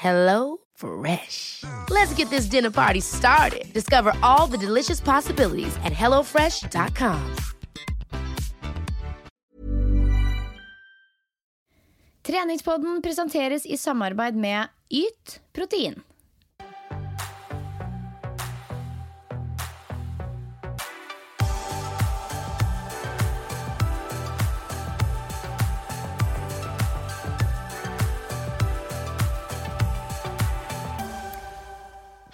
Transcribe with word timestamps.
Hello 0.00 0.58
Fresh. 0.74 1.64
Let's 1.90 2.14
get 2.14 2.30
this 2.30 2.46
dinner 2.46 2.70
party 2.70 3.00
started. 3.00 3.64
Discover 3.72 4.12
all 4.22 4.46
the 4.46 4.56
delicious 4.56 5.00
possibilities 5.00 5.76
at 5.84 5.92
hellofresh.com. 5.92 7.34
Treningspodden 12.22 13.02
presenteres 13.02 13.66
i 13.66 13.76
samarbeid 13.76 14.36
med 14.36 14.68
Yt 14.90 15.40
protein. 15.52 16.02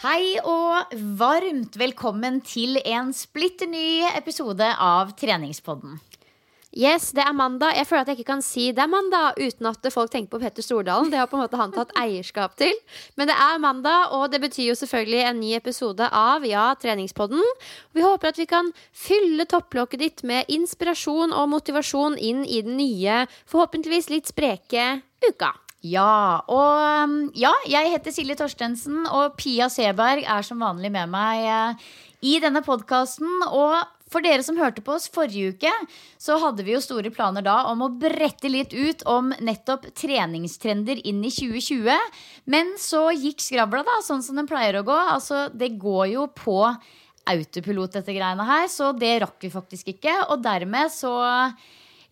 Hei 0.05 0.35
og 0.45 0.91
varmt 1.17 1.79
velkommen 1.81 2.43
til 2.45 2.77
en 2.83 3.09
splitter 3.17 3.71
ny 3.73 4.03
episode 4.11 4.67
av 4.69 5.15
Treningspodden. 5.17 5.95
Yes, 6.77 7.07
det 7.17 7.25
er 7.25 7.33
mandag. 7.33 7.73
Jeg 7.79 7.89
føler 7.89 8.03
at 8.03 8.11
jeg 8.13 8.19
ikke 8.19 8.29
kan 8.35 8.45
si 8.45 8.67
det 8.77 8.83
er 8.85 8.93
mandag 8.93 9.41
uten 9.41 9.71
at 9.71 9.89
folk 9.95 10.13
tenker 10.13 10.35
på 10.35 10.43
Petter 10.43 10.67
Stordalen. 10.67 11.09
Det 11.09 11.23
har 11.23 11.31
på 11.33 11.39
en 11.39 11.47
måte 11.47 11.57
han 11.57 11.73
tatt 11.73 11.97
eierskap 11.97 12.53
til. 12.61 12.77
Men 13.17 13.33
det 13.33 13.39
er 13.47 13.65
mandag, 13.65 14.13
og 14.13 14.29
det 14.29 14.43
betyr 14.45 14.75
jo 14.75 14.77
selvfølgelig 14.83 15.25
en 15.25 15.41
ny 15.41 15.57
episode 15.57 16.13
av 16.13 16.45
Ja, 16.45 16.67
treningspodden. 16.77 17.41
Vi 17.97 18.05
håper 18.05 18.35
at 18.35 18.45
vi 18.45 18.51
kan 18.51 18.75
fylle 18.93 19.49
topplokket 19.49 20.05
ditt 20.05 20.27
med 20.29 20.53
inspirasjon 20.53 21.33
og 21.33 21.49
motivasjon 21.57 22.21
inn 22.21 22.45
i 22.45 22.61
den 22.61 22.77
nye, 22.77 23.23
forhåpentligvis 23.49 24.13
litt 24.13 24.29
spreke 24.37 24.99
uka. 25.25 25.55
Ja, 25.85 26.41
og 26.49 26.79
um, 27.05 27.17
ja, 27.37 27.53
jeg 27.69 27.91
heter 27.93 28.15
Silje 28.15 28.39
Torstensen, 28.41 29.03
og 29.05 29.35
Pia 29.37 29.69
Seberg 29.69 30.25
er 30.25 30.47
som 30.47 30.63
vanlig 30.65 30.89
med 30.95 31.11
meg 31.13 31.43
eh, 31.45 31.91
i 32.25 32.39
denne 32.41 32.63
podkasten. 32.65 33.29
Og 33.51 33.77
for 34.09 34.25
dere 34.25 34.41
som 34.47 34.57
hørte 34.57 34.81
på 34.85 34.95
oss 34.95 35.11
forrige 35.13 35.53
uke, 35.53 35.73
så 36.17 36.39
hadde 36.41 36.65
vi 36.65 36.73
jo 36.73 36.81
store 36.81 37.13
planer 37.13 37.45
da 37.45 37.59
om 37.69 37.85
å 37.85 37.91
brette 38.01 38.49
litt 38.49 38.73
ut 38.73 39.05
om 39.11 39.29
nettopp 39.45 39.91
treningstrender 40.01 41.05
inn 41.05 41.21
i 41.21 41.35
2020. 41.35 42.17
Men 42.49 42.73
så 42.81 43.11
gikk 43.13 43.45
skravla, 43.45 43.85
da, 43.85 44.01
sånn 44.09 44.25
som 44.25 44.41
den 44.41 44.49
pleier 44.49 44.81
å 44.81 44.87
gå. 44.89 44.97
Altså, 45.19 45.51
det 45.53 45.75
går 45.77 46.15
jo 46.15 46.29
på 46.33 46.63
autopilot, 47.29 47.99
dette 47.99 48.17
greiene 48.17 48.49
her, 48.49 48.71
så 48.73 48.95
det 48.97 49.19
rakk 49.27 49.37
vi 49.45 49.53
faktisk 49.53 49.93
ikke. 49.99 50.17
Og 50.31 50.41
dermed 50.49 50.97
så 50.97 51.13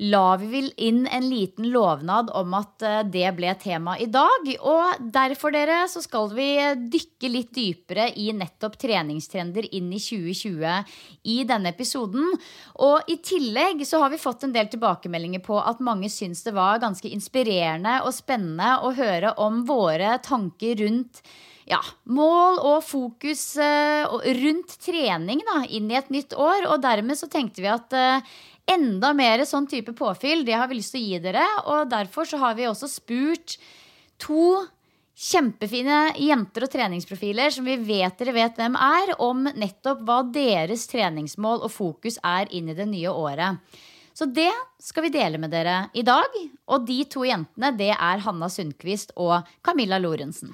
la 0.03 0.37
vi 0.37 0.49
vel 0.51 0.69
inn 0.83 1.05
en 1.07 1.29
liten 1.31 1.69
lovnad 1.71 2.31
om 2.35 2.55
at 2.59 2.83
eh, 2.83 3.03
det 3.07 3.29
ble 3.37 3.53
tema 3.61 3.95
i 4.01 4.09
dag. 4.11 4.49
Og 4.59 5.05
derfor, 5.15 5.55
dere, 5.55 5.85
så 5.91 6.03
skal 6.03 6.33
vi 6.35 6.49
dykke 6.93 7.31
litt 7.31 7.53
dypere 7.55 8.09
i 8.19 8.31
nettopp 8.35 8.79
treningstrender 8.83 9.69
inn 9.71 9.93
i 9.95 10.01
2020 10.03 10.97
i 11.31 11.39
denne 11.47 11.71
episoden. 11.75 12.35
Og 12.83 13.13
i 13.13 13.21
tillegg 13.23 13.85
så 13.87 14.03
har 14.03 14.11
vi 14.13 14.21
fått 14.23 14.49
en 14.49 14.57
del 14.57 14.73
tilbakemeldinger 14.73 15.45
på 15.45 15.61
at 15.61 15.83
mange 15.85 16.11
syns 16.11 16.43
det 16.47 16.57
var 16.57 16.83
ganske 16.83 17.09
inspirerende 17.13 18.01
og 18.03 18.15
spennende 18.17 18.81
å 18.83 18.95
høre 18.97 19.37
om 19.43 19.63
våre 19.69 20.17
tanker 20.25 20.83
rundt 20.83 21.23
ja, 21.69 21.79
mål 22.11 22.59
og 22.67 22.81
fokus 22.85 23.45
eh, 23.61 24.07
rundt 24.43 24.75
trening 24.83 25.43
da, 25.47 25.63
inn 25.71 25.91
i 25.93 25.99
et 25.99 26.11
nytt 26.13 26.35
år. 26.35 26.67
Og 26.73 26.83
dermed 26.83 27.19
så 27.19 27.29
tenkte 27.31 27.63
vi 27.63 27.71
at 27.71 27.95
eh, 27.97 28.33
enda 28.71 29.13
mer 29.17 29.43
sånn 29.49 29.67
type 29.71 29.95
påfyll, 29.97 30.45
det 30.47 30.57
har 30.59 30.71
vi 30.71 30.79
lyst 30.79 30.95
til 30.95 31.03
å 31.03 31.09
gi 31.09 31.23
dere. 31.25 31.47
Og 31.73 31.91
derfor 31.91 32.29
så 32.29 32.41
har 32.43 32.57
vi 32.59 32.69
også 32.69 32.91
spurt 32.91 33.57
to 34.23 34.63
kjempefine 35.23 36.15
jenter 36.19 36.67
og 36.67 36.73
treningsprofiler 36.73 37.53
som 37.53 37.67
vi 37.69 37.77
vet 37.77 38.17
dere 38.19 38.35
vet 38.35 38.59
hvem 38.59 38.77
er, 38.79 39.15
om 39.23 39.45
nettopp 39.45 40.03
hva 40.07 40.23
deres 40.35 40.87
treningsmål 40.91 41.63
og 41.67 41.73
fokus 41.73 42.19
er 42.25 42.51
inn 42.55 42.71
i 42.73 42.79
det 42.79 42.89
nye 42.91 43.13
året. 43.13 43.61
Så 44.13 44.27
det 44.29 44.51
skal 44.83 45.07
vi 45.07 45.15
dele 45.15 45.39
med 45.41 45.53
dere 45.53 45.87
i 45.97 46.05
dag. 46.05 46.35
Og 46.69 46.85
de 46.89 46.99
to 47.09 47.25
jentene, 47.25 47.73
det 47.77 47.95
er 47.95 48.25
Hanna 48.25 48.49
Sundquist 48.53 49.15
og 49.17 49.49
Camilla 49.65 50.01
Lorentzen. 50.01 50.53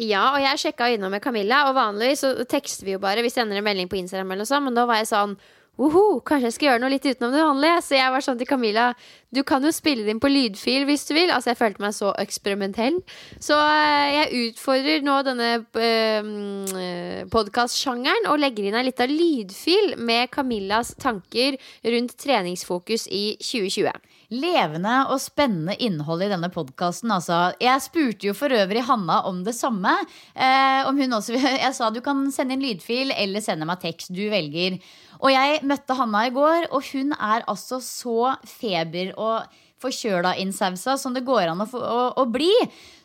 Ja, 0.00 0.32
og 0.32 0.40
jeg 0.42 0.58
sjekka 0.58 0.88
innom 0.90 1.12
med 1.14 1.22
Camilla, 1.22 1.66
og 1.68 1.76
vanligvis 1.76 2.24
så 2.24 2.32
tekster 2.48 2.88
vi 2.88 2.96
jo 2.96 3.02
bare. 3.02 3.22
Vi 3.22 3.30
sender 3.30 3.60
en 3.60 3.66
melding 3.66 3.90
på 3.92 4.00
Instagram, 4.00 4.32
eller 4.32 4.42
noe 4.42 4.50
sånt, 4.50 4.66
men 4.66 4.78
da 4.78 4.86
var 4.88 4.98
jeg 5.02 5.12
sånn 5.12 5.36
Woho, 5.80 6.20
kanskje 6.20 6.50
jeg 6.50 6.54
skal 6.54 6.66
gjøre 6.66 6.80
noe 6.82 6.92
litt 6.92 7.06
utenom 7.08 7.32
det 7.32 7.44
vanlige. 7.46 7.76
Så 7.86 7.96
jeg 7.96 8.12
var 8.12 8.24
sånn 8.24 8.40
til 8.40 8.48
Camilla 8.50 8.90
Du 9.32 9.40
kan 9.48 9.64
jo 9.64 9.70
spille 9.72 10.04
det 10.04 10.12
inn 10.12 10.20
på 10.20 10.28
lydfil 10.28 10.84
hvis 10.84 11.06
du 11.08 11.14
vil. 11.16 11.32
Altså, 11.32 11.52
jeg 11.52 11.60
følte 11.62 11.80
meg 11.80 11.96
så 11.96 12.12
eksperimentell. 12.20 12.98
Så 13.40 13.56
eh, 13.56 14.18
jeg 14.18 14.50
utfordrer 14.50 15.06
nå 15.06 15.16
denne 15.24 15.50
øh, 15.64 17.24
podkastsjangeren 17.32 18.28
og 18.28 18.42
legger 18.44 18.68
inn 18.68 18.76
ei 18.76 18.86
lita 18.90 19.08
lydfil 19.08 19.96
med 19.96 20.28
Camillas 20.34 20.92
tanker 21.00 21.56
rundt 21.88 22.18
treningsfokus 22.20 23.08
i 23.08 23.30
2020 23.40 24.12
levende 24.32 24.94
og 25.12 25.20
spennende 25.20 25.74
innhold 25.82 26.24
i 26.24 26.30
denne 26.32 26.48
podkasten. 26.52 27.12
Altså. 27.12 27.52
Jeg 27.60 27.84
spurte 27.84 28.28
jo 28.28 28.36
for 28.36 28.52
øvrig 28.56 28.84
Hanna 28.88 29.20
om 29.28 29.42
det 29.44 29.54
samme. 29.56 29.92
Eh, 30.32 30.88
om 30.88 30.98
hun 30.98 31.18
også, 31.18 31.36
jeg 31.64 31.74
sa 31.76 31.90
du 31.92 32.00
kan 32.04 32.24
sende 32.32 32.56
inn 32.56 32.64
lydfil 32.64 33.12
eller 33.16 33.44
sende 33.44 33.68
meg 33.68 33.82
tekst. 33.84 34.12
Du 34.14 34.24
velger. 34.32 34.78
Og 35.22 35.30
jeg 35.30 35.60
møtte 35.68 35.94
Hanna 35.94 36.26
i 36.26 36.32
går, 36.34 36.68
og 36.74 36.82
hun 36.90 37.14
er 37.14 37.44
altså 37.50 37.78
så 37.82 38.32
feber 38.48 39.12
og 39.14 39.60
forkjøla 39.82 40.36
innsausa 40.42 40.96
som 41.00 41.14
det 41.14 41.24
går 41.26 41.50
an 41.50 41.62
å, 41.64 41.66
å, 41.66 42.02
å, 42.22 42.24
bli. 42.30 42.50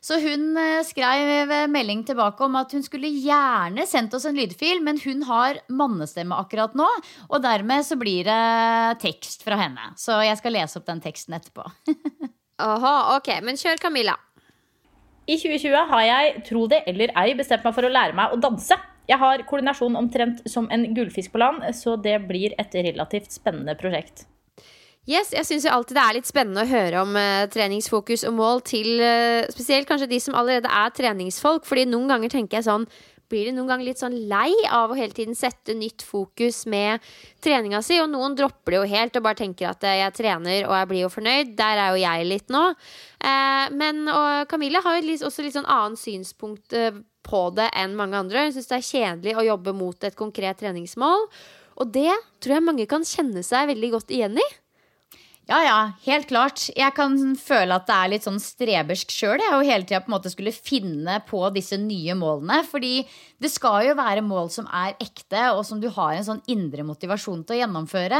Så 0.03 0.19
hun 0.21 0.51
eh, 0.61 0.83
skrev 0.85 1.53
melding 1.73 2.03
tilbake 2.07 2.45
om 2.45 2.57
at 2.59 2.73
hun 2.75 2.85
skulle 2.85 3.09
gjerne 3.09 3.85
sendt 3.89 4.13
oss 4.17 4.27
en 4.29 4.37
lydfil, 4.37 4.81
men 4.85 5.01
hun 5.01 5.25
har 5.29 5.61
mannestemme 5.73 6.37
akkurat 6.37 6.77
nå, 6.77 6.87
og 7.29 7.43
dermed 7.45 7.85
så 7.87 7.97
blir 7.99 8.27
det 8.29 9.01
tekst 9.03 9.45
fra 9.45 9.59
henne. 9.61 9.91
Så 9.97 10.19
jeg 10.25 10.37
skal 10.41 10.57
lese 10.57 10.79
opp 10.79 10.87
den 10.89 11.03
teksten 11.03 11.37
etterpå. 11.37 11.65
Aha, 12.67 12.95
ok, 13.17 13.35
men 13.45 13.59
kjør 13.59 13.81
Camilla. 13.81 14.17
I 15.27 15.35
2020 15.35 15.89
har 15.89 16.05
jeg, 16.07 16.37
tro 16.47 16.67
det 16.71 16.85
eller 16.87 17.11
ei, 17.19 17.33
bestemt 17.37 17.65
meg 17.67 17.75
for 17.75 17.85
å 17.85 17.91
lære 17.91 18.15
meg 18.17 18.33
å 18.33 18.39
danse. 18.41 18.77
Jeg 19.07 19.19
har 19.21 19.43
koordinasjon 19.47 19.95
omtrent 19.95 20.41
som 20.51 20.67
en 20.73 20.89
gullfisk 20.95 21.31
på 21.31 21.39
land, 21.39 21.63
så 21.75 21.95
det 21.95 22.17
blir 22.27 22.55
et 22.59 22.75
relativt 22.75 23.31
spennende 23.35 23.77
prosjekt. 23.79 24.25
Yes, 25.07 25.29
jeg 25.31 25.47
syns 25.47 25.65
alltid 25.71 25.95
det 25.95 26.03
er 26.03 26.15
litt 26.17 26.27
spennende 26.27 26.63
å 26.65 26.67
høre 26.67 27.01
om 27.05 27.13
uh, 27.15 27.45
treningsfokus 27.47 28.25
og 28.27 28.33
mål 28.35 28.59
til 28.67 28.99
uh, 28.99 29.45
spesielt 29.53 29.87
kanskje 29.87 30.09
de 30.11 30.19
som 30.19 30.35
allerede 30.35 30.67
er 30.67 30.91
treningsfolk. 30.91 31.63
Fordi 31.63 31.85
noen 31.87 32.11
ganger 32.11 32.35
tenker 32.35 32.59
jeg 32.59 32.67
sånn 32.67 32.89
Blir 33.27 33.49
de 33.49 33.51
noen 33.57 33.67
ganger 33.67 33.89
litt 33.89 33.99
sånn 33.99 34.13
lei 34.31 34.53
av 34.71 34.91
å 34.91 34.95
hele 34.95 35.11
tiden 35.11 35.35
sette 35.35 35.73
nytt 35.75 35.99
fokus 36.07 36.61
med 36.71 37.03
treninga 37.43 37.81
si? 37.83 37.97
Og 37.99 38.07
noen 38.07 38.37
dropper 38.39 38.71
det 38.71 38.79
jo 38.79 38.91
helt 38.93 39.19
og 39.19 39.25
bare 39.25 39.39
tenker 39.41 39.67
at 39.67 39.83
eh, 39.83 39.97
jeg 39.99 40.13
trener 40.15 40.61
og 40.61 40.71
jeg 40.71 40.87
blir 40.93 41.01
jo 41.01 41.09
fornøyd. 41.11 41.51
Der 41.59 41.81
er 41.83 41.89
jo 41.91 41.99
jeg 42.05 42.29
litt 42.29 42.55
nå. 42.55 42.61
Men 43.75 44.07
og 44.07 44.47
Camilla 44.47 44.79
har 44.85 45.01
jo 45.01 45.17
også 45.27 45.43
litt 45.43 45.57
sånn 45.57 45.67
annet 45.67 45.99
synspunkt 45.99 46.71
på 47.27 47.47
det 47.57 47.69
enn 47.77 47.95
mange 47.97 48.19
andre. 48.19 48.47
Hun 48.47 48.55
syns 48.55 48.69
det 48.71 48.79
er 48.79 48.89
kjedelig 48.89 49.35
å 49.37 49.47
jobbe 49.51 49.75
mot 49.77 50.07
et 50.07 50.17
konkret 50.17 50.59
treningsmål. 50.61 51.27
Og 51.77 51.91
det 51.93 52.11
tror 52.41 52.57
jeg 52.57 52.65
mange 52.65 52.87
kan 52.89 53.05
kjenne 53.05 53.43
seg 53.45 53.69
veldig 53.71 53.91
godt 53.97 54.13
igjen 54.15 54.39
i. 54.41 54.47
Ja, 55.47 55.61
ja, 55.63 55.75
helt 56.03 56.27
klart. 56.27 56.65
Jeg 56.75 56.91
kan 56.97 57.13
føle 57.39 57.77
at 57.77 57.85
det 57.87 57.95
er 57.95 58.09
litt 58.11 58.25
sånn 58.25 58.39
strebersk 58.43 59.13
sjøl. 59.15 59.39
Jo 59.39 59.61
hele 59.63 59.85
tida 59.87 60.01
på 60.03 60.11
en 60.11 60.17
måte 60.17 60.31
skulle 60.33 60.51
finne 60.51 61.21
på 61.23 61.39
disse 61.55 61.77
nye 61.79 62.17
målene. 62.19 62.57
Fordi 62.67 63.05
det 63.39 63.51
skal 63.53 63.85
jo 63.87 63.93
være 63.95 64.25
mål 64.27 64.51
som 64.51 64.67
er 64.75 64.97
ekte, 64.99 65.45
og 65.53 65.61
som 65.63 65.79
du 65.79 65.87
har 65.95 66.17
en 66.17 66.27
sånn 66.27 66.43
indre 66.51 66.83
motivasjon 66.83 67.45
til 67.47 67.55
å 67.55 67.61
gjennomføre. 67.61 68.19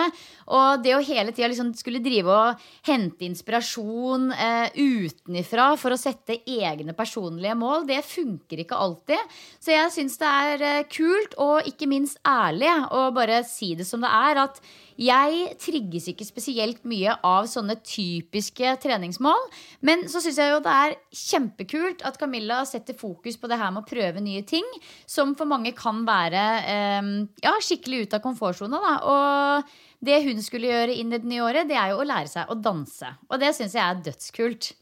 Og 0.56 0.85
det 0.85 0.95
å 0.95 1.01
hele 1.03 1.35
tida 1.35 1.51
liksom 1.51 1.74
skulle 1.75 2.00
drive 2.06 2.31
og 2.31 2.65
hente 2.88 3.27
inspirasjon 3.27 4.31
eh, 4.31 4.80
utenifra 4.80 5.73
for 5.75 5.97
å 5.97 6.00
sette 6.00 6.39
egne 6.47 6.95
personlige 6.95 7.59
mål, 7.59 7.89
det 7.91 8.06
funker 8.07 8.63
ikke 8.63 8.80
alltid. 8.88 9.38
Så 9.59 9.75
jeg 9.75 9.95
syns 10.00 10.15
det 10.23 10.31
er 10.47 10.68
eh, 10.71 10.83
kult, 10.88 11.35
og 11.44 11.68
ikke 11.68 11.91
minst 11.91 12.23
ærlig, 12.23 12.71
å 12.88 13.09
bare 13.12 13.44
si 13.44 13.75
det 13.75 13.91
som 13.91 14.00
det 14.00 14.15
er. 14.15 14.45
at 14.47 14.63
jeg 14.97 15.51
trigges 15.61 16.07
ikke 16.11 16.25
spesielt 16.25 16.81
mye 16.89 17.13
av 17.25 17.45
sånne 17.49 17.77
typiske 17.85 18.73
treningsmål. 18.83 19.44
Men 19.85 20.07
så 20.09 20.21
syns 20.23 20.39
jeg 20.41 20.53
jo 20.53 20.61
det 20.65 20.73
er 20.73 20.95
kjempekult 21.13 22.01
at 22.07 22.17
Camilla 22.17 22.63
setter 22.65 22.97
fokus 22.97 23.38
på 23.38 23.49
det 23.49 23.59
her 23.61 23.73
med 23.73 23.85
å 23.85 23.89
prøve 23.89 24.23
nye 24.23 24.41
ting. 24.47 24.65
Som 25.05 25.35
for 25.38 25.49
mange 25.49 25.75
kan 25.77 26.01
være 26.07 26.47
eh, 26.63 27.11
ja, 27.45 27.53
skikkelig 27.61 28.07
ut 28.07 28.17
av 28.17 28.25
komfortsona. 28.25 28.97
Og 29.13 29.77
det 30.07 30.23
hun 30.25 30.41
skulle 30.45 30.71
gjøre 30.71 30.97
inn 30.97 31.13
i 31.13 31.21
det 31.21 31.29
nye 31.29 31.45
året, 31.45 31.69
det 31.69 31.77
er 31.77 31.94
jo 31.94 32.01
å 32.01 32.09
lære 32.09 32.33
seg 32.33 32.49
å 32.49 32.57
danse. 32.57 33.13
Og 33.29 33.41
det 33.41 33.53
syns 33.57 33.77
jeg 33.77 33.85
er 33.85 34.03
dødskult. 34.09 34.73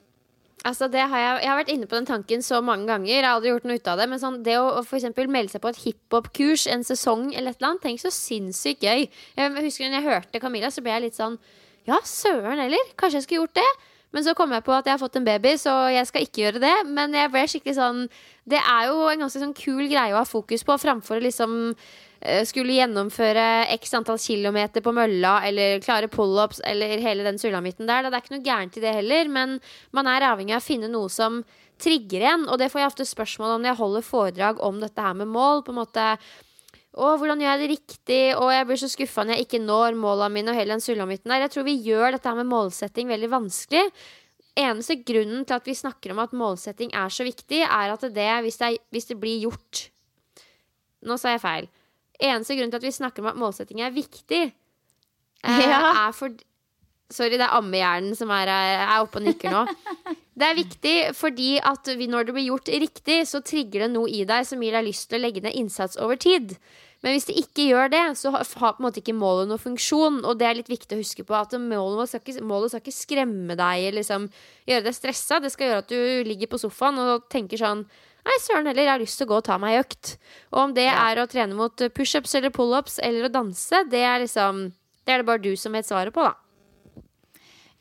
Altså 0.65 0.87
har 0.89 1.19
jeg, 1.19 1.33
jeg, 1.43 1.49
har 1.51 1.59
vært 1.59 1.71
inne 1.75 1.87
på 1.89 1.97
den 1.99 2.07
tanken 2.09 2.41
så 2.41 2.57
mange 2.65 2.87
ganger. 2.89 3.11
Jeg 3.11 3.21
har 3.21 3.35
aldri 3.35 3.51
gjort 3.51 3.67
noe 3.69 3.77
ut 3.77 3.89
av 3.91 3.99
det. 4.01 4.07
Men 4.09 4.21
sånn, 4.21 4.39
det 4.45 4.55
å 4.57 4.81
for 4.87 5.29
melde 5.29 5.53
seg 5.53 5.61
på 5.61 5.69
et 5.69 5.81
hiphop-kurs 5.83 6.65
en 6.73 6.85
sesong 6.87 7.27
eller 7.33 7.53
et 7.53 7.59
eller 7.59 7.75
annet, 7.75 7.83
tenk 7.85 8.01
så 8.01 8.13
sinnssykt 8.13 8.85
gøy. 8.85 9.05
Jeg 9.37 9.51
husker 9.59 9.91
når 9.91 9.99
jeg 9.99 10.07
hørte 10.07 10.41
Camilla, 10.41 10.71
så 10.73 10.81
ble 10.81 10.95
jeg 10.95 11.05
litt 11.09 11.19
sånn 11.19 11.37
Ja, 11.85 11.99
søren 12.01 12.63
heller. 12.63 12.95
Kanskje 12.97 13.21
jeg 13.21 13.27
skulle 13.27 13.43
gjort 13.43 13.59
det. 13.61 13.67
Men 14.15 14.23
så 14.23 14.33
kom 14.33 14.53
jeg 14.55 14.63
på 14.63 14.71
at 14.71 14.87
jeg 14.87 14.95
har 14.95 15.01
fått 15.01 15.19
en 15.19 15.27
baby, 15.27 15.51
så 15.59 15.73
jeg 15.91 16.07
skal 16.09 16.25
ikke 16.25 16.41
gjøre 16.45 16.63
det. 16.63 16.75
Men 16.87 17.13
jeg 17.13 17.29
ble 17.33 17.45
skikkelig 17.51 17.77
sånn 17.77 18.01
Det 18.47 18.61
er 18.61 18.89
jo 18.89 19.05
en 19.11 19.25
ganske 19.25 19.41
sånn 19.41 19.53
kul 19.57 19.85
greie 19.91 20.15
å 20.15 20.21
ha 20.21 20.25
fokus 20.25 20.65
på, 20.65 20.77
framfor 20.81 21.19
å 21.19 21.25
liksom 21.25 21.55
skulle 22.47 22.77
gjennomføre 22.77 23.65
x 23.75 23.93
antall 23.97 24.19
kilometer 24.21 24.83
på 24.85 24.93
mølla 24.95 25.37
eller 25.47 25.83
klare 25.83 26.09
pullups 26.11 26.61
eller 26.65 26.97
hele 27.03 27.25
den 27.27 27.37
sulamitten 27.41 27.89
der. 27.89 28.07
Det 28.07 28.17
er 28.17 28.23
ikke 28.23 28.35
noe 28.37 28.47
gærent 28.47 28.79
i 28.79 28.83
det 28.83 28.95
heller, 28.97 29.29
men 29.29 29.59
man 29.95 30.09
er 30.09 30.25
avhengig 30.31 30.55
av 30.55 30.63
å 30.63 30.65
finne 30.65 30.89
noe 30.91 31.11
som 31.13 31.43
trigger 31.81 32.25
en. 32.31 32.47
Og 32.49 32.59
det 32.61 32.71
får 32.71 32.81
jeg 32.81 32.91
ofte 32.93 33.07
spørsmål 33.09 33.55
om 33.55 33.63
når 33.63 33.73
jeg 33.73 33.81
holder 33.83 34.09
foredrag 34.09 34.61
om 34.63 34.81
dette 34.81 35.07
her 35.07 35.15
med 35.21 35.31
mål. 35.31 35.63
på 35.65 35.75
en 35.75 35.81
måte 35.81 36.09
å, 36.95 37.15
hvordan 37.19 37.41
gjør 37.43 37.51
jeg 37.51 37.61
det 37.61 37.71
riktig? 37.73 38.21
Og 38.39 38.51
jeg 38.53 38.67
blir 38.67 38.79
så 38.79 38.91
skuffa 38.91 39.25
når 39.25 39.35
jeg 39.35 39.47
ikke 39.47 39.63
når 39.65 39.97
måla 39.99 40.29
mine. 40.31 40.51
og 40.51 40.59
hele 40.59 40.77
den 40.77 40.83
sulamitten 40.83 41.31
der. 41.31 41.43
Jeg 41.43 41.55
tror 41.55 41.67
vi 41.67 41.79
gjør 41.83 42.15
dette 42.15 42.29
her 42.29 42.39
med 42.39 42.51
målsetting 42.51 43.11
veldig 43.11 43.31
vanskelig. 43.33 43.89
Eneste 44.55 45.01
grunnen 45.03 45.43
til 45.43 45.57
at 45.57 45.65
vi 45.67 45.75
snakker 45.75 46.13
om 46.13 46.21
at 46.23 46.31
målsetting 46.31 46.93
er 46.95 47.11
så 47.11 47.25
viktig, 47.27 47.65
er 47.67 47.91
at 47.91 48.05
det, 48.15 48.29
hvis 48.45 48.61
det, 48.61 48.77
hvis 48.89 49.11
det 49.11 49.19
blir 49.19 49.43
gjort 49.49 49.89
Nå 51.05 51.19
sa 51.21 51.35
jeg 51.35 51.41
feil. 51.43 51.67
Eneste 52.19 52.57
grunn 52.57 52.71
til 52.73 52.81
at 52.81 52.87
vi 52.87 52.95
snakker 52.95 53.23
om 53.23 53.31
at 53.31 53.39
målsetting 53.39 53.81
er 53.83 53.95
viktig, 53.95 54.43
eh, 55.43 55.65
ja. 55.71 55.81
er 56.07 56.13
for 56.15 56.35
Sorry, 57.13 57.35
det 57.37 57.45
er 57.45 57.53
ammehjernen 57.53 58.15
som 58.17 58.31
er, 58.33 58.49
er 58.49 58.95
oppe 58.97 59.19
og 59.19 59.27
nikker 59.27 59.51
nå. 59.53 59.59
Det 60.35 60.43
er 60.43 60.57
viktig 60.57 60.93
fordi 61.15 61.51
at 61.63 61.87
vi, 61.95 62.09
når 62.11 62.25
det 62.27 62.33
blir 62.35 62.47
gjort 62.49 62.67
riktig, 62.67 63.21
så 63.29 63.39
trigger 63.45 63.85
det 63.85 63.91
noe 63.93 64.09
i 64.11 64.25
deg 64.27 64.43
som 64.49 64.59
gir 64.59 64.75
deg 64.75 64.83
lyst 64.89 65.07
til 65.07 65.21
å 65.21 65.23
legge 65.23 65.43
ned 65.45 65.55
innsats 65.55 65.95
over 66.01 66.19
tid. 66.19 66.57
Men 67.05 67.13
hvis 67.13 67.27
det 67.29 67.37
ikke 67.37 67.67
gjør 67.69 67.91
det, 67.93 68.01
så 68.19 68.31
har 68.33 68.43
på 68.49 68.81
en 68.81 68.87
måte 68.87 68.99
ikke 68.99 69.15
målet 69.15 69.47
noen 69.47 69.61
funksjon. 69.61 70.23
Og 70.25 70.39
det 70.39 70.47
er 70.49 70.57
litt 70.57 70.71
viktig 70.71 70.97
å 70.97 70.99
huske 70.99 71.23
på 71.27 71.37
at 71.37 71.53
målet 71.61 72.11
skal 72.11 72.23
ikke, 72.23 72.43
målet 72.43 72.73
skal 72.73 72.83
ikke 72.83 72.97
skremme 72.97 73.55
deg 73.55 73.85
eller 73.85 74.01
liksom, 74.01 74.27
gjøre 74.67 74.87
deg 74.87 74.97
stressa. 74.97 75.39
Det 75.39 75.53
skal 75.53 75.69
gjøre 75.69 75.85
at 75.85 75.93
du 75.93 76.27
ligger 76.27 76.51
på 76.51 76.59
sofaen 76.65 76.99
og 76.99 77.29
tenker 77.31 77.61
sånn 77.61 77.85
Nei, 78.25 78.37
søren 78.41 78.65
heller, 78.65 78.87
jeg 78.87 78.93
har 78.93 79.01
lyst 79.03 79.19
til 79.19 79.27
å 79.27 79.31
gå 79.33 79.37
og 79.37 79.45
ta 79.45 79.59
meg 79.61 79.75
ei 79.75 79.83
økt. 79.83 80.15
Og 80.53 80.61
om 80.63 80.73
det 80.73 80.87
ja. 80.87 80.95
er 81.11 81.21
å 81.21 81.27
trene 81.29 81.57
mot 81.57 81.85
pushups 81.93 82.33
eller 82.37 82.53
pullups 82.53 82.97
eller 83.05 83.27
å 83.27 83.33
danse, 83.33 83.83
det 83.91 84.01
er 84.01 84.23
liksom 84.25 84.67
Det 85.05 85.13
er 85.13 85.21
det 85.21 85.27
bare 85.27 85.43
du 85.43 85.53
som 85.59 85.75
vet 85.77 85.85
svaret 85.85 86.13
på, 86.15 86.25
da. 86.25 86.33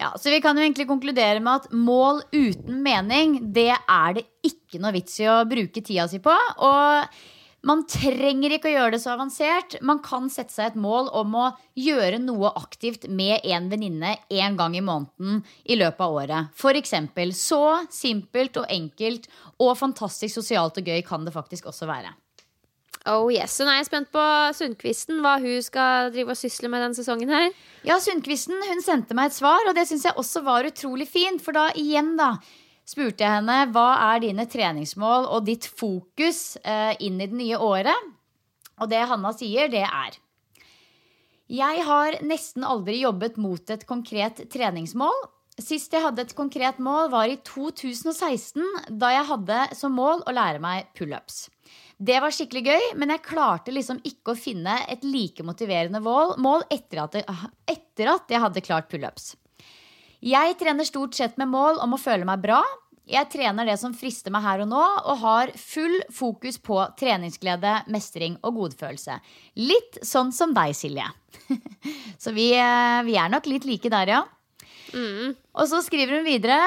Ja, 0.00 0.11
så 0.19 0.29
Vi 0.29 0.43
kan 0.44 0.58
jo 0.58 0.64
egentlig 0.64 0.88
konkludere 0.91 1.41
med 1.41 1.62
at 1.62 1.73
mål 1.73 2.20
uten 2.35 2.82
mening, 2.85 3.38
det 3.55 3.73
er 3.73 4.19
det 4.19 4.26
ikke 4.44 4.82
noe 4.82 4.93
vits 4.93 5.17
i 5.23 5.31
å 5.31 5.44
bruke 5.49 5.81
tida 5.81 6.08
si 6.11 6.20
på. 6.20 6.35
Og 6.35 7.17
man 7.64 7.84
trenger 7.88 8.55
ikke 8.55 8.69
å 8.70 8.75
gjøre 8.75 8.94
det 8.94 9.00
så 9.02 9.14
avansert. 9.14 9.78
Man 9.84 10.02
kan 10.05 10.28
sette 10.32 10.52
seg 10.55 10.72
et 10.72 10.81
mål 10.81 11.08
om 11.16 11.37
å 11.40 11.46
gjøre 11.81 12.20
noe 12.22 12.52
aktivt 12.61 13.08
med 13.08 13.44
en 13.44 13.70
venninne 13.72 14.16
én 14.32 14.58
gang 14.58 14.76
i 14.76 14.84
måneden 14.84 15.40
i 15.64 15.78
løpet 15.81 16.05
av 16.05 16.19
året. 16.20 16.52
For 16.58 16.76
eksempel. 16.76 17.32
Så 17.37 17.62
simpelt 17.93 18.61
og 18.61 18.69
enkelt 18.72 19.31
og 19.56 19.76
fantastisk 19.81 20.37
sosialt 20.37 20.78
og 20.81 20.93
gøy 20.93 21.00
kan 21.06 21.25
det 21.25 21.34
faktisk 21.34 21.70
også 21.72 21.88
være. 21.90 22.12
Oh 23.05 23.28
yes, 23.28 23.52
Så 23.52 23.67
nå 23.67 23.72
er 23.72 23.82
jeg 23.82 23.90
spent 23.90 24.08
på 24.14 24.22
Sundquisten, 24.56 25.19
hva 25.20 25.34
hun 25.37 25.60
skal 25.60 26.08
drive 26.14 26.32
og 26.32 26.38
sysle 26.40 26.70
med 26.72 26.81
denne 26.81 26.96
sesongen 26.96 27.28
her. 27.28 27.50
Ja, 27.84 27.99
Sundquisten 28.00 28.56
hun 28.64 28.81
sendte 28.81 29.17
meg 29.17 29.28
et 29.28 29.37
svar, 29.37 29.60
og 29.69 29.76
det 29.76 29.84
syns 29.90 30.06
jeg 30.08 30.17
også 30.17 30.40
var 30.46 30.64
utrolig 30.64 31.05
fint. 31.10 31.43
For 31.44 31.52
da 31.52 31.67
igjen, 31.76 32.14
da 32.17 32.38
spurte 32.88 33.25
jeg 33.25 33.38
henne 33.38 33.58
hva 33.72 33.88
er 34.12 34.22
dine 34.25 34.46
treningsmål 34.50 35.28
og 35.32 35.46
ditt 35.48 35.69
fokus 35.69 36.56
eh, 36.62 36.92
inn 37.04 37.20
i 37.20 37.28
det 37.31 37.38
nye 37.38 37.60
året. 37.60 38.10
Og 38.82 38.90
det 38.90 39.04
Hanna 39.08 39.32
sier, 39.36 39.70
det 39.70 39.84
er 39.86 40.19
Jeg 41.48 41.84
har 41.86 42.19
nesten 42.26 42.64
aldri 42.64 42.98
jobbet 43.02 43.38
mot 43.38 43.70
et 43.70 43.86
konkret 43.86 44.44
treningsmål. 44.50 45.14
Sist 45.60 45.92
jeg 45.94 46.02
hadde 46.02 46.25
et 46.25 46.34
konkret 46.34 46.81
mål, 46.82 47.12
var 47.12 47.31
i 47.31 47.36
2016, 47.46 48.64
da 48.90 49.12
jeg 49.14 49.28
hadde 49.28 49.60
som 49.78 49.94
mål 49.94 50.25
å 50.26 50.34
lære 50.34 50.58
meg 50.58 50.88
pullups. 50.98 51.44
Det 51.94 52.16
var 52.19 52.34
skikkelig 52.34 52.64
gøy, 52.67 52.86
men 52.98 53.12
jeg 53.14 53.22
klarte 53.22 53.72
liksom 53.72 54.00
ikke 54.03 54.34
å 54.34 54.38
finne 54.38 54.81
et 54.91 55.06
like 55.06 55.46
motiverende 55.46 56.03
mål 56.03 56.67
etter 56.74 57.05
at, 57.05 57.14
jeg, 57.20 57.53
etter 57.70 58.10
at 58.17 58.34
jeg 58.34 58.43
hadde 58.43 58.64
klart 58.67 58.91
pullups. 58.91 59.36
Jeg 60.24 60.56
trener 60.56 60.88
stort 60.88 61.16
sett 61.19 61.36
med 61.40 61.50
mål 61.52 61.82
om 61.84 61.96
å 61.96 62.00
føle 62.00 62.24
meg 62.24 62.40
bra. 62.40 62.62
Jeg 63.04 63.28
trener 63.28 63.69
det 63.69 63.76
som 63.76 63.93
frister 63.93 64.32
meg 64.32 64.46
her 64.46 64.62
og 64.64 64.70
nå, 64.70 64.81
og 64.81 65.19
har 65.20 65.50
full 65.60 65.98
fokus 66.14 66.56
på 66.64 66.78
treningsglede, 66.96 67.82
mestring 67.93 68.38
og 68.40 68.56
godfølelse. 68.62 69.19
Litt 69.60 70.00
sånn 70.00 70.32
som 70.32 70.54
deg, 70.56 70.72
Silje. 70.72 71.10
så 72.22 72.32
vi, 72.32 72.54
eh, 72.56 73.02
vi, 73.04 73.19
er 73.20 73.28
nok 73.28 73.50
litt 73.50 73.69
like 73.69 73.93
der, 73.93 74.14
ja. 74.16 74.22
Mm. 74.96 75.36
Og 75.36 75.69
så 75.69 75.82
skriver 75.84 76.16
hun 76.16 76.28
videre 76.28 76.58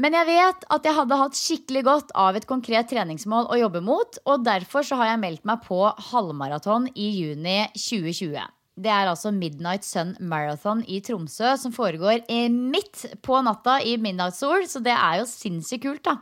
men 0.00 0.14
jeg 0.16 0.26
vet 0.26 0.64
at 0.74 0.86
jeg 0.88 0.96
hadde 0.96 1.18
hatt 1.20 1.38
skikkelig 1.38 1.82
godt 1.86 2.08
av 2.18 2.34
et 2.34 2.48
konkret 2.50 2.88
treningsmål 2.90 3.46
å 3.46 3.58
jobbe 3.60 3.82
mot, 3.84 4.18
og 4.26 4.42
derfor 4.46 4.86
så 4.86 4.98
har 4.98 5.12
jeg 5.12 5.22
meldt 5.22 5.44
meg 5.46 5.62
på 5.66 5.78
halvmaraton 6.10 6.88
i 6.98 7.10
juni 7.14 7.60
2020. 7.78 8.42
Det 8.74 8.90
er 8.90 9.06
altså 9.06 9.30
Midnight 9.34 9.86
Sun 9.86 10.16
Marathon 10.18 10.82
i 10.90 11.00
Tromsø 11.04 11.54
som 11.60 11.74
foregår 11.74 12.24
midt 12.50 13.04
på 13.22 13.42
natta 13.46 13.78
i 13.86 13.96
midnattssol, 14.02 14.66
så 14.66 14.82
det 14.82 14.94
er 14.94 15.20
jo 15.20 15.28
sinnssykt 15.30 15.84
kult, 15.86 16.08
da. 16.08 16.18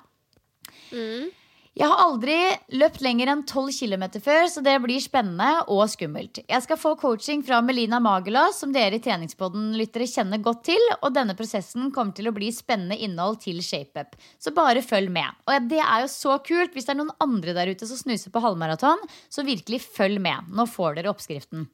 Mm. 0.92 1.30
Jeg 1.72 1.88
har 1.88 2.02
aldri 2.04 2.34
løpt 2.76 3.00
lenger 3.00 3.30
enn 3.32 3.42
12 3.48 3.70
km 3.78 4.02
før, 4.20 4.42
så 4.52 4.60
det 4.60 4.74
blir 4.84 5.00
spennende 5.00 5.62
og 5.72 5.86
skummelt. 5.88 6.42
Jeg 6.44 6.64
skal 6.66 6.76
få 6.76 6.92
coaching 7.00 7.40
fra 7.46 7.62
Melina 7.64 7.96
Magela, 7.96 8.42
som 8.52 8.74
dere 8.76 8.98
i 8.98 9.00
Treningspodden-lyttere 9.00 10.10
kjenner 10.10 10.42
godt 10.44 10.66
til. 10.68 10.84
Og 11.00 11.16
denne 11.16 11.32
prosessen 11.38 11.88
kommer 11.96 12.12
til 12.12 12.28
å 12.28 12.36
bli 12.36 12.52
spennende 12.52 13.00
innhold 13.00 13.40
til 13.46 13.64
ShapeUp. 13.64 14.20
Så 14.36 14.52
bare 14.52 14.84
følg 14.84 15.08
med. 15.16 15.40
Og 15.48 15.72
det 15.72 15.80
er 15.80 16.04
jo 16.04 16.12
så 16.12 16.36
kult. 16.44 16.76
Hvis 16.76 16.90
det 16.90 16.92
er 16.92 17.00
noen 17.00 17.16
andre 17.24 17.56
der 17.56 17.72
ute 17.72 17.88
som 17.88 18.04
snuser 18.04 18.34
på 18.34 18.44
halvmaraton, 18.44 19.00
så 19.32 19.48
virkelig 19.48 19.80
følg 19.86 20.20
med. 20.20 20.52
Nå 20.52 20.68
får 20.68 21.00
dere 21.00 21.16
oppskriften. 21.16 21.70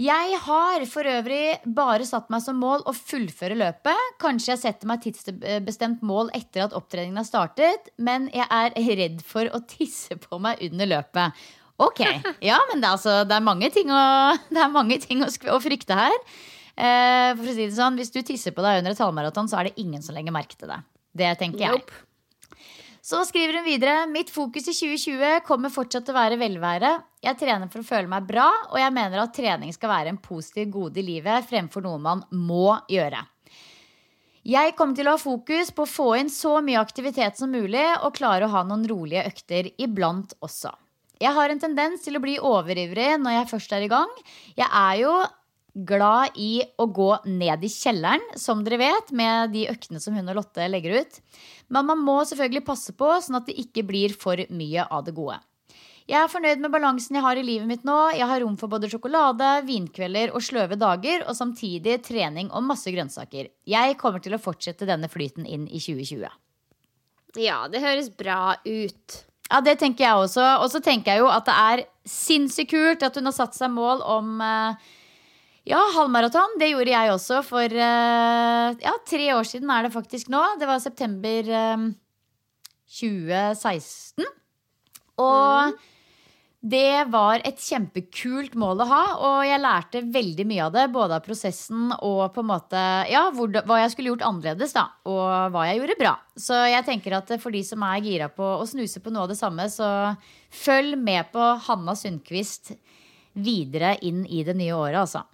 Jeg 0.00 0.36
har 0.46 0.84
for 0.88 1.04
øvrig 1.04 1.58
bare 1.76 2.04
satt 2.08 2.30
meg 2.32 2.40
som 2.44 2.56
mål 2.60 2.84
å 2.88 2.94
fullføre 2.96 3.58
løpet. 3.60 4.12
Kanskje 4.22 4.54
jeg 4.54 4.60
setter 4.62 4.88
meg 4.88 5.02
tidsbestemt 5.04 6.04
mål 6.06 6.30
etter 6.36 6.64
at 6.64 6.76
opptreningen 6.76 7.20
har 7.20 7.28
startet, 7.28 7.90
men 8.00 8.30
jeg 8.32 8.46
er 8.48 8.72
redd 9.02 9.20
for 9.26 9.50
å 9.52 9.60
tisse 9.68 10.16
på 10.20 10.40
meg 10.40 10.62
under 10.64 10.88
løpet. 10.94 11.42
Ok, 11.82 12.00
ja, 12.50 12.56
men 12.70 12.80
det 12.80 12.88
er, 12.88 12.94
altså, 12.94 13.18
det 13.28 13.36
er 13.36 13.44
mange 13.44 13.68
ting, 13.74 13.92
å, 13.92 14.32
det 14.54 14.64
er 14.64 14.72
mange 14.72 14.96
ting 15.02 15.24
å, 15.26 15.28
å, 15.52 15.60
frykte 15.60 15.98
her. 15.98 16.16
Eh, 16.72 17.34
for 17.36 17.44
å 17.44 17.52
si 17.52 17.66
det 17.66 17.76
sånn, 17.76 17.98
Hvis 18.00 18.14
du 18.14 18.22
tisser 18.24 18.56
på 18.56 18.64
deg 18.64 18.80
under 18.80 18.94
et 18.94 19.04
halvmaraton, 19.04 19.50
så 19.50 19.60
er 19.60 19.68
det 19.68 19.82
ingen 19.82 20.00
som 20.04 20.16
legger 20.16 20.32
merke 20.32 20.56
til 20.56 20.72
det. 20.72 20.80
Det 21.12 21.34
tenker 21.42 21.66
jeg. 21.66 21.82
Nope. 21.82 22.00
Så 23.12 23.18
skriver 23.28 23.58
hun 23.58 23.66
videre 23.66 24.06
Mitt 24.08 24.30
fokus 24.32 24.70
i 24.70 24.72
2020 24.72 25.42
kommer 25.44 25.68
fortsatt 25.68 26.06
til 26.06 26.14
å 26.14 26.16
være 26.16 26.38
velvære. 26.40 26.92
Jeg 27.20 27.36
trener 27.36 27.68
for 27.68 27.82
å 27.82 27.84
føle 27.84 28.08
meg 28.08 28.24
bra, 28.24 28.46
og 28.70 28.78
jeg 28.80 28.94
mener 28.96 29.20
at 29.20 29.34
trening 29.36 29.74
skal 29.76 29.92
være 29.92 30.14
en 30.14 30.20
positiv 30.22 30.70
gode 30.72 31.02
i 31.02 31.04
livet 31.04 31.44
fremfor 31.44 31.84
noe 31.84 32.00
man 32.00 32.22
må 32.32 32.70
gjøre. 32.88 33.20
Jeg 34.48 34.72
kommer 34.78 34.96
til 34.96 35.10
å 35.10 35.18
ha 35.18 35.20
fokus 35.20 35.74
på 35.76 35.84
å 35.84 35.90
få 35.92 36.08
inn 36.22 36.32
så 36.32 36.54
mye 36.64 36.80
aktivitet 36.80 37.36
som 37.36 37.52
mulig 37.52 37.84
og 37.98 38.16
klare 38.16 38.48
å 38.48 38.54
ha 38.54 38.64
noen 38.64 38.88
rolige 38.88 39.26
økter 39.28 39.68
iblant 39.76 40.32
også. 40.40 40.72
Jeg 41.20 41.36
har 41.36 41.52
en 41.52 41.60
tendens 41.60 42.08
til 42.08 42.16
å 42.16 42.24
bli 42.24 42.40
overivrig 42.40 43.10
når 43.20 43.42
jeg 43.42 43.50
først 43.52 43.76
er 43.76 43.84
i 43.84 43.92
gang. 43.92 44.16
Jeg 44.56 44.72
er 44.72 44.96
jo 45.04 45.12
glad 45.72 46.36
i 46.36 46.62
å 46.80 46.86
gå 46.92 47.10
ned 47.28 47.64
i 47.64 47.70
kjelleren, 47.72 48.24
som 48.36 48.60
dere 48.64 48.80
vet, 48.82 49.12
med 49.16 49.54
de 49.54 49.66
øktene 49.72 50.02
som 50.02 50.16
hun 50.16 50.28
og 50.28 50.36
Lotte 50.40 50.66
legger 50.68 51.00
ut. 51.00 51.22
Men 51.72 51.88
man 51.88 52.02
må 52.04 52.18
selvfølgelig 52.28 52.66
passe 52.66 52.94
på, 52.96 53.08
sånn 53.24 53.40
at 53.40 53.48
det 53.48 53.56
ikke 53.62 53.86
blir 53.88 54.12
for 54.16 54.40
mye 54.52 54.84
av 54.84 55.06
det 55.06 55.16
gode. 55.16 55.38
Jeg 56.10 56.18
er 56.18 56.30
fornøyd 56.30 56.60
med 56.60 56.72
balansen 56.74 57.16
jeg 57.16 57.24
har 57.24 57.38
i 57.38 57.44
livet 57.46 57.68
mitt 57.70 57.84
nå. 57.86 57.96
Jeg 58.16 58.26
har 58.28 58.42
rom 58.42 58.56
for 58.60 58.68
både 58.68 58.90
sjokolade, 58.90 59.48
vinkvelder 59.68 60.34
og 60.34 60.42
sløve 60.44 60.76
dager, 60.76 61.22
og 61.30 61.38
samtidig 61.38 62.00
trening 62.04 62.50
og 62.50 62.66
masse 62.66 62.90
grønnsaker. 62.92 63.52
Jeg 63.64 63.98
kommer 64.00 64.22
til 64.22 64.34
å 64.34 64.42
fortsette 64.42 64.88
denne 64.88 65.08
flyten 65.12 65.46
inn 65.46 65.68
i 65.70 65.80
2020. 65.80 66.26
Ja, 67.40 67.62
det 67.70 67.80
høres 67.80 68.10
bra 68.12 68.56
ut. 68.66 69.22
Ja, 69.48 69.60
det 69.64 69.78
tenker 69.80 70.04
jeg 70.04 70.24
også. 70.26 70.44
Og 70.64 70.68
så 70.72 70.82
tenker 70.84 71.14
jeg 71.14 71.22
jo 71.22 71.30
at 71.32 71.46
det 71.48 71.54
er 71.54 71.84
sinnssykt 72.08 72.72
kult 72.74 73.06
at 73.06 73.16
hun 73.16 73.30
har 73.30 73.36
satt 73.36 73.56
seg 73.56 73.72
mål 73.72 74.02
om 74.04 74.42
eh, 74.42 74.90
ja, 75.68 75.80
halvmaraton. 75.96 76.58
Det 76.60 76.72
gjorde 76.72 76.94
jeg 76.94 77.12
også 77.12 77.40
for 77.46 77.78
eh, 77.86 78.82
ja, 78.82 78.94
tre 79.08 79.30
år 79.36 79.46
siden 79.48 79.70
er 79.70 79.86
det 79.86 79.94
faktisk 79.94 80.32
nå. 80.32 80.42
Det 80.60 80.68
var 80.68 80.82
september 80.82 81.52
eh, 81.62 81.88
2016. 82.98 84.26
Og 85.22 85.80
det 86.62 87.08
var 87.10 87.42
et 87.42 87.58
kjempekult 87.58 88.52
mål 88.58 88.84
å 88.84 88.86
ha, 88.86 89.00
og 89.18 89.38
jeg 89.48 89.58
lærte 89.58 90.02
veldig 90.14 90.44
mye 90.46 90.62
av 90.68 90.76
det. 90.76 90.84
Både 90.94 91.16
av 91.18 91.24
prosessen 91.24 91.90
og 91.96 92.22
på 92.34 92.44
en 92.44 92.50
måte, 92.52 92.82
ja, 93.10 93.24
hva 93.34 93.80
jeg 93.80 93.90
skulle 93.94 94.12
gjort 94.12 94.22
annerledes. 94.28 94.74
da, 94.76 94.86
Og 95.10 95.50
hva 95.54 95.66
jeg 95.66 95.80
gjorde 95.80 95.98
bra. 95.98 96.14
Så 96.38 96.60
jeg 96.70 96.86
tenker 96.86 97.18
at 97.18 97.34
for 97.42 97.54
de 97.54 97.64
som 97.66 97.82
er 97.86 98.06
gira 98.06 98.30
på 98.30 98.46
å 98.60 98.68
snuse 98.68 99.02
på 99.02 99.10
noe 99.10 99.26
av 99.26 99.34
det 99.34 99.40
samme, 99.40 99.66
så 99.70 100.14
følg 100.54 100.94
med 101.02 101.32
på 101.34 101.50
Hanna 101.66 101.96
Sundquist 101.98 102.74
videre 103.32 103.96
inn 104.06 104.22
i 104.26 104.44
det 104.46 104.54
nye 104.54 104.76
året, 104.76 105.02
altså. 105.02 105.24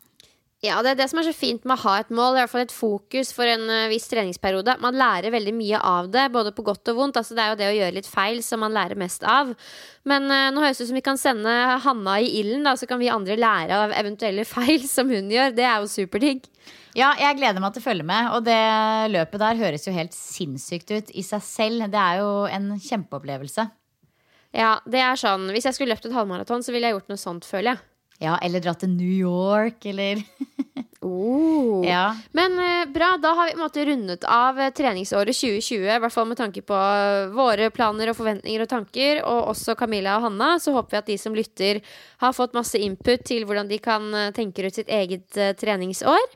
Ja, 0.58 0.80
det 0.82 0.90
er 0.90 0.96
det 0.98 1.04
som 1.06 1.20
er 1.20 1.26
så 1.28 1.32
fint 1.38 1.62
med 1.62 1.76
å 1.76 1.82
ha 1.84 1.92
et 2.00 2.08
mål, 2.10 2.34
i 2.34 2.40
hvert 2.40 2.50
fall 2.50 2.64
et 2.64 2.72
fokus 2.74 3.28
for 3.30 3.46
en 3.46 3.68
eh, 3.70 3.84
viss 3.92 4.08
treningsperiode. 4.10 4.74
Man 4.82 4.96
lærer 4.98 5.30
veldig 5.30 5.52
mye 5.54 5.78
av 5.86 6.08
det, 6.10 6.24
både 6.34 6.50
på 6.56 6.64
godt 6.66 6.90
og 6.90 6.96
vondt. 6.98 7.20
Altså, 7.20 7.36
det 7.36 7.44
er 7.44 7.52
jo 7.52 7.58
det 7.60 7.68
å 7.68 7.76
gjøre 7.76 7.94
litt 7.94 8.08
feil 8.10 8.40
som 8.42 8.64
man 8.64 8.74
lærer 8.74 8.98
mest 8.98 9.22
av. 9.22 9.52
Men 10.08 10.26
uh, 10.26 10.48
nå 10.50 10.64
høres 10.64 10.80
det 10.80 10.88
ut 10.88 10.90
som 10.90 10.98
vi 10.98 11.04
kan 11.06 11.20
sende 11.20 11.52
Hanna 11.84 12.16
i 12.18 12.32
ilden, 12.40 12.66
da, 12.66 12.72
så 12.74 12.88
kan 12.90 12.98
vi 12.98 13.10
andre 13.12 13.36
lære 13.38 13.78
av 13.84 13.94
eventuelle 14.00 14.42
feil 14.56 14.82
som 14.90 15.12
hun 15.14 15.30
gjør. 15.30 15.54
Det 15.54 15.62
er 15.62 15.76
jo 15.78 15.92
superdigg. 15.92 16.48
Ja, 16.98 17.12
jeg 17.20 17.38
gleder 17.38 17.62
meg 17.62 17.76
til 17.76 17.84
å 17.84 17.86
følge 17.86 18.06
med, 18.08 18.32
og 18.34 18.48
det 18.48 18.58
løpet 19.14 19.44
der 19.44 19.60
høres 19.60 19.86
jo 19.86 19.94
helt 19.94 20.16
sinnssykt 20.16 20.90
ut 20.90 21.12
i 21.14 21.22
seg 21.22 21.44
selv. 21.46 21.84
Det 21.92 22.00
er 22.02 22.24
jo 22.24 22.32
en 22.50 22.72
kjempeopplevelse. 22.82 23.68
Ja, 24.58 24.72
det 24.90 25.04
er 25.04 25.20
sånn, 25.20 25.52
Hvis 25.54 25.70
jeg 25.70 25.78
skulle 25.78 25.94
løpt 25.94 26.10
et 26.10 26.18
halvmaraton, 26.18 26.66
så 26.66 26.74
ville 26.74 26.90
jeg 26.90 26.98
gjort 26.98 27.14
noe 27.14 27.22
sånt, 27.22 27.46
føler 27.46 27.76
jeg. 27.76 27.84
Ja, 28.18 28.38
eller 28.42 28.62
dra 28.62 28.74
til 28.74 28.90
New 28.90 29.10
York, 29.10 29.84
eller 29.86 30.22
Oh. 31.00 31.86
Ja. 31.86 32.16
Men 32.32 32.58
eh, 32.58 32.88
bra, 32.92 33.16
da 33.22 33.28
har 33.28 33.46
vi 33.46 33.52
på 33.52 33.58
en 33.58 33.62
måte 33.62 33.84
rundet 33.86 34.24
av 34.24 34.60
eh, 34.60 34.72
treningsåret 34.74 35.36
2020. 35.36 35.84
I 35.86 36.00
hvert 36.02 36.12
fall 36.14 36.26
med 36.26 36.40
tanke 36.40 36.62
på 36.66 36.74
eh, 36.74 37.30
våre 37.34 37.70
planer 37.70 38.10
og 38.10 38.18
forventninger 38.18 38.64
og 38.64 38.70
tanker. 38.72 39.22
Og 39.22 39.52
også 39.54 39.76
Camilla 39.78 40.16
og 40.18 40.26
Hanna. 40.26 40.56
Så 40.58 40.74
håper 40.74 40.96
vi 40.96 41.00
at 41.02 41.12
de 41.12 41.18
som 41.22 41.36
lytter, 41.38 41.80
har 42.18 42.34
fått 42.34 42.56
masse 42.58 42.80
input 42.82 43.22
til 43.28 43.46
hvordan 43.46 43.70
de 43.70 43.78
kan 43.82 44.10
tenke 44.34 44.66
ut 44.66 44.74
sitt 44.74 44.90
eget 44.90 45.38
treningsår. 45.60 46.26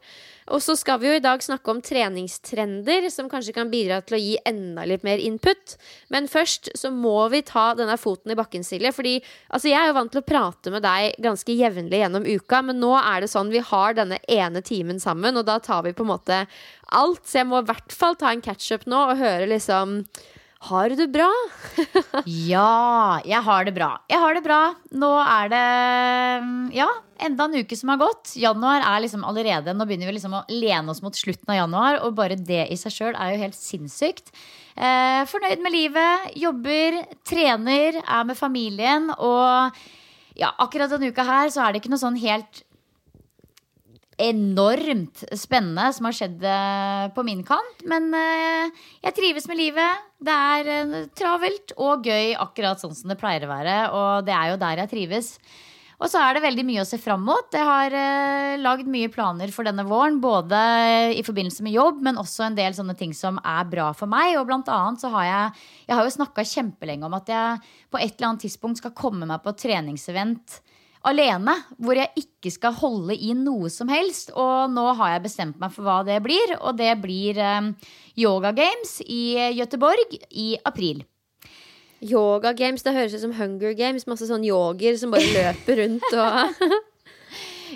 Og 0.50 0.62
så 0.64 0.74
skal 0.78 0.98
vi 1.02 1.10
jo 1.10 1.18
i 1.18 1.22
dag 1.22 1.42
snakke 1.44 1.70
om 1.70 1.82
treningstrender 1.84 3.06
som 3.12 3.28
kanskje 3.30 3.54
kan 3.54 3.70
bidra 3.70 4.00
til 4.02 4.16
å 4.18 4.22
gi 4.22 4.34
enda 4.48 4.84
litt 4.88 5.04
mer 5.06 5.22
input. 5.22 5.76
Men 6.10 6.26
først 6.30 6.72
så 6.78 6.90
må 6.94 7.28
vi 7.32 7.44
ta 7.46 7.70
denne 7.78 7.98
foten 8.00 8.34
i 8.34 8.38
bakken, 8.38 8.66
Silje. 8.66 8.90
Fordi 8.96 9.14
altså, 9.48 9.70
jeg 9.70 9.78
er 9.78 9.92
jo 9.92 9.98
vant 10.00 10.12
til 10.14 10.22
å 10.22 10.26
prate 10.26 10.74
med 10.74 10.84
deg 10.86 11.18
ganske 11.22 11.56
jevnlig 11.56 12.02
gjennom 12.02 12.26
uka, 12.26 12.62
men 12.66 12.82
nå 12.82 12.92
er 12.98 13.22
det 13.22 13.32
sånn 13.32 13.52
vi 13.54 13.62
har 13.72 13.98
denne 13.98 14.18
ene 14.26 14.64
timen 14.66 15.00
sammen, 15.02 15.38
og 15.38 15.46
da 15.48 15.60
tar 15.62 15.86
vi 15.86 15.94
på 15.94 16.06
en 16.06 16.12
måte 16.14 16.44
alt. 16.92 17.24
Så 17.26 17.42
jeg 17.42 17.50
må 17.50 17.62
i 17.62 17.68
hvert 17.70 17.94
fall 17.94 18.18
ta 18.18 18.32
en 18.32 18.44
catch-up 18.44 18.88
nå 18.90 19.06
og 19.12 19.20
høre 19.22 19.50
liksom 19.50 20.00
Har 20.62 20.92
du 20.92 20.94
det 20.94 21.08
bra? 21.10 21.28
Ja, 22.28 23.18
jeg 23.26 23.42
har 23.42 23.64
det 23.66 23.72
bra. 23.74 23.88
Jeg 24.10 24.20
har 24.22 24.36
det 24.36 24.44
bra. 24.44 24.60
Nå 24.94 25.08
er 25.18 25.48
det 25.50 25.62
mm, 26.44 26.68
ja, 26.76 26.86
enda 27.26 27.48
en 27.48 27.64
uke 27.64 27.78
som 27.78 27.90
har 27.90 27.98
gått. 27.98 28.36
Januar 28.38 28.84
er 28.86 29.02
liksom 29.02 29.24
allerede 29.26 29.74
Nå 29.74 29.88
begynner 29.88 30.06
vi 30.06 30.14
liksom 30.16 30.36
å 30.38 30.44
lene 30.52 30.94
oss 30.94 31.02
mot 31.02 31.18
slutten 31.18 31.50
av 31.50 31.64
januar, 31.64 31.98
og 32.06 32.14
bare 32.18 32.38
det 32.38 32.68
i 32.70 32.78
seg 32.78 32.94
sjøl 32.94 33.18
er 33.18 33.34
jo 33.34 33.42
helt 33.42 33.58
sinnssykt. 33.58 34.30
Eh, 34.76 35.22
fornøyd 35.28 35.64
med 35.64 35.74
livet, 35.74 36.30
jobber, 36.38 37.00
trener, 37.26 37.98
er 38.02 38.28
med 38.28 38.38
familien, 38.38 39.10
og 39.18 39.82
ja, 40.38 40.54
akkurat 40.62 40.94
denne 40.94 41.10
uka 41.10 41.26
her 41.26 41.50
så 41.52 41.66
er 41.66 41.72
det 41.72 41.82
ikke 41.82 41.92
noe 41.92 42.06
sånn 42.06 42.22
helt 42.22 42.62
enormt 44.20 45.24
spennende 45.38 45.88
som 45.96 46.08
har 46.08 46.16
skjedd 46.16 46.44
eh, 46.44 47.08
på 47.16 47.24
min 47.26 47.42
kant. 47.46 47.84
Men 47.88 48.10
eh, 48.16 48.86
jeg 49.06 49.16
trives 49.16 49.48
med 49.50 49.60
livet. 49.60 50.06
Det 50.22 50.38
er 50.54 50.72
eh, 50.76 50.96
travelt 51.18 51.74
og 51.78 52.06
gøy 52.06 52.34
akkurat 52.36 52.82
sånn 52.82 52.96
som 52.96 53.12
det 53.12 53.20
pleier 53.20 53.46
å 53.46 53.52
være. 53.52 53.76
Og 53.96 54.26
det 54.28 54.36
er 54.36 54.52
jo 54.52 54.62
der 54.62 54.84
jeg 54.84 54.92
trives. 54.92 55.36
Og 56.02 56.10
så 56.10 56.18
er 56.18 56.34
det 56.34 56.42
veldig 56.42 56.64
mye 56.66 56.82
å 56.82 56.86
se 56.88 56.98
fram 56.98 57.22
mot. 57.22 57.46
Jeg 57.54 57.62
har 57.66 57.94
eh, 57.94 58.56
lagd 58.58 58.88
mye 58.90 59.10
planer 59.12 59.52
for 59.54 59.68
denne 59.68 59.84
våren. 59.86 60.18
Både 60.22 60.58
i 61.14 61.22
forbindelse 61.22 61.62
med 61.62 61.76
jobb, 61.76 62.00
men 62.02 62.18
også 62.18 62.48
en 62.48 62.58
del 62.58 62.74
sånne 62.74 62.96
ting 62.98 63.14
som 63.14 63.38
er 63.38 63.68
bra 63.70 63.92
for 63.94 64.10
meg. 64.10 64.34
Og 64.40 64.48
blant 64.50 64.70
annet 64.72 65.02
så 65.02 65.12
har 65.14 65.28
jeg 65.28 65.62
Jeg 65.86 65.98
har 65.98 66.06
jo 66.06 66.16
snakka 66.16 66.44
kjempelenge 66.48 67.06
om 67.06 67.14
at 67.14 67.30
jeg 67.30 67.72
på 67.92 68.00
et 68.00 68.14
eller 68.16 68.32
annet 68.32 68.44
tidspunkt 68.46 68.82
skal 68.82 68.94
komme 68.98 69.28
meg 69.28 69.42
på 69.44 69.54
treningsevent 69.54 70.58
alene, 71.08 71.54
hvor 71.82 71.98
jeg 71.98 72.12
ikke 72.24 72.52
skal 72.54 72.76
holde 72.78 73.16
i 73.16 73.32
noe 73.38 73.70
som 73.72 73.90
helst. 73.92 74.32
Og 74.34 74.70
nå 74.72 74.84
har 74.98 75.16
jeg 75.16 75.24
bestemt 75.28 75.58
meg 75.62 75.74
for 75.74 75.86
hva 75.86 76.00
det 76.06 76.20
blir, 76.24 76.56
og 76.60 76.78
det 76.80 76.92
blir 77.02 77.40
eh, 77.40 77.72
Yoga 78.20 78.54
Games 78.56 79.00
i 79.06 79.34
Gøteborg 79.58 80.18
i 80.30 80.52
april. 80.64 81.02
Yoga 82.02 82.50
games, 82.52 82.82
det 82.82 82.96
høres 82.96 83.12
ut 83.14 83.22
som 83.22 83.34
Hunger 83.36 83.76
Games. 83.78 84.08
Masse 84.10 84.26
sånn 84.26 84.42
yoger 84.42 84.96
som 84.98 85.12
bare 85.14 85.28
løper 85.36 85.84
rundt 85.84 86.08
og 86.18 86.64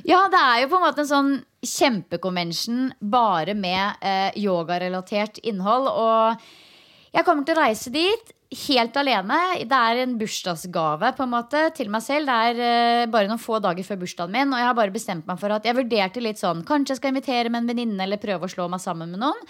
Ja, 0.04 0.26
det 0.28 0.38
er 0.38 0.58
jo 0.60 0.68
på 0.68 0.76
en 0.76 0.84
måte 0.84 1.04
en 1.04 1.08
sånn 1.08 1.30
kjempekonvensjon 1.64 2.90
bare 3.00 3.54
med 3.56 4.02
eh, 4.04 4.34
yogarelatert 4.42 5.40
innhold. 5.46 5.88
Og 5.88 7.14
jeg 7.16 7.24
kommer 7.24 7.46
til 7.46 7.56
å 7.56 7.62
reise 7.62 7.92
dit 7.94 8.34
helt 8.54 8.96
alene. 9.00 9.38
Det 9.66 9.78
er 9.78 10.00
en 10.02 10.16
bursdagsgave 10.20 11.10
på 11.16 11.24
en 11.24 11.32
måte 11.32 11.62
til 11.76 11.90
meg 11.92 12.04
selv. 12.04 12.30
Det 12.30 12.50
er 12.50 12.60
eh, 13.02 13.06
bare 13.10 13.30
noen 13.30 13.42
få 13.42 13.58
dager 13.62 13.86
før 13.86 14.00
bursdagen 14.04 14.34
min, 14.34 14.52
og 14.52 14.60
jeg 14.60 14.68
har 14.68 14.76
bare 14.78 14.94
bestemt 14.94 15.26
meg 15.26 15.40
for 15.40 15.54
at 15.54 15.66
jeg 15.66 15.76
vurderte 15.76 16.22
litt 16.22 16.40
sånn 16.40 16.62
Kanskje 16.66 16.94
jeg 16.94 17.00
skal 17.00 17.14
invitere 17.14 17.50
med 17.50 17.64
en 17.64 17.72
venninne 17.72 18.06
eller 18.06 18.22
prøve 18.22 18.46
å 18.46 18.52
slå 18.52 18.68
meg 18.70 18.82
sammen 18.82 19.10
med 19.14 19.22
noen. 19.24 19.40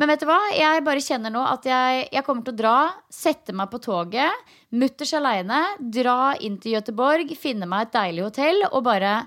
Men 0.00 0.08
vet 0.08 0.22
du 0.22 0.28
hva? 0.28 0.38
Jeg 0.56 0.84
bare 0.86 1.04
kjenner 1.04 1.32
nå 1.32 1.42
at 1.44 1.66
jeg, 1.68 2.06
jeg 2.12 2.24
kommer 2.24 2.46
til 2.46 2.54
å 2.54 2.60
dra, 2.62 2.76
sette 3.12 3.52
meg 3.56 3.68
på 3.72 3.80
toget, 3.84 4.52
mutters 4.72 5.12
aleine, 5.18 5.60
dra 5.80 6.32
inn 6.40 6.56
til 6.60 6.78
Gøteborg, 6.78 7.34
finne 7.36 7.68
meg 7.68 7.88
et 7.88 7.96
deilig 7.98 8.26
hotell 8.30 8.64
og 8.70 8.80
bare 8.88 9.18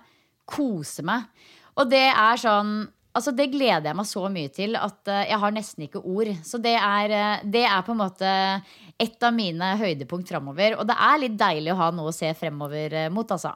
kose 0.49 1.05
meg. 1.05 1.29
Og 1.77 1.89
det 1.91 2.07
er 2.09 2.41
sånn 2.41 2.75
Altså 3.15 3.31
Det 3.31 3.47
gleder 3.47 3.87
jeg 3.87 3.95
meg 3.95 4.07
så 4.09 4.25
mye 4.27 4.51
til 4.51 4.75
at 4.75 5.07
eh, 5.07 5.29
jeg 5.29 5.39
har 5.39 5.53
nesten 5.55 5.85
ikke 5.85 6.01
ord. 6.03 6.33
Så 6.43 6.59
det 6.59 6.73
er, 6.75 7.13
eh, 7.15 7.45
det 7.47 7.61
er 7.63 7.85
på 7.87 7.93
en 7.93 8.01
måte 8.01 8.31
et 9.01 9.23
av 9.27 9.35
mine 9.35 9.75
høydepunkt 9.79 10.31
framover. 10.31 10.79
Og 10.79 10.87
det 10.87 10.95
er 10.95 11.21
litt 11.23 11.39
deilig 11.39 11.73
å 11.73 11.79
ha 11.83 11.91
noe 11.95 12.11
å 12.11 12.15
se 12.15 12.31
fremover 12.37 12.95
eh, 13.05 13.11
mot, 13.13 13.31
altså. 13.31 13.55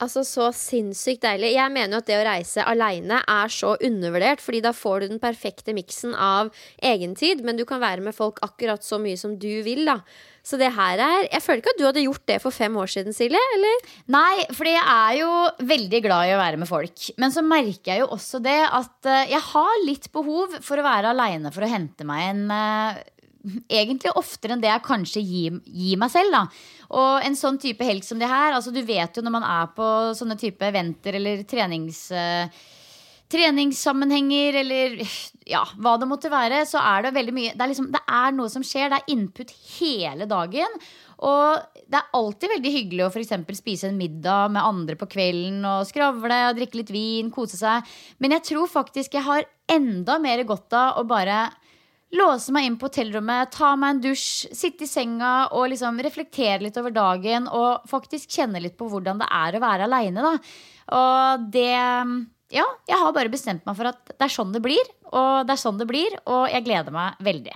Altså, 0.00 0.22
så 0.24 0.46
sinnssykt 0.56 1.26
deilig. 1.26 1.50
Jeg 1.58 1.72
mener 1.74 1.92
jo 1.92 2.00
at 2.00 2.08
det 2.08 2.16
å 2.16 2.24
reise 2.24 2.64
aleine 2.64 3.18
er 3.20 3.52
så 3.52 3.74
undervurdert, 3.84 4.40
fordi 4.40 4.62
da 4.64 4.72
får 4.72 5.02
du 5.02 5.10
den 5.10 5.20
perfekte 5.20 5.74
miksen 5.76 6.14
av 6.16 6.48
egentid, 6.80 7.42
men 7.44 7.58
du 7.58 7.66
kan 7.68 7.82
være 7.82 8.00
med 8.06 8.16
folk 8.16 8.40
akkurat 8.46 8.84
så 8.86 8.96
mye 9.02 9.18
som 9.20 9.34
du 9.36 9.50
vil, 9.66 9.84
da. 9.90 9.98
Så 10.40 10.56
det 10.56 10.70
her 10.72 10.96
er 11.04 11.26
Jeg 11.26 11.42
føler 11.44 11.60
ikke 11.60 11.74
at 11.74 11.80
du 11.82 11.84
hadde 11.84 12.06
gjort 12.06 12.24
det 12.30 12.38
for 12.40 12.56
fem 12.56 12.78
år 12.80 12.88
siden, 12.88 13.12
Silje, 13.12 13.44
eller? 13.58 13.92
Nei, 14.08 14.46
fordi 14.56 14.72
jeg 14.72 14.88
er 14.88 15.18
jo 15.18 15.30
veldig 15.68 16.02
glad 16.08 16.30
i 16.30 16.34
å 16.38 16.40
være 16.40 16.62
med 16.64 16.70
folk. 16.70 17.10
Men 17.20 17.36
så 17.36 17.44
merker 17.44 17.92
jeg 17.92 18.00
jo 18.00 18.10
også 18.16 18.40
det 18.40 18.58
at 18.64 19.10
eh, 19.10 19.34
jeg 19.34 19.44
har 19.52 19.84
litt 19.84 20.08
behov 20.16 20.56
for 20.64 20.80
å 20.80 20.86
være 20.86 21.12
aleine 21.12 21.52
for 21.52 21.66
å 21.66 21.68
hente 21.68 22.08
meg 22.08 22.30
en 22.30 22.46
eh, 22.56 23.02
Egentlig 23.70 24.12
oftere 24.18 24.56
enn 24.56 24.62
det 24.62 24.68
jeg 24.68 24.84
kanskje 24.84 25.22
gir, 25.24 25.60
gir 25.64 26.00
meg 26.00 26.12
selv. 26.12 26.34
da 26.34 26.42
Og 26.98 27.24
en 27.24 27.38
sånn 27.38 27.60
type 27.62 27.86
helg 27.86 28.04
som 28.04 28.20
det 28.20 28.28
her 28.28 28.52
altså 28.52 28.74
Du 28.74 28.82
vet 28.84 29.16
jo 29.16 29.24
når 29.24 29.36
man 29.38 29.46
er 29.48 29.70
på 29.76 29.86
sånne 30.18 30.38
type 30.40 30.68
eventer 30.68 31.16
eller 31.20 31.46
trenings... 31.48 32.10
eh, 32.12 32.60
treningssammenhenger 33.30 34.56
eller 34.64 34.96
ja, 35.46 35.60
hva 35.78 35.92
det 36.00 36.08
måtte 36.10 36.30
være, 36.32 36.64
så 36.66 36.80
er 36.82 37.04
det 37.04 37.12
veldig 37.14 37.34
mye 37.34 37.52
det 37.54 37.62
er, 37.62 37.70
liksom, 37.70 37.90
det 37.94 38.00
er 38.02 38.34
noe 38.34 38.50
som 38.50 38.64
skjer. 38.66 38.90
Det 38.90 38.98
er 38.98 39.14
input 39.14 39.52
hele 39.76 40.26
dagen. 40.30 40.80
Og 41.30 41.78
det 41.90 41.98
er 41.98 42.16
alltid 42.16 42.54
veldig 42.54 42.72
hyggelig 42.74 43.04
å 43.06 43.10
for 43.12 43.54
spise 43.58 43.90
en 43.90 43.98
middag 44.00 44.50
med 44.54 44.64
andre 44.64 44.96
på 44.98 45.08
kvelden 45.10 45.62
og 45.68 45.86
skravle 45.88 46.38
og 46.48 46.58
drikke 46.58 46.80
litt 46.80 46.92
vin, 46.94 47.30
kose 47.34 47.60
seg. 47.60 47.86
Men 48.18 48.38
jeg 48.38 48.46
tror 48.50 48.70
faktisk 48.72 49.14
jeg 49.14 49.26
har 49.26 49.46
enda 49.70 50.18
mer 50.22 50.42
godt 50.48 50.74
av 50.74 50.98
å 50.98 51.06
bare 51.06 51.44
låse 52.16 52.52
meg 52.54 52.66
inn 52.66 52.76
på 52.80 52.88
hotellrommet, 52.88 53.52
ta 53.54 53.74
meg 53.78 53.94
en 53.94 54.02
dusj, 54.08 54.50
sitte 54.56 54.86
i 54.86 54.90
senga 54.90 55.50
og 55.54 55.68
liksom 55.72 56.00
reflektere 56.02 56.62
litt 56.64 56.78
over 56.80 56.94
dagen 56.94 57.46
og 57.46 57.86
faktisk 57.90 58.30
kjenne 58.34 58.62
litt 58.62 58.76
på 58.78 58.88
hvordan 58.90 59.20
det 59.22 59.28
er 59.30 59.56
å 59.56 59.62
være 59.62 59.88
aleine. 59.88 60.36
Og 60.90 61.48
det 61.54 61.72
Ja, 62.50 62.64
jeg 62.90 62.98
har 62.98 63.12
bare 63.14 63.30
bestemt 63.30 63.62
meg 63.62 63.76
for 63.78 63.86
at 63.92 64.00
det 64.10 64.26
er 64.26 64.32
sånn 64.34 64.50
det 64.50 64.62
blir, 64.64 64.82
og 65.14 65.46
det 65.46 65.54
er 65.54 65.60
sånn 65.62 65.78
det 65.78 65.86
blir, 65.86 66.16
og 66.26 66.48
jeg 66.50 66.64
gleder 66.66 66.90
meg 66.90 67.20
veldig. 67.22 67.54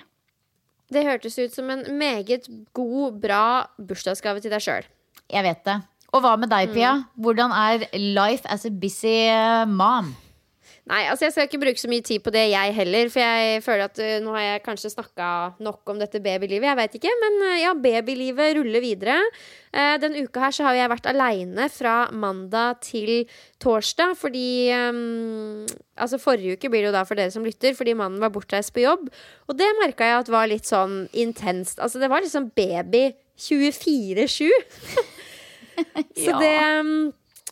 Det 0.94 1.02
hørtes 1.02 1.38
ut 1.40 1.56
som 1.56 1.70
en 1.74 1.82
meget 1.98 2.46
god, 2.76 3.16
bra 3.18 3.66
bursdagsgave 3.74 4.38
til 4.44 4.54
deg 4.54 4.62
sjøl. 4.62 4.86
Jeg 5.32 5.42
vet 5.42 5.64
det. 5.66 5.80
Og 6.14 6.22
hva 6.22 6.36
med 6.38 6.52
deg, 6.52 6.70
Pia? 6.70 6.92
Hvordan 7.18 7.50
er 7.50 7.88
life 7.98 8.46
as 8.46 8.62
a 8.68 8.70
busy 8.70 9.26
mom? 9.66 10.12
Nei, 10.84 11.06
altså 11.08 11.24
jeg 11.24 11.32
skal 11.32 11.46
ikke 11.48 11.62
bruke 11.62 11.80
så 11.80 11.88
mye 11.88 12.04
tid 12.04 12.20
på 12.20 12.32
det, 12.34 12.42
jeg 12.52 12.72
heller. 12.76 13.08
For 13.08 13.22
jeg 13.22 13.60
føler 13.64 13.86
at 13.86 14.00
uh, 14.04 14.16
nå 14.20 14.34
har 14.36 14.42
jeg 14.44 14.64
kanskje 14.66 14.90
snakka 14.92 15.28
nok 15.64 15.92
om 15.94 16.02
dette 16.02 16.20
babylivet. 16.20 16.66
Jeg 16.68 16.76
veit 16.76 16.98
ikke. 16.98 17.14
Men 17.22 17.38
uh, 17.40 17.54
ja, 17.56 17.70
babylivet 17.86 18.58
ruller 18.58 18.84
videre. 18.84 19.14
Uh, 19.72 19.94
den 20.02 20.18
uka 20.20 20.42
her 20.44 20.52
så 20.52 20.66
har 20.68 20.76
jeg 20.76 20.92
vært 20.92 21.08
aleine 21.08 21.70
fra 21.72 21.94
mandag 22.12 22.84
til 22.84 23.24
torsdag. 23.64 24.12
Fordi 24.20 24.46
um, 24.76 25.64
Altså 25.94 26.18
forrige 26.20 26.58
uke 26.58 26.68
blir 26.68 26.84
det 26.84 26.90
jo 26.90 26.94
da 26.98 27.06
for 27.08 27.16
dere 27.16 27.32
som 27.32 27.44
lytter, 27.46 27.72
fordi 27.78 27.96
mannen 27.96 28.20
var 28.20 28.34
bortreist 28.34 28.74
på 28.76 28.84
jobb. 28.84 29.08
Og 29.48 29.56
det 29.56 29.70
merka 29.80 30.10
jeg 30.10 30.20
at 30.20 30.32
var 30.36 30.52
litt 30.52 30.68
sånn 30.68 31.04
intenst. 31.16 31.80
Altså 31.80 32.02
det 32.02 32.12
var 32.12 32.20
liksom 32.20 32.50
baby 32.52 33.06
24-7. 33.40 34.50
så 36.24 36.32
ja. 36.34 36.40
det 36.42 36.56
um, 36.82 36.96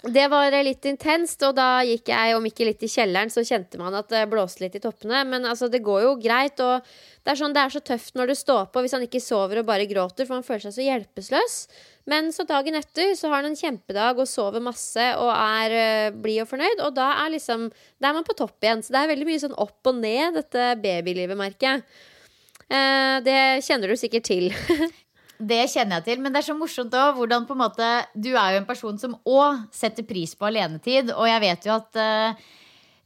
det 0.03 0.25
var 0.33 0.51
litt 0.67 0.87
intenst, 0.91 1.45
og 1.47 1.55
da 1.55 1.85
gikk 1.87 2.11
jeg, 2.11 2.35
om 2.35 2.47
ikke 2.49 2.67
litt 2.67 2.81
i 2.83 2.91
kjelleren, 2.91 3.31
så 3.31 3.45
kjente 3.47 3.79
man 3.79 3.95
at 3.95 4.09
det 4.11 4.25
blåste 4.31 4.65
litt 4.65 4.75
i 4.75 4.83
toppene. 4.83 5.21
Men 5.31 5.47
altså, 5.47 5.69
det 5.71 5.83
går 5.87 6.01
jo 6.03 6.17
greit. 6.19 6.59
Og 6.59 6.83
det 7.23 7.31
er, 7.31 7.39
sånn, 7.39 7.55
det 7.55 7.63
er 7.63 7.71
så 7.71 7.83
tøft 7.87 8.19
når 8.19 8.33
du 8.33 8.35
står 8.41 8.67
på 8.75 8.83
hvis 8.83 8.97
han 8.97 9.07
ikke 9.07 9.23
sover 9.23 9.61
og 9.61 9.69
bare 9.69 9.87
gråter, 9.87 10.27
for 10.27 10.41
han 10.41 10.47
føler 10.47 10.65
seg 10.67 10.75
så 10.75 10.87
hjelpeløs. 10.89 11.57
Men 12.11 12.33
så 12.35 12.43
dagen 12.49 12.75
etter 12.81 13.13
så 13.15 13.31
har 13.31 13.45
han 13.45 13.53
en 13.53 13.61
kjempedag 13.61 14.19
og 14.19 14.27
sover 14.27 14.65
masse 14.65 15.05
og 15.23 15.31
er 15.31 15.77
uh, 16.11 16.17
blid 16.25 16.43
og 16.43 16.51
fornøyd. 16.51 16.83
Og 16.83 16.97
da 16.99 17.13
er 17.23 17.37
liksom 17.37 17.69
Da 18.03 18.11
er 18.11 18.19
man 18.19 18.27
på 18.27 18.35
topp 18.35 18.59
igjen. 18.59 18.83
Så 18.83 18.91
det 18.91 19.05
er 19.05 19.13
veldig 19.13 19.29
mye 19.29 19.45
sånn 19.45 19.55
opp 19.55 19.87
og 19.87 20.03
ned, 20.03 20.35
dette 20.41 20.73
babylivet, 20.83 21.39
merker 21.39 21.69
jeg. 21.69 21.87
Eh, 22.73 23.17
det 23.27 23.39
kjenner 23.67 23.93
du 23.93 23.99
sikkert 24.01 24.27
til. 24.27 24.51
Det 25.43 25.65
kjenner 25.73 25.99
jeg 25.99 26.07
til, 26.07 26.21
men 26.23 26.31
det 26.31 26.43
er 26.43 26.47
så 26.51 26.55
morsomt 26.55 26.95
òg 26.95 27.17
hvordan 27.17 27.47
på 27.49 27.55
en 27.57 27.63
måte 27.65 27.87
Du 28.15 28.31
er 28.31 28.55
jo 28.55 28.61
en 28.61 28.69
person 28.69 28.99
som 29.01 29.17
òg 29.27 29.65
setter 29.75 30.07
pris 30.07 30.37
på 30.39 30.47
alenetid, 30.47 31.11
og 31.17 31.27
jeg 31.27 31.43
vet 31.43 31.67
jo 31.67 31.75
at 31.75 31.99
uh, 31.99 32.45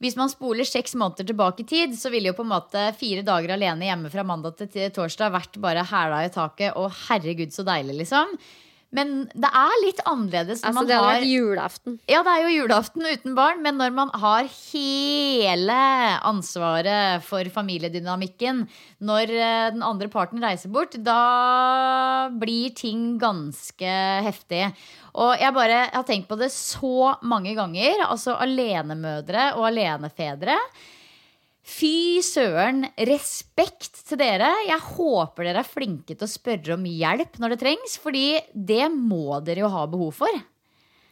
hvis 0.04 0.18
man 0.18 0.28
spoler 0.28 0.68
seks 0.68 0.92
måneder 0.98 1.30
tilbake 1.30 1.64
i 1.64 1.68
tid, 1.70 1.94
så 1.96 2.10
ville 2.12 2.28
jo 2.28 2.36
på 2.36 2.44
en 2.44 2.52
måte 2.52 2.82
fire 3.00 3.24
dager 3.24 3.54
alene 3.54 3.88
hjemme 3.88 4.12
fra 4.12 4.26
mandag 4.28 4.58
til 4.60 4.92
torsdag 4.92 5.32
vært 5.32 5.56
bare 5.62 5.86
hæla 5.88 6.20
i 6.26 6.32
taket, 6.34 6.76
og 6.76 6.92
herregud, 7.06 7.54
så 7.54 7.64
deilig, 7.64 8.02
liksom. 8.02 8.36
Men 8.96 9.12
det 9.36 9.50
er 9.50 9.76
litt 9.82 10.00
annerledes 10.08 10.62
når 10.62 10.70
altså, 10.70 10.78
man 10.78 10.88
det 10.88 10.96
er 10.96 11.04
vært 11.04 11.28
julaften. 11.28 11.98
Ja, 12.08 12.22
det 12.24 12.32
er 12.32 12.44
jo 12.46 12.54
julaften 12.54 13.04
uten 13.04 13.36
barn, 13.36 13.62
men 13.64 13.76
når 13.80 13.94
man 13.96 14.12
har 14.16 14.48
hele 14.48 15.78
ansvaret 16.26 17.24
for 17.26 17.52
familiedynamikken 17.52 18.64
når 19.04 19.34
eh, 19.36 19.68
den 19.76 19.84
andre 19.84 20.08
parten 20.12 20.40
reiser 20.42 20.72
bort, 20.72 20.96
da 20.96 22.30
blir 22.40 22.72
ting 22.76 23.16
ganske 23.20 23.94
heftig. 24.26 24.64
Og 25.16 25.36
jeg 25.40 25.56
bare 25.56 25.86
har 25.92 26.04
tenkt 26.08 26.28
på 26.30 26.38
det 26.40 26.50
så 26.54 27.16
mange 27.24 27.54
ganger. 27.56 28.06
Altså 28.08 28.36
alenemødre 28.40 29.52
og 29.56 29.68
alenefedre 29.70 30.56
Fy 31.66 32.22
søren, 32.22 32.84
respekt 33.08 33.98
til 34.06 34.20
dere. 34.20 34.52
Jeg 34.68 34.78
håper 34.94 35.48
dere 35.48 35.64
er 35.64 35.68
flinke 35.68 36.14
til 36.14 36.22
å 36.22 36.30
spørre 36.30 36.76
om 36.76 36.84
hjelp 36.86 37.40
når 37.42 37.54
det 37.54 37.62
trengs, 37.64 37.96
fordi 37.98 38.28
det 38.54 38.86
må 38.94 39.40
dere 39.42 39.64
jo 39.64 39.72
ha 39.74 39.82
behov 39.90 40.14
for. 40.22 40.44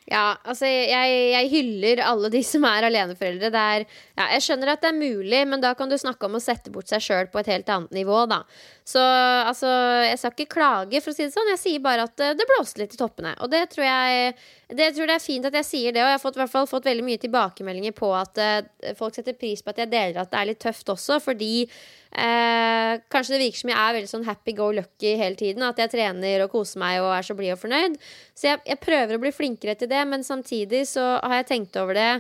Ja, 0.05 0.35
altså 0.45 0.69
jeg, 0.69 1.13
jeg, 1.33 1.49
hyller 1.49 2.03
alle 2.05 2.29
de 2.29 2.43
som 2.45 2.67
er 2.69 2.85
aleneforeldre. 2.91 3.49
Er, 3.49 3.85
ja, 4.19 4.27
jeg 4.35 4.45
skjønner 4.45 4.75
at 4.75 4.83
det 4.85 4.91
er 4.91 4.99
mulig, 4.99 5.39
men 5.49 5.63
da 5.63 5.71
kan 5.79 5.89
du 5.89 5.97
snakke 5.97 6.29
om 6.29 6.37
å 6.37 6.43
sette 6.45 6.73
bort 6.75 6.93
seg 6.93 7.01
sjøl 7.01 7.31
på 7.33 7.41
et 7.41 7.49
helt 7.49 7.71
annet 7.73 7.95
nivå, 7.97 8.19
da. 8.29 8.43
Så 8.85 9.01
altså, 9.01 9.71
jeg 10.05 10.21
skal 10.21 10.35
ikke 10.37 10.57
klage, 10.59 11.01
for 11.01 11.15
å 11.15 11.17
si 11.17 11.25
det 11.25 11.33
sånn. 11.33 11.49
Jeg 11.55 11.63
sier 11.63 11.85
bare 11.87 12.05
at 12.05 12.21
det 12.37 12.49
blåste 12.51 12.83
litt 12.83 12.93
i 12.93 13.01
toppene. 13.01 13.33
Og 13.41 13.49
det 13.55 13.63
tror 13.73 13.89
jeg 13.89 14.35
det, 14.77 14.91
tror 14.93 15.09
det 15.09 15.17
er 15.17 15.25
fint 15.25 15.49
at 15.49 15.57
jeg 15.63 15.71
sier 15.71 15.97
det, 15.97 16.03
og 16.05 16.11
jeg 16.13 16.19
har 16.19 16.23
fått, 16.23 16.37
hvert 16.41 16.53
fall 16.53 16.69
fått 16.69 16.89
veldig 16.89 17.05
mye 17.07 17.21
tilbakemeldinger 17.25 17.97
på 17.97 18.13
at 18.17 18.41
uh, 18.41 18.93
folk 18.99 19.17
setter 19.17 19.37
pris 19.39 19.65
på 19.65 19.73
at 19.73 19.81
jeg 19.83 19.93
deler 19.93 20.21
at 20.21 20.33
det 20.33 20.41
er 20.41 20.51
litt 20.51 20.61
tøft 20.61 20.93
også, 20.93 21.21
fordi 21.25 21.67
uh, 22.17 22.93
kanskje 23.13 23.35
det 23.35 23.41
virker 23.45 23.63
som 23.63 23.73
jeg 23.73 23.81
er 23.81 23.97
veldig 23.99 24.11
sånn 24.11 24.29
happy 24.29 24.55
go 24.59 24.71
lucky 24.75 25.15
hele 25.21 25.39
tiden. 25.41 25.67
At 25.67 25.81
jeg 25.83 25.93
trener 25.95 26.45
og 26.47 26.53
koser 26.55 26.83
meg 26.83 27.01
og 27.03 27.13
er 27.17 27.27
så 27.27 27.37
blid 27.39 27.55
og 27.57 27.63
fornøyd. 27.63 27.99
Så 28.35 28.51
jeg, 28.53 28.63
jeg 28.71 28.83
prøver 28.83 29.17
å 29.17 29.25
bli 29.25 29.35
flinkere 29.35 29.77
til 29.81 29.91
det, 29.91 30.05
men 30.11 30.27
samtidig 30.27 30.85
så 30.91 31.15
har 31.19 31.41
jeg 31.41 31.51
tenkt 31.53 31.81
over 31.81 31.99
det. 31.99 32.13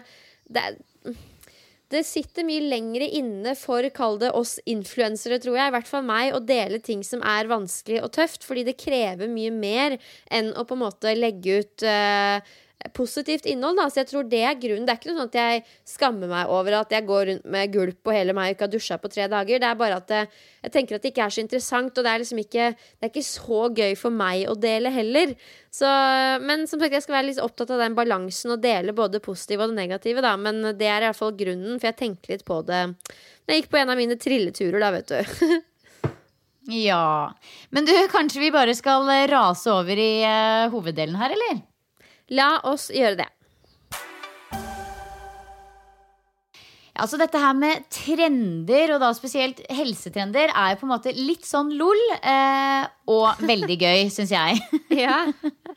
det 0.52 0.68
det 1.94 2.00
sitter 2.09 2.46
mye 2.46 2.64
lengre 2.64 3.07
inne 3.18 3.52
for, 3.59 3.85
kall 3.94 4.16
det 4.18 4.33
oss 4.35 4.57
influensere, 4.70 5.38
tror 5.42 5.59
jeg, 5.59 5.68
i 5.68 5.74
hvert 5.76 5.90
fall 5.90 6.07
meg, 6.07 6.33
å 6.35 6.42
dele 6.42 6.80
ting 6.83 7.04
som 7.07 7.22
er 7.28 7.50
vanskelig 7.50 8.00
og 8.02 8.11
tøft, 8.16 8.46
fordi 8.46 8.64
det 8.70 8.78
krever 8.80 9.30
mye 9.30 9.52
mer 9.54 9.98
enn 10.33 10.50
å 10.57 10.64
på 10.66 10.78
en 10.78 10.85
måte 10.87 11.12
legge 11.14 11.61
ut 11.61 11.87
uh, 11.87 12.40
positivt 12.93 13.47
innhold. 13.49 13.79
Da. 13.79 13.87
Så 13.91 14.03
jeg 14.03 14.11
tror 14.11 14.27
det 14.29 14.43
er 14.45 14.59
grunnen. 14.61 14.85
Det 14.87 14.93
er 14.93 15.01
ikke 15.01 15.11
noe 15.11 15.23
sånn 15.23 15.31
at 15.31 15.39
jeg 15.39 15.63
skammer 15.89 16.31
meg 16.31 16.53
over 16.53 16.79
at 16.81 16.93
jeg 16.93 17.07
går 17.09 17.27
rundt 17.31 17.49
med 17.55 17.73
gulp 17.73 18.11
og 18.11 18.17
hele 18.17 18.35
meg 18.37 18.51
og 18.51 18.57
ikke 18.57 18.67
har 18.67 18.73
dusja 18.75 18.99
på 19.01 19.11
tre 19.13 19.29
dager. 19.33 19.63
Det 19.63 19.69
er 19.69 19.81
bare 19.81 19.99
at 20.01 20.09
det, 20.11 20.23
jeg 20.67 20.75
tenker 20.75 20.99
at 20.99 21.05
det 21.05 21.13
ikke 21.13 21.27
er 21.27 21.35
så 21.37 21.45
interessant, 21.45 21.93
og 21.97 22.07
det 22.07 22.13
er 22.13 22.23
liksom 22.23 22.41
ikke, 22.45 22.71
det 22.77 23.09
er 23.09 23.13
ikke 23.13 23.27
så 23.27 23.61
gøy 23.81 23.99
for 24.01 24.15
meg 24.15 24.47
å 24.51 24.57
dele 24.61 24.93
heller. 24.95 25.35
Så, 25.75 25.91
men 26.45 26.67
som 26.71 26.83
sagt, 26.83 26.95
jeg 26.95 27.07
skal 27.07 27.19
være 27.19 27.31
litt 27.33 27.43
opptatt 27.43 27.73
av 27.75 27.83
den 27.83 27.99
balansen 27.99 28.55
og 28.55 28.65
dele 28.65 28.97
både 28.97 29.23
positive 29.25 29.67
og 29.67 29.75
det 29.75 29.81
negative, 29.81 30.25
da. 30.25 30.35
Men 30.41 30.63
det 30.79 30.89
er 30.91 31.03
i 31.03 31.09
hvert 31.09 31.21
fall 31.21 31.37
grunnen, 31.39 31.79
for 31.79 31.91
jeg 31.91 32.01
tenkte 32.01 32.35
litt 32.35 32.47
på 32.47 32.61
det 32.69 32.87
når 33.45 33.53
jeg 33.53 33.61
gikk 33.61 33.73
på 33.75 33.77
en 33.77 33.93
av 33.93 33.99
mine 34.01 34.17
trilleturer, 34.17 34.81
da, 34.81 34.89
vet 34.95 35.11
du. 35.11 35.57
ja. 36.87 37.05
Men 37.77 37.85
du, 37.85 37.93
kanskje 38.09 38.41
vi 38.41 38.55
bare 38.55 38.73
skal 38.77 39.05
rase 39.29 39.69
over 39.69 40.01
i 40.01 40.25
uh, 40.25 40.73
hoveddelen 40.73 41.19
her, 41.21 41.35
eller? 41.37 41.61
La 42.35 42.59
oss 42.66 42.90
gjøre 42.94 43.18
det. 43.23 43.31
Altså 46.94 47.18
dette 47.18 47.40
her 47.42 47.57
med 47.59 47.88
trender, 47.90 48.92
og 48.94 49.01
da 49.03 49.09
spesielt 49.16 49.59
helsetrender, 49.75 50.53
er 50.55 50.73
jo 50.73 50.79
på 50.79 50.87
en 50.87 50.92
måte 50.92 51.14
litt 51.16 51.42
sånn 51.47 51.73
lol. 51.75 51.99
Eh, 52.20 52.87
og 53.11 53.40
veldig 53.51 53.77
gøy, 53.81 54.05
syns 54.14 54.31
jeg. 54.31 54.61
ja. 55.05 55.25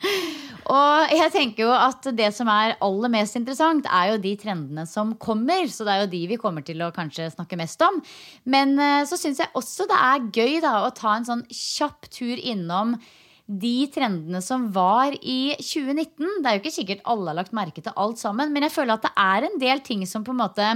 og 0.77 1.15
jeg 1.17 1.33
tenker 1.33 1.65
jo 1.65 1.73
at 1.73 2.05
det 2.13 2.29
som 2.37 2.51
er 2.53 2.77
aller 2.85 3.13
mest 3.17 3.39
interessant, 3.39 3.89
er 3.89 4.13
jo 4.13 4.21
de 4.21 4.35
trendene 4.37 4.85
som 4.89 5.15
kommer. 5.17 5.65
Så 5.73 5.89
det 5.89 5.95
er 5.95 6.05
jo 6.05 6.11
de 6.13 6.23
vi 6.35 6.41
kommer 6.41 6.65
til 6.65 6.85
å 6.85 6.93
kanskje 6.93 7.31
snakke 7.33 7.57
mest 7.57 7.81
om. 7.85 7.97
Men 8.45 8.77
eh, 8.77 9.03
så 9.09 9.17
syns 9.17 9.41
jeg 9.41 9.53
også 9.57 9.89
det 9.89 10.01
er 10.11 10.27
gøy 10.29 10.59
da 10.65 10.83
å 10.85 10.93
ta 10.93 11.17
en 11.17 11.25
sånn 11.33 11.47
kjapp 11.49 12.11
tur 12.13 12.37
innom 12.37 12.99
de 13.47 13.87
trendene 13.93 14.41
som 14.43 14.67
var 14.75 15.15
i 15.21 15.55
2019. 15.55 16.41
Det 16.43 16.49
er 16.49 16.57
jo 16.57 16.61
ikke 16.61 16.75
sikkert 16.75 17.05
alle 17.07 17.31
har 17.31 17.39
lagt 17.39 17.55
merke 17.55 17.83
til 17.83 17.95
alt 17.95 18.19
sammen, 18.19 18.51
men 18.53 18.67
jeg 18.67 18.75
føler 18.75 18.97
at 18.97 19.07
det 19.07 19.13
er 19.23 19.47
en 19.47 19.61
del 19.61 19.83
ting 19.85 20.03
som 20.09 20.25
på 20.27 20.35
en 20.35 20.41
måte 20.43 20.71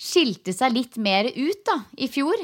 skilte 0.00 0.52
seg 0.52 0.74
litt 0.74 0.98
mer 1.00 1.30
ut 1.32 1.64
da, 1.66 1.78
i 1.96 2.10
fjor. 2.12 2.36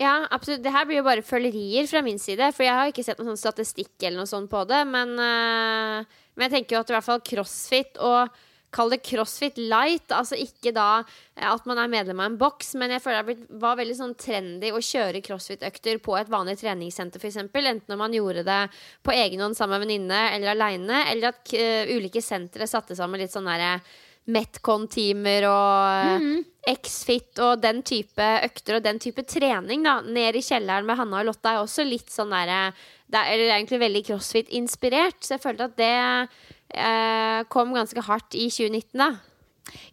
Ja, 0.00 0.24
absolutt. 0.34 0.64
Det 0.64 0.72
her 0.74 0.88
blir 0.88 0.98
jo 0.98 1.06
bare 1.06 1.22
følgerier 1.22 1.86
fra 1.86 2.02
min 2.02 2.18
side. 2.18 2.48
For 2.56 2.66
jeg 2.66 2.74
har 2.74 2.90
ikke 2.90 3.04
sett 3.06 3.20
noen 3.20 3.34
sånn 3.34 3.44
statistikk 3.44 3.94
eller 4.02 4.24
noe 4.24 4.30
sånt 4.30 4.50
på 4.50 4.64
det. 4.66 4.80
Men, 4.90 5.14
øh, 5.22 6.16
men 6.34 6.46
jeg 6.48 6.54
tenker 6.56 6.76
jo 6.76 6.80
at 6.82 6.90
i 6.90 6.96
hvert 6.96 7.06
fall 7.06 7.22
crossfit 7.22 8.00
og 8.02 8.34
Kall 8.74 8.90
det 8.90 9.02
crossfit 9.06 9.58
light. 9.60 10.10
Altså 10.14 10.38
ikke 10.40 10.72
da 10.74 10.88
eh, 11.00 11.46
at 11.48 11.66
man 11.70 11.80
er 11.80 11.92
medlem 11.92 12.22
av 12.22 12.32
en 12.32 12.38
boks, 12.40 12.74
men 12.80 12.94
jeg 12.94 13.04
føler 13.04 13.28
det 13.30 13.60
var 13.62 13.78
veldig 13.80 13.98
sånn 13.98 14.16
trendy 14.20 14.72
å 14.74 14.82
kjøre 14.82 15.22
crossfit-økter 15.24 16.00
på 16.04 16.16
et 16.18 16.32
vanlig 16.32 16.58
treningssenter, 16.62 17.22
f.eks. 17.22 17.42
Enten 17.44 17.86
når 17.90 18.00
man 18.00 18.16
gjorde 18.16 18.46
det 18.46 18.62
på 19.06 19.14
egen 19.14 19.44
hånd 19.44 19.58
sammen 19.58 19.78
med 19.78 19.86
venninne 19.86 20.24
eller 20.34 20.54
aleine, 20.54 21.04
eller 21.12 21.30
at 21.32 21.54
uh, 21.54 21.94
ulike 21.94 22.22
sentre 22.24 22.66
satte 22.70 22.96
sammen 22.98 23.22
litt 23.22 23.32
sånn 23.34 23.48
derre 23.48 23.78
Metcon-timer 24.24 25.44
og 25.44 26.04
mm 26.08 26.20
-hmm. 26.20 26.44
X-Fit 26.66 27.38
og 27.44 27.60
den 27.60 27.82
type 27.82 28.24
økter 28.44 28.76
og 28.76 28.82
den 28.82 28.98
type 28.98 29.22
trening 29.22 29.82
da, 29.84 30.00
ned 30.00 30.36
i 30.36 30.40
kjelleren 30.42 30.86
med 30.86 30.96
Hanna 30.96 31.18
og 31.20 31.26
Lotta 31.26 31.52
er 31.52 31.60
også 31.60 31.84
litt 31.84 32.08
sånn 32.10 32.30
derre 32.30 32.72
Det 33.06 33.20
er 33.20 33.38
egentlig 33.38 33.78
veldig 33.78 34.04
crossfit-inspirert, 34.04 35.20
så 35.20 35.34
jeg 35.34 35.42
følte 35.42 35.64
at 35.64 35.76
det 35.76 36.28
eh, 36.72 37.44
kom 37.52 37.74
ganske 37.76 38.06
hardt 38.06 38.36
i 38.38 38.48
2019, 38.48 38.98
da. 39.00 39.12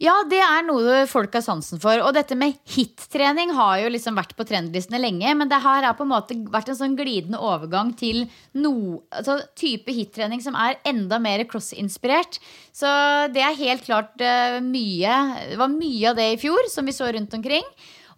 Ja, 0.02 0.14
det 0.28 0.40
er 0.44 0.66
noe 0.66 1.04
folk 1.10 1.34
har 1.38 1.44
sansen 1.46 1.80
for. 1.82 2.02
Og 2.04 2.12
dette 2.16 2.36
med 2.38 2.58
hit-trening 2.74 3.54
har 3.56 3.78
jo 3.84 3.92
liksom 3.94 4.18
vært 4.18 4.34
på 4.38 4.46
trendlistene 4.50 5.00
lenge. 5.00 5.32
Men 5.38 5.50
det 5.52 5.62
her 5.64 5.86
har 5.88 5.96
på 5.98 6.06
en 6.06 6.12
måte 6.12 6.38
vært 6.52 6.74
en 6.74 6.80
sånn 6.80 6.98
glidende 7.00 7.40
overgang 7.42 7.94
til 7.98 8.26
no, 8.58 9.02
altså 9.14 9.40
type 9.58 9.94
hit-trening 9.96 10.44
som 10.44 10.58
er 10.60 10.80
enda 10.88 11.22
mer 11.24 11.46
cross-inspirert. 11.50 12.42
Så 12.76 12.92
det 13.34 13.46
er 13.46 13.58
helt 13.62 13.88
klart 13.88 14.22
uh, 14.24 14.60
mye 14.64 15.16
Det 15.54 15.58
var 15.60 15.74
mye 15.74 16.12
av 16.12 16.20
det 16.20 16.30
i 16.34 16.40
fjor 16.42 16.70
som 16.72 16.88
vi 16.88 16.96
så 16.96 17.10
rundt 17.14 17.34
omkring. 17.38 17.66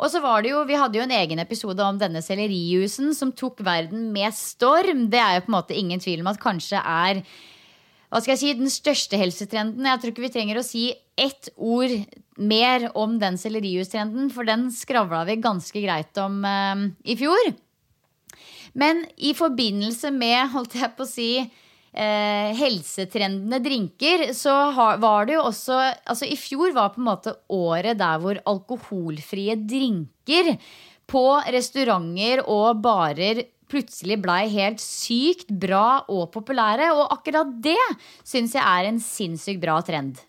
Og 0.01 0.09
så 0.09 0.23
var 0.23 0.41
det 0.41 0.55
jo, 0.55 0.65
Vi 0.67 0.79
hadde 0.79 0.99
jo 0.99 1.05
en 1.05 1.17
egen 1.19 1.41
episode 1.43 1.85
om 1.85 2.01
denne 2.01 2.23
sellerijusen 2.25 3.13
som 3.15 3.31
tok 3.31 3.61
verden 3.63 4.09
med 4.15 4.33
storm. 4.35 5.07
Det 5.13 5.21
er 5.21 5.37
jo 5.37 5.45
på 5.45 5.53
en 5.53 5.59
måte 5.59 5.77
ingen 5.77 6.01
tvil 6.01 6.25
om 6.25 6.33
at 6.33 6.41
kanskje 6.41 6.81
er 6.81 7.21
hva 8.13 8.21
skal 8.21 8.35
jeg 8.35 8.41
si, 8.43 8.53
den 8.59 8.69
største 8.69 9.17
helsetrenden. 9.17 9.87
Jeg 9.89 10.01
tror 10.01 10.11
ikke 10.13 10.27
vi 10.27 10.33
trenger 10.35 10.59
å 10.59 10.65
si 10.65 10.83
ett 11.17 11.49
ord 11.57 11.89
mer 12.37 12.85
om 12.97 13.15
den 13.21 13.39
sellerijustrenden, 13.41 14.29
for 14.33 14.45
den 14.45 14.67
skravla 14.73 15.23
vi 15.25 15.39
ganske 15.41 15.81
greit 15.81 16.21
om 16.21 16.43
eh, 16.45 16.83
i 17.09 17.17
fjor. 17.17 17.53
Men 18.77 19.01
i 19.17 19.33
forbindelse 19.37 20.13
med, 20.13 20.51
holdt 20.53 20.77
jeg 20.77 20.93
på 20.93 21.07
å 21.07 21.09
si, 21.09 21.31
eh, 21.41 22.53
helsetrendene 22.57 23.57
drinker, 23.65 24.27
så 24.37 24.53
har, 24.77 25.01
var 25.01 25.25
det 25.29 25.37
jo 25.37 25.47
også 25.49 25.79
Altså, 25.81 26.29
i 26.29 26.37
fjor 26.37 26.73
var 26.77 26.93
på 26.93 27.01
en 27.01 27.09
måte 27.09 27.33
året 27.53 27.97
der 28.01 28.21
hvor 28.21 28.41
alkoholfrie 28.53 29.57
drinker 29.57 30.53
på 31.09 31.25
restauranter 31.53 32.45
og 32.45 32.81
barer 32.85 33.43
plutselig 33.71 34.19
blei 34.23 34.47
helt 34.53 34.81
sykt 34.83 35.51
bra 35.51 36.03
og 36.11 36.29
populære. 36.33 36.91
Og 36.95 37.13
akkurat 37.15 37.55
det 37.63 37.79
syns 38.25 38.55
jeg 38.57 38.63
er 38.63 38.89
en 38.89 39.01
sinnssykt 39.03 39.61
bra 39.63 39.79
trend. 39.85 40.21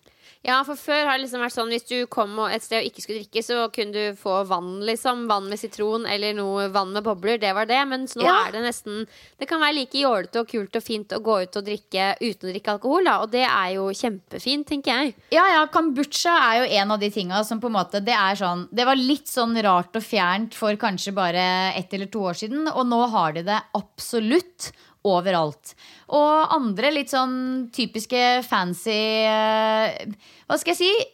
Ja, 0.45 0.59
for 0.65 0.77
før 0.77 1.07
har 1.07 1.17
det 1.17 1.23
liksom 1.23 1.41
vært 1.41 1.55
sånn 1.55 1.71
hvis 1.73 1.87
du 1.89 1.95
kom 2.11 2.37
et 2.45 2.63
sted 2.63 2.83
og 2.83 2.89
ikke 2.89 3.01
skulle 3.01 3.23
drikke, 3.23 3.41
så 3.45 3.65
kunne 3.73 3.93
du 3.95 4.19
få 4.19 4.43
vann, 4.45 4.77
liksom. 4.85 5.25
Vann 5.29 5.49
med 5.49 5.59
sitron 5.59 6.05
eller 6.09 6.35
noe 6.37 6.67
vann 6.73 6.93
med 6.93 7.05
bobler. 7.05 7.39
Det 7.41 7.53
var 7.57 7.65
det. 7.69 7.81
Mens 7.89 8.13
nå 8.19 8.27
ja. 8.27 8.35
er 8.45 8.53
det 8.53 8.61
nesten 8.65 9.03
Det 9.39 9.49
kan 9.49 9.61
være 9.61 9.77
like 9.79 9.99
jålete 9.99 10.43
og 10.43 10.49
kult 10.51 10.77
og 10.77 10.85
fint 10.85 11.15
å 11.15 11.21
gå 11.25 11.39
ut 11.45 11.59
og 11.59 11.65
drikke 11.65 12.11
uten 12.21 12.49
å 12.49 12.53
drikke 12.53 12.75
alkohol, 12.75 13.09
da. 13.09 13.17
Og 13.25 13.33
det 13.33 13.45
er 13.47 13.73
jo 13.75 13.89
kjempefint, 13.89 14.67
tenker 14.69 14.93
jeg. 14.93 15.15
Ja, 15.33 15.47
ja. 15.49 15.65
Kombucha 15.73 16.35
er 16.37 16.61
jo 16.61 16.71
en 16.81 16.93
av 16.93 17.01
de 17.01 17.09
tinga 17.13 17.41
som 17.47 17.61
på 17.61 17.71
en 17.71 17.77
måte 17.79 17.99
Det 18.05 18.13
er 18.13 18.37
sånn 18.37 18.67
Det 18.75 18.85
var 18.87 18.99
litt 18.99 19.29
sånn 19.31 19.57
rart 19.65 19.97
og 19.97 20.05
fjernt 20.05 20.55
for 20.57 20.77
kanskje 20.79 21.15
bare 21.15 21.45
ett 21.75 21.93
eller 21.95 22.09
to 22.11 22.21
år 22.29 22.37
siden, 22.37 22.69
og 22.69 22.85
nå 22.87 23.01
har 23.13 23.33
de 23.35 23.45
det 23.47 23.57
absolutt 23.77 24.69
overalt. 25.05 25.75
Og 26.13 26.55
andre 26.55 26.93
litt 26.93 27.13
sånn 27.13 27.67
typiske 27.73 28.41
fancy 28.45 28.95
eh, 29.25 30.15
Hva 30.45 30.57
skal 30.59 30.75
jeg 30.75 30.81
si? 30.81 31.11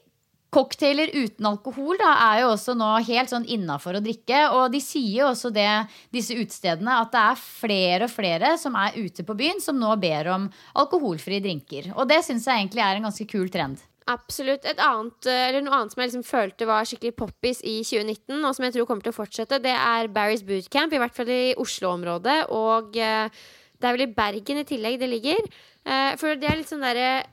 Cocktailer 0.51 1.13
uten 1.15 1.47
alkohol 1.47 1.95
da, 1.95 2.10
er 2.25 2.41
jo 2.41 2.49
også 2.51 2.73
nå 2.75 2.89
helt 3.08 3.32
sånn 3.32 3.45
innafor 3.47 3.95
å 3.95 4.01
drikke. 4.04 4.41
Og 4.58 4.73
de 4.73 4.82
sier 4.84 5.21
jo 5.21 5.30
også 5.30 5.54
det, 5.56 5.69
disse 6.12 6.36
utestedene, 6.36 6.97
at 7.06 7.13
det 7.13 7.21
er 7.21 7.39
flere 7.39 8.10
og 8.10 8.12
flere 8.12 8.58
som 8.60 8.75
er 8.75 8.97
ute 8.99 9.23
på 9.23 9.38
byen, 9.39 9.63
som 9.63 9.80
nå 9.80 9.93
ber 10.01 10.27
om 10.34 10.49
alkoholfrie 10.84 11.39
drinker. 11.43 11.93
Og 11.95 12.04
det 12.12 12.19
syns 12.27 12.49
jeg 12.49 12.65
egentlig 12.65 12.84
er 12.84 12.99
en 12.99 13.08
ganske 13.08 13.30
kul 13.32 13.47
trend. 13.54 13.80
Absolutt. 14.12 14.65
Et 14.65 14.80
annet, 14.82 15.27
eller 15.30 15.63
noe 15.63 15.77
annet 15.77 15.93
som 15.93 16.01
jeg 16.01 16.12
liksom 16.12 16.27
følte 16.27 16.67
var 16.67 16.88
skikkelig 16.89 17.15
poppis 17.15 17.62
i 17.63 17.77
2019, 17.86 18.41
og 18.41 18.56
som 18.58 18.65
jeg 18.65 18.75
tror 18.75 18.88
kommer 18.89 19.06
til 19.06 19.13
å 19.13 19.19
fortsette, 19.21 19.62
det 19.63 19.75
er 19.77 20.12
Barry's 20.12 20.43
bootcamp, 20.43 20.91
i 20.91 20.99
hvert 21.01 21.15
fall 21.15 21.32
i 21.32 21.41
Oslo-området. 21.62 22.39
Og 22.58 22.97
eh, 22.99 23.43
det 23.81 23.89
er 23.89 23.97
vel 23.97 24.07
i 24.07 24.13
Bergen 24.15 24.61
i 24.61 24.67
tillegg 24.67 24.99
det 25.01 25.09
ligger. 25.11 25.45
Uh, 25.85 26.13
for 26.21 26.37
det 26.37 26.49
er 26.49 26.59
litt 26.59 26.69
sånn 26.71 26.85
derre 26.85 27.23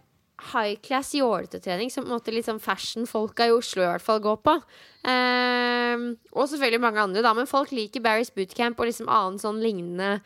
high 0.53 0.79
class 0.83 1.13
jålete 1.19 1.61
som 1.91 2.05
på 2.05 2.09
en 2.09 2.15
måte 2.15 2.33
litt 2.33 2.47
sånn 2.47 2.63
fashion-folka 2.63 3.49
i 3.49 3.55
Oslo 3.55 3.83
i 3.83 3.89
hvert 3.91 4.05
fall 4.05 4.23
går 4.23 4.39
på. 4.47 4.55
Uh, 5.03 6.15
og 6.33 6.49
selvfølgelig 6.51 6.83
mange 6.85 7.05
andre, 7.05 7.25
da. 7.27 7.35
Men 7.37 7.51
folk 7.51 7.75
liker 7.75 8.05
Barry's 8.05 8.33
bootcamp 8.35 8.79
og 8.79 8.91
liksom 8.91 9.11
annen 9.11 9.41
sånn 9.43 9.63
lignende 9.65 10.19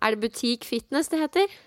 Er 0.00 0.14
det 0.14 0.22
butikk 0.22 0.64
fitness 0.64 1.10
det 1.12 1.20
heter? 1.20 1.58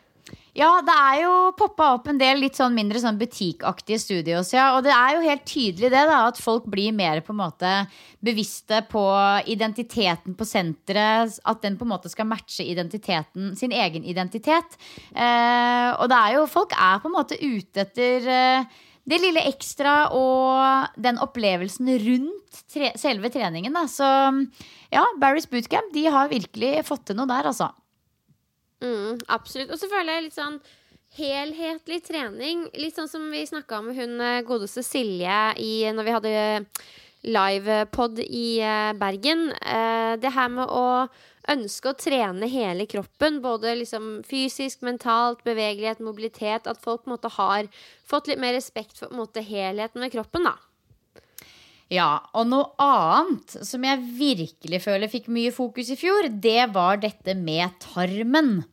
Ja, 0.53 0.69
det 0.85 0.93
er 0.93 1.15
jo 1.23 1.31
poppa 1.57 1.87
opp 1.95 2.07
en 2.11 2.19
del 2.21 2.37
litt 2.43 2.59
sånn 2.59 2.75
mindre 2.77 2.99
sånn 3.01 3.17
butikkaktige 3.17 3.97
studios. 3.97 4.51
Ja. 4.53 4.67
Og 4.77 4.83
det 4.85 4.93
er 4.93 5.15
jo 5.15 5.25
helt 5.25 5.43
tydelig 5.49 5.89
det 5.89 6.03
da, 6.09 6.19
at 6.29 6.41
folk 6.41 6.67
blir 6.69 6.93
mer 6.93 7.23
på 7.25 7.33
en 7.33 7.41
måte 7.41 7.71
bevisste 8.23 8.83
på 8.91 9.01
identiteten 9.49 10.37
på 10.37 10.47
senteret. 10.47 11.39
At 11.49 11.65
den 11.65 11.79
på 11.79 11.87
en 11.87 11.93
måte 11.95 12.11
skal 12.13 12.29
matche 12.29 12.67
identiteten, 12.69 13.55
sin 13.57 13.73
egen 13.73 14.05
identitet. 14.05 14.77
Eh, 15.09 15.89
og 15.97 16.05
det 16.13 16.21
er 16.21 16.37
jo, 16.37 16.47
folk 16.53 16.77
er 16.77 17.01
på 17.01 17.09
en 17.09 17.17
måte 17.17 17.41
ute 17.41 17.87
etter 17.87 18.29
eh, 18.37 18.81
det 19.09 19.19
lille 19.19 19.41
ekstra 19.49 20.13
og 20.15 21.01
den 21.01 21.17
opplevelsen 21.23 21.89
rundt 22.05 22.65
tre 22.71 22.93
selve 22.99 23.33
treningen. 23.33 23.73
Da. 23.73 23.87
Så 23.89 24.07
ja, 24.93 25.03
Barry's 25.17 25.49
Bootcamp 25.49 25.91
de 25.97 26.05
har 26.13 26.31
virkelig 26.31 26.77
fått 26.87 27.09
til 27.09 27.17
noe 27.17 27.29
der, 27.33 27.49
altså. 27.49 27.73
Mm, 28.83 29.19
absolutt. 29.31 29.71
Og 29.71 29.79
så 29.79 29.89
føler 29.91 30.17
jeg 30.17 30.25
litt 30.27 30.37
sånn 30.37 30.57
helhetlig 31.17 32.01
trening. 32.07 32.65
Litt 32.79 32.97
sånn 32.97 33.11
som 33.11 33.29
vi 33.31 33.45
snakka 33.47 33.81
med 33.85 33.97
hun 33.99 34.19
eh, 34.21 34.41
godeste 34.47 34.83
Silje 34.85 35.39
i, 35.61 35.75
når 35.93 36.07
vi 36.07 36.15
hadde 36.17 36.33
livepod 37.23 38.19
i 38.25 38.47
eh, 38.59 38.91
Bergen. 38.99 39.51
Eh, 39.61 40.15
det 40.19 40.33
her 40.35 40.51
med 40.51 40.67
å 40.67 41.05
ønske 41.53 41.91
å 41.91 41.97
trene 41.99 42.47
hele 42.47 42.87
kroppen, 42.87 43.41
både 43.43 43.75
liksom 43.81 44.21
fysisk, 44.27 44.83
mentalt, 44.85 45.43
bevegelighet, 45.47 46.03
mobilitet. 46.03 46.67
At 46.67 46.83
folk 46.83 47.07
måte 47.09 47.31
har 47.37 47.69
fått 48.07 48.31
litt 48.31 48.41
mer 48.41 48.55
respekt 48.57 48.99
for 48.99 49.13
måte, 49.15 49.43
helheten 49.43 50.03
ved 50.03 50.15
kroppen, 50.15 50.49
da. 50.49 50.57
Ja, 51.93 52.23
og 52.33 52.47
noe 52.49 52.71
annet 52.81 53.53
som 53.67 53.83
jeg 53.85 54.05
virkelig 54.17 54.79
føler 54.81 55.11
fikk 55.11 55.27
mye 55.29 55.51
fokus 55.53 55.91
i 55.93 55.97
fjor, 55.99 56.25
det 56.41 56.71
var 56.73 57.03
dette 57.03 57.35
med 57.37 57.75
tarmen 57.83 58.63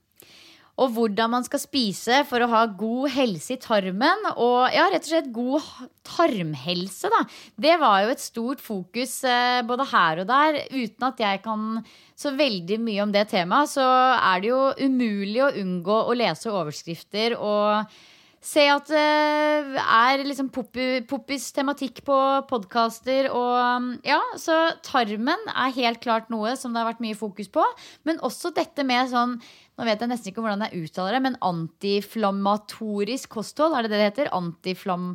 og 0.81 0.95
hvordan 0.97 1.33
man 1.35 1.45
skal 1.47 1.61
spise 1.63 2.23
for 2.29 2.43
å 2.43 2.51
ha 2.51 2.65
god 2.81 3.13
helse 3.13 3.55
i 3.55 3.61
tarmen. 3.61 4.29
Og 4.33 4.73
ja, 4.73 4.87
rett 4.89 5.05
og 5.05 5.11
slett 5.13 5.33
god 5.35 5.73
tarmhelse, 6.09 7.11
da. 7.13 7.25
Det 7.61 7.75
var 7.83 8.05
jo 8.05 8.15
et 8.15 8.23
stort 8.25 8.63
fokus 8.65 9.19
eh, 9.29 9.61
både 9.69 9.89
her 9.93 10.23
og 10.23 10.31
der. 10.31 10.63
Uten 10.73 11.11
at 11.11 11.21
jeg 11.21 11.43
kan 11.45 11.83
så 12.21 12.33
veldig 12.37 12.81
mye 12.85 13.05
om 13.05 13.13
det 13.13 13.29
temaet, 13.33 13.75
så 13.77 13.85
er 14.17 14.41
det 14.41 14.53
jo 14.53 14.63
umulig 14.81 15.45
å 15.45 15.53
unngå 15.61 16.01
å 16.07 16.17
lese 16.17 16.53
overskrifter 16.53 17.37
og 17.39 17.93
se 18.41 18.63
at 18.73 18.89
det 18.89 19.81
er 19.85 20.23
liksom 20.25 20.49
poppis 20.53 21.51
tematikk 21.57 22.01
på 22.07 22.17
podkaster. 22.49 23.29
Og 23.37 24.01
ja, 24.07 24.21
så 24.41 24.57
tarmen 24.87 25.49
er 25.53 25.77
helt 25.77 26.01
klart 26.05 26.33
noe 26.33 26.57
som 26.57 26.73
det 26.73 26.81
har 26.81 26.91
vært 26.93 27.05
mye 27.05 27.19
fokus 27.19 27.53
på. 27.53 27.65
Men 28.09 28.23
også 28.25 28.55
dette 28.57 28.87
med 28.87 29.13
sånn 29.13 29.37
nå 29.81 29.87
vet 29.89 30.03
jeg 30.05 30.11
nesten 30.11 30.29
ikke 30.29 30.43
hvordan 30.45 30.61
jeg 30.67 30.83
uttaler 30.85 31.15
det, 31.17 31.21
men 31.25 31.39
antiflammatorisk 31.41 33.33
kosthold, 33.33 33.73
er 33.73 33.87
det 33.87 33.91
det 33.95 34.01
det 34.03 34.09
heter? 34.11 34.29
Antiflam... 34.37 35.15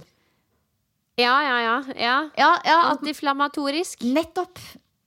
Ja, 1.21 1.35
ja, 1.45 1.57
ja. 1.61 1.75
ja. 1.93 2.15
ja, 2.33 2.49
ja 2.65 2.89
Antiflammatorisk. 2.89 4.01
Nettopp. 4.09 4.57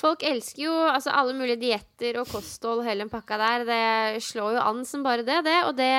Folk 0.00 0.24
elsker 0.24 0.64
jo 0.64 0.74
altså, 0.88 1.12
alle 1.12 1.36
mulige 1.36 1.60
dietter 1.60 2.22
og 2.22 2.30
kosthold, 2.30 2.84
hele 2.86 3.04
den 3.04 3.12
pakka 3.12 3.36
der. 3.40 3.68
Det 3.68 4.24
slår 4.24 4.56
jo 4.56 4.66
an 4.72 4.84
som 4.88 5.04
bare 5.04 5.26
det, 5.26 5.42
det. 5.44 5.58
Og 5.68 5.76
det 5.76 5.92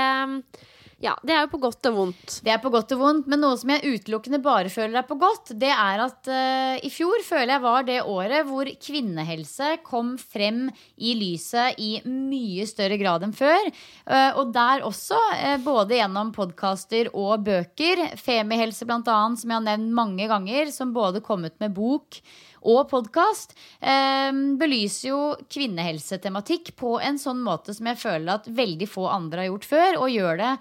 ja, 1.02 1.16
det 1.26 1.34
er 1.34 1.46
jo 1.46 1.50
på 1.56 1.60
godt 1.64 1.88
og 1.90 1.96
vondt. 1.96 2.36
Det 2.46 2.52
er 2.54 2.60
på 2.62 2.70
godt 2.74 2.92
og 2.94 3.00
vondt, 3.02 3.30
Men 3.32 3.42
noe 3.42 3.58
som 3.58 3.72
jeg 3.74 3.96
utelukkende 3.96 4.38
bare 4.44 4.70
føler 4.70 5.00
er 5.00 5.08
på 5.08 5.18
godt, 5.22 5.50
det 5.58 5.72
er 5.74 6.04
at 6.04 6.30
uh, 6.30 6.76
i 6.78 6.92
fjor 6.94 7.24
føler 7.26 7.56
jeg 7.56 7.64
var 7.64 7.88
det 7.88 7.98
året 8.06 8.46
hvor 8.46 8.70
kvinnehelse 8.86 9.72
kom 9.86 10.14
frem 10.22 10.68
i 11.02 11.16
lyset 11.18 11.82
i 11.82 11.90
mye 12.06 12.68
større 12.70 13.00
grad 13.02 13.26
enn 13.26 13.34
før. 13.34 13.72
Uh, 14.06 14.38
og 14.44 14.54
der 14.54 14.86
også, 14.86 15.18
uh, 15.18 15.58
både 15.66 15.98
gjennom 15.98 16.30
podkaster 16.38 17.10
og 17.18 17.48
bøker, 17.50 18.06
Femihelse 18.22 18.86
bl.a., 18.86 19.02
som 19.02 19.42
jeg 19.42 19.58
har 19.58 19.68
nevnt 19.72 19.98
mange 19.98 20.30
ganger, 20.30 20.70
som 20.70 20.94
både 20.94 21.26
kom 21.26 21.50
ut 21.50 21.58
med 21.64 21.74
bok 21.74 22.22
og 22.62 22.90
podkast, 22.92 23.56
eh, 23.82 24.32
belyser 24.32 25.10
jo 25.10 25.22
kvinnehelsetematikk 25.50 26.76
på 26.76 27.00
en 27.02 27.18
sånn 27.18 27.42
måte 27.42 27.74
som 27.74 27.90
jeg 27.90 27.98
føler 27.98 28.36
at 28.36 28.46
veldig 28.46 28.88
få 28.90 29.08
andre 29.10 29.44
har 29.46 29.52
gjort 29.52 29.66
før, 29.72 29.98
og 30.04 30.14
gjør 30.14 30.38
det 30.38 30.52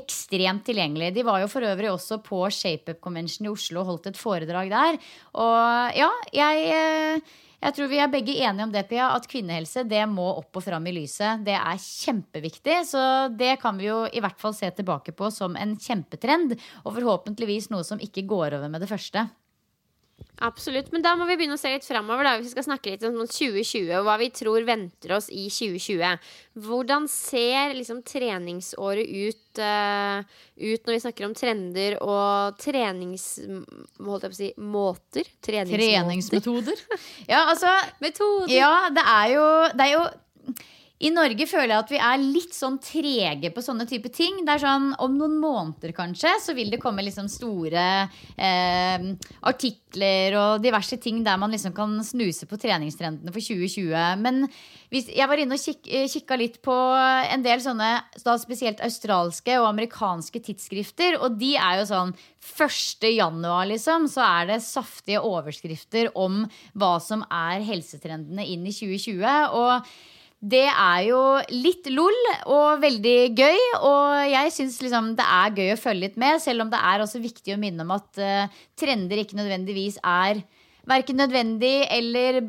ekstremt 0.00 0.64
tilgjengelig. 0.64 1.14
De 1.14 1.26
var 1.26 1.42
jo 1.42 1.50
for 1.50 1.66
øvrig 1.66 1.90
også 1.90 2.20
på 2.22 2.44
ShapeUp 2.54 3.00
Convention 3.02 3.48
i 3.48 3.52
Oslo 3.52 3.82
og 3.82 3.90
holdt 3.90 4.10
et 4.12 4.20
foredrag 4.20 4.70
der. 4.70 4.98
Og 5.34 5.96
ja, 5.98 6.10
jeg, 6.32 6.66
eh, 6.74 7.20
Jeg 7.60 7.74
tror 7.76 7.88
vi 7.88 7.98
er 8.00 8.08
begge 8.08 8.32
enige 8.40 8.64
om 8.64 8.72
det, 8.72 8.88
Pia, 8.88 9.10
at 9.12 9.28
kvinnehelse 9.28 9.86
det 9.86 10.08
må 10.08 10.30
opp 10.32 10.56
og 10.56 10.62
fram 10.64 10.86
i 10.86 10.94
lyset. 10.96 11.44
Det 11.44 11.52
er 11.52 11.76
kjempeviktig, 11.76 12.86
så 12.88 13.28
det 13.36 13.60
kan 13.60 13.76
vi 13.76 13.84
jo 13.84 14.06
i 14.08 14.18
hvert 14.18 14.40
fall 14.40 14.54
se 14.54 14.70
tilbake 14.70 15.12
på 15.12 15.28
som 15.28 15.54
en 15.60 15.76
kjempetrend. 15.76 16.56
Og 16.86 16.94
forhåpentligvis 16.96 17.68
noe 17.68 17.84
som 17.84 18.00
ikke 18.00 18.24
går 18.24 18.56
over 18.56 18.72
med 18.72 18.80
det 18.80 18.88
første. 18.88 19.28
Absolutt. 20.40 20.88
Men 20.92 21.02
da 21.04 21.12
må 21.18 21.26
vi 21.28 21.36
begynne 21.36 21.56
å 21.58 21.60
se 21.60 21.68
litt 21.72 21.84
framover. 21.84 22.24
Hvis 22.38 22.48
vi 22.48 22.54
skal 22.54 22.66
snakke 22.70 22.94
litt 22.94 23.04
om 23.04 23.18
2020 23.20 23.90
og 23.98 24.06
hva 24.06 24.16
vi 24.22 24.30
tror 24.32 24.64
venter 24.64 25.12
oss 25.18 25.28
i 25.28 25.46
2020. 25.52 26.30
Hvordan 26.64 27.08
ser 27.12 27.74
liksom 27.76 28.00
treningsåret 28.08 29.04
ut, 29.04 29.60
uh, 29.60 30.24
ut 30.56 30.88
når 30.88 30.96
vi 30.96 31.02
snakker 31.04 31.28
om 31.28 31.36
trender 31.36 31.98
og 32.00 32.56
trenings... 32.62 33.28
Holdt 34.00 34.26
jeg 34.26 34.32
på 34.32 34.34
å 34.34 34.40
si 34.40 34.50
måter? 34.64 35.30
Treningsmetoder. 35.44 36.84
Ja, 37.30 37.44
altså 37.50 37.70
Metoder. 38.00 38.52
Ja, 38.52 38.74
det 38.94 39.04
er 39.04 39.32
jo, 39.34 39.46
det 39.76 39.86
er 39.86 39.96
jo 39.98 40.04
i 41.00 41.08
Norge 41.14 41.46
føler 41.48 41.72
jeg 41.72 41.80
at 41.80 41.92
vi 41.94 41.98
er 42.04 42.20
litt 42.20 42.52
sånn 42.52 42.74
trege 42.84 43.48
på 43.54 43.62
sånne 43.64 43.86
type 43.88 44.10
ting. 44.12 44.42
Det 44.44 44.52
er 44.52 44.60
sånn, 44.60 44.90
Om 45.00 45.14
noen 45.16 45.38
måneder 45.40 45.94
kanskje 45.96 46.34
så 46.44 46.52
vil 46.56 46.68
det 46.72 46.80
komme 46.82 47.04
liksom 47.06 47.30
store 47.32 47.84
eh, 48.36 49.06
artikler 49.48 50.36
og 50.36 50.64
diverse 50.64 50.98
ting 51.00 51.22
der 51.24 51.40
man 51.40 51.54
liksom 51.54 51.72
kan 51.76 51.94
snuse 52.04 52.44
på 52.50 52.58
treningstrendene 52.60 53.32
for 53.32 53.40
2020. 53.40 54.20
Men 54.20 54.44
hvis, 54.92 55.08
jeg 55.16 55.30
var 55.30 55.40
inne 55.40 55.56
og 55.56 55.64
kik, 55.64 55.88
eh, 55.88 56.04
kikka 56.12 56.36
litt 56.36 56.60
på 56.60 56.76
en 56.76 57.48
del 57.48 57.64
sånne 57.64 57.90
da 58.20 58.36
spesielt 58.42 58.84
australske 58.84 59.56
og 59.56 59.70
amerikanske 59.70 60.44
tidsskrifter. 60.50 61.16
Og 61.24 61.40
de 61.40 61.54
er 61.56 61.80
jo 61.80 61.88
sånn 61.94 62.14
1. 62.44 63.08
januar, 63.16 63.64
liksom, 63.72 64.04
så 64.04 64.28
er 64.28 64.52
det 64.52 64.62
saftige 64.68 65.24
overskrifter 65.24 66.12
om 66.12 66.42
hva 66.76 66.94
som 67.00 67.24
er 67.24 67.64
helsetrendene 67.64 68.44
inn 68.44 68.68
i 68.68 68.76
2020. 68.76 69.56
og 69.56 69.92
det 70.40 70.64
er 70.70 71.00
jo 71.04 71.20
litt 71.52 71.84
lol 71.92 72.16
og 72.48 72.80
veldig 72.80 73.18
gøy. 73.36 73.58
Og 73.84 74.30
jeg 74.30 74.54
syns 74.54 74.78
liksom 74.80 75.12
det 75.18 75.26
er 75.26 75.58
gøy 75.58 75.74
å 75.74 75.80
følge 75.80 76.06
litt 76.06 76.16
med, 76.20 76.40
selv 76.40 76.64
om 76.64 76.72
det 76.72 76.80
er 76.80 77.04
også 77.04 77.20
viktig 77.20 77.54
å 77.54 77.60
minne 77.60 77.84
om 77.84 77.92
at 77.96 78.22
uh, 78.24 78.62
trender 78.80 79.20
ikke 79.20 79.38
nødvendigvis 79.38 80.00
er 80.00 80.40
verken 80.88 81.20
nødvendig 81.20 81.84
eller 81.92 82.40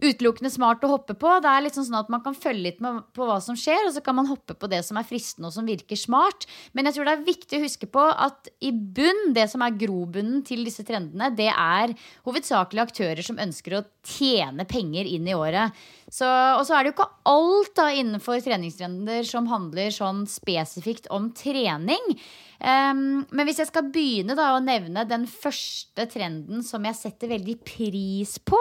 utelukkende 0.00 0.50
smart 0.52 0.84
å 0.84 0.90
hoppe 0.94 1.14
på. 1.18 1.32
Det 1.42 1.50
er 1.50 1.64
litt 1.64 1.76
sånn 1.76 1.98
at 1.98 2.10
Man 2.12 2.22
kan 2.24 2.36
følge 2.36 2.66
litt 2.66 2.80
med 2.84 3.02
på 3.16 3.26
hva 3.28 3.38
som 3.44 3.56
skjer, 3.58 3.86
og 3.86 3.94
så 3.94 4.02
kan 4.04 4.16
man 4.18 4.28
hoppe 4.30 4.56
på 4.58 4.70
det 4.70 4.82
som 4.86 4.98
er 5.00 5.06
fristende 5.06 5.50
og 5.50 5.54
som 5.54 5.68
virker 5.68 5.98
smart. 5.98 6.46
Men 6.72 6.88
jeg 6.88 6.96
tror 6.96 7.08
det 7.08 7.14
er 7.16 7.28
viktig 7.28 7.58
å 7.58 7.64
huske 7.64 7.88
på 7.90 8.04
at 8.10 8.50
i 8.64 8.72
bunn, 8.72 9.32
det 9.36 9.46
som 9.52 9.64
er 9.64 9.76
grobunnen 9.78 10.44
til 10.46 10.64
disse 10.66 10.84
trendene, 10.86 11.30
det 11.36 11.50
er 11.52 11.94
hovedsakelig 12.28 12.84
aktører 12.86 13.24
som 13.26 13.40
ønsker 13.40 13.78
å 13.78 13.84
tjene 14.06 14.66
penger 14.68 15.08
inn 15.08 15.28
i 15.28 15.36
året. 15.36 15.76
Så, 16.10 16.26
og 16.26 16.64
så 16.66 16.74
er 16.74 16.82
det 16.82 16.90
jo 16.90 16.96
ikke 16.96 17.10
alt 17.30 17.74
da 17.78 17.88
innenfor 17.94 18.40
treningstrender 18.42 19.26
som 19.28 19.46
handler 19.50 19.92
sånn 19.94 20.24
spesifikt 20.30 21.06
om 21.14 21.30
trening. 21.36 22.16
Um, 22.60 23.22
men 23.30 23.46
hvis 23.46 23.62
jeg 23.62 23.70
skal 23.70 23.92
begynne 23.92 24.36
da 24.36 24.50
å 24.56 24.64
nevne 24.64 25.06
den 25.08 25.28
første 25.30 26.04
trenden 26.10 26.64
som 26.66 26.84
jeg 26.84 26.98
setter 26.98 27.30
veldig 27.30 27.60
pris 27.64 28.36
på, 28.42 28.58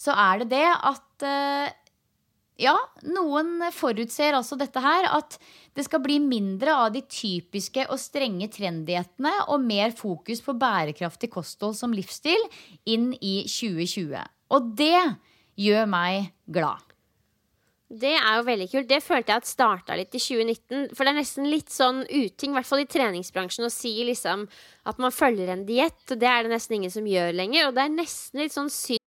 så 0.00 0.14
er 0.16 0.42
det 0.42 0.50
det 0.54 0.66
at 0.66 1.26
eh, 1.26 1.74
ja, 2.60 2.74
noen 3.04 3.66
forutser 3.74 4.36
altså 4.36 4.56
dette 4.56 4.80
her, 4.80 5.10
at 5.18 5.36
det 5.76 5.84
skal 5.84 6.00
bli 6.04 6.16
mindre 6.24 6.72
av 6.72 6.94
de 6.94 7.02
typiske 7.04 7.84
og 7.92 8.00
strenge 8.00 8.48
trendighetene 8.52 9.34
og 9.52 9.60
mer 9.64 9.92
fokus 9.96 10.40
på 10.44 10.56
bærekraftig 10.56 11.30
kosthold 11.34 11.76
som 11.76 11.92
livsstil 11.92 12.40
inn 12.88 13.10
i 13.20 13.42
2020. 13.44 14.16
Og 14.56 14.74
det 14.78 15.02
gjør 15.60 15.88
meg 15.90 16.32
glad. 16.48 16.82
Det 17.86 18.16
er 18.18 18.32
jo 18.40 18.46
veldig 18.48 18.66
kult. 18.72 18.88
Det 18.90 18.98
følte 19.04 19.30
jeg 19.30 19.44
at 19.44 19.48
starta 19.48 19.94
litt 19.94 20.14
i 20.16 20.18
2019. 20.18 20.88
For 20.96 21.06
det 21.06 21.12
er 21.12 21.18
nesten 21.20 21.46
litt 21.52 21.70
sånn 21.70 22.02
uting, 22.08 22.50
i 22.50 22.56
hvert 22.56 22.66
fall 22.66 22.82
i 22.82 22.88
treningsbransjen, 22.90 23.68
å 23.68 23.70
si 23.70 23.92
liksom 24.08 24.48
at 24.90 25.02
man 25.02 25.14
følger 25.14 25.52
en 25.52 25.62
diett. 25.68 26.02
Det 26.08 26.26
er 26.26 26.42
det 26.42 26.56
nesten 26.56 26.80
ingen 26.80 26.94
som 26.94 27.06
gjør 27.06 27.36
lenger. 27.36 27.68
Og 27.68 27.76
det 27.76 27.84
er 27.84 27.94
nesten 27.94 28.42
litt 28.42 28.56
sånn 28.56 28.72
synd 28.72 29.05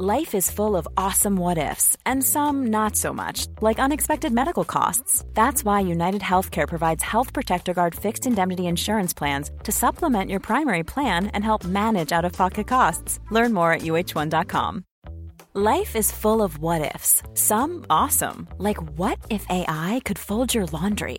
Life 0.00 0.32
is 0.36 0.48
full 0.48 0.76
of 0.76 0.86
awesome 0.96 1.34
what 1.34 1.58
ifs, 1.58 1.96
and 2.06 2.22
some 2.22 2.68
not 2.68 2.94
so 2.94 3.12
much, 3.12 3.48
like 3.60 3.80
unexpected 3.80 4.32
medical 4.32 4.62
costs. 4.64 5.24
That's 5.34 5.64
why 5.64 5.80
United 5.80 6.22
Healthcare 6.22 6.68
provides 6.68 7.02
Health 7.02 7.32
Protector 7.32 7.74
Guard 7.74 7.96
fixed 7.96 8.24
indemnity 8.24 8.66
insurance 8.68 9.12
plans 9.12 9.50
to 9.64 9.72
supplement 9.72 10.30
your 10.30 10.38
primary 10.38 10.84
plan 10.84 11.26
and 11.34 11.42
help 11.42 11.64
manage 11.64 12.12
out 12.12 12.24
of 12.24 12.32
pocket 12.32 12.68
costs. 12.68 13.18
Learn 13.32 13.52
more 13.52 13.72
at 13.72 13.80
uh1.com. 13.80 14.84
Life 15.54 15.96
is 15.96 16.12
full 16.12 16.42
of 16.42 16.58
what 16.58 16.94
ifs, 16.94 17.24
some 17.34 17.84
awesome, 17.90 18.46
like 18.58 18.78
what 18.96 19.18
if 19.30 19.44
AI 19.50 20.00
could 20.04 20.16
fold 20.18 20.54
your 20.54 20.66
laundry? 20.66 21.18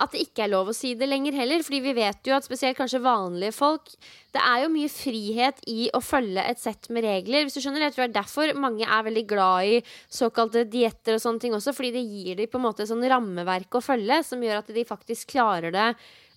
At 0.00 0.14
det 0.14 0.22
ikke 0.24 0.44
er 0.46 0.52
lov 0.52 0.70
å 0.70 0.76
si 0.76 0.94
det 0.98 1.08
lenger 1.08 1.36
heller. 1.36 1.64
Fordi 1.66 1.80
vi 1.84 1.94
vet 1.96 2.28
jo 2.28 2.36
at 2.36 2.46
spesielt 2.46 2.78
kanskje 2.78 3.02
vanlige 3.04 3.54
folk 3.56 3.92
Det 4.30 4.40
er 4.40 4.62
jo 4.62 4.70
mye 4.72 4.90
frihet 4.92 5.60
i 5.70 5.88
å 5.96 6.00
følge 6.04 6.44
et 6.46 6.60
sett 6.62 6.88
med 6.94 7.04
regler. 7.04 7.44
Hvis 7.44 7.58
du 7.58 7.60
skjønner, 7.64 7.84
Jeg 7.88 7.96
tror 7.96 8.06
det 8.06 8.10
er 8.10 8.20
derfor 8.20 8.54
mange 8.54 8.86
er 8.86 9.06
veldig 9.06 9.26
glad 9.26 9.66
i 9.66 9.82
såkalte 10.08 10.64
dietter 10.70 11.18
og 11.18 11.22
sånne 11.24 11.42
ting 11.42 11.54
også. 11.56 11.74
Fordi 11.76 11.92
det 11.98 12.06
gir 12.06 12.40
dem 12.40 12.50
på 12.50 12.60
en 12.60 12.66
måte 12.68 12.86
sånn 12.86 13.04
rammeverk 13.04 13.74
å 13.74 13.84
følge 13.84 14.22
som 14.24 14.42
gjør 14.42 14.62
at 14.62 14.74
de 14.74 14.86
faktisk 14.88 15.34
klarer 15.36 15.74
det 15.74 15.88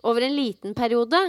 over 0.03 0.25
en 0.25 0.35
liten 0.35 0.73
periode. 0.77 1.19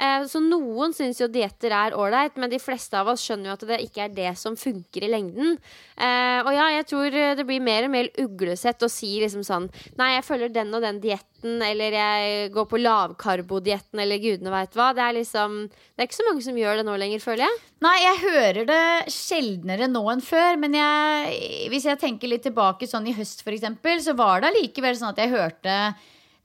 Eh, 0.00 0.24
så 0.30 0.40
noen 0.40 0.94
syns 0.96 1.18
jo 1.20 1.28
dietter 1.28 1.74
er 1.76 1.96
ålreit, 1.98 2.38
men 2.40 2.50
de 2.52 2.60
fleste 2.62 2.96
av 2.96 3.10
oss 3.12 3.24
skjønner 3.26 3.50
jo 3.50 3.56
at 3.56 3.64
det 3.68 3.80
ikke 3.84 4.04
er 4.06 4.14
det 4.16 4.30
som 4.40 4.56
funker 4.56 5.04
i 5.04 5.10
lengden. 5.12 5.58
Eh, 5.96 6.38
og 6.40 6.52
ja, 6.54 6.70
jeg 6.78 6.86
tror 6.88 7.16
det 7.36 7.46
blir 7.48 7.60
mer 7.64 7.88
og 7.88 7.92
mer 7.92 8.08
uglesett 8.22 8.80
å 8.86 8.90
si 8.90 9.18
liksom 9.20 9.44
sånn 9.44 9.68
Nei, 9.98 10.14
jeg 10.14 10.24
følger 10.24 10.52
den 10.54 10.72
og 10.76 10.84
den 10.84 11.00
dietten, 11.02 11.58
eller 11.64 11.96
jeg 11.96 12.52
går 12.54 12.68
på 12.70 12.80
lavkarbodietten, 12.80 14.00
eller 14.00 14.22
gudene 14.22 14.52
veit 14.54 14.78
hva. 14.78 14.90
Det 14.96 15.04
er 15.04 15.18
liksom 15.18 15.58
Det 15.68 16.00
er 16.00 16.08
ikke 16.08 16.20
så 16.20 16.28
mange 16.30 16.44
som 16.46 16.60
gjør 16.60 16.80
det 16.80 16.86
nå 16.88 16.96
lenger, 17.02 17.24
føler 17.24 17.44
jeg. 17.44 17.58
Nei, 17.84 17.96
jeg 18.04 18.22
hører 18.24 18.70
det 18.70 18.84
sjeldnere 19.12 19.90
nå 19.90 20.04
enn 20.14 20.24
før. 20.24 20.56
Men 20.60 20.78
jeg, 20.78 21.66
hvis 21.72 21.88
jeg 21.90 22.00
tenker 22.00 22.32
litt 22.32 22.46
tilbake 22.48 22.88
sånn 22.88 23.08
i 23.10 23.16
høst, 23.16 23.44
f.eks., 23.44 23.68
så 24.06 24.16
var 24.16 24.40
det 24.40 24.54
allikevel 24.54 24.96
sånn 24.96 25.12
at 25.12 25.20
jeg 25.20 25.34
hørte 25.34 25.76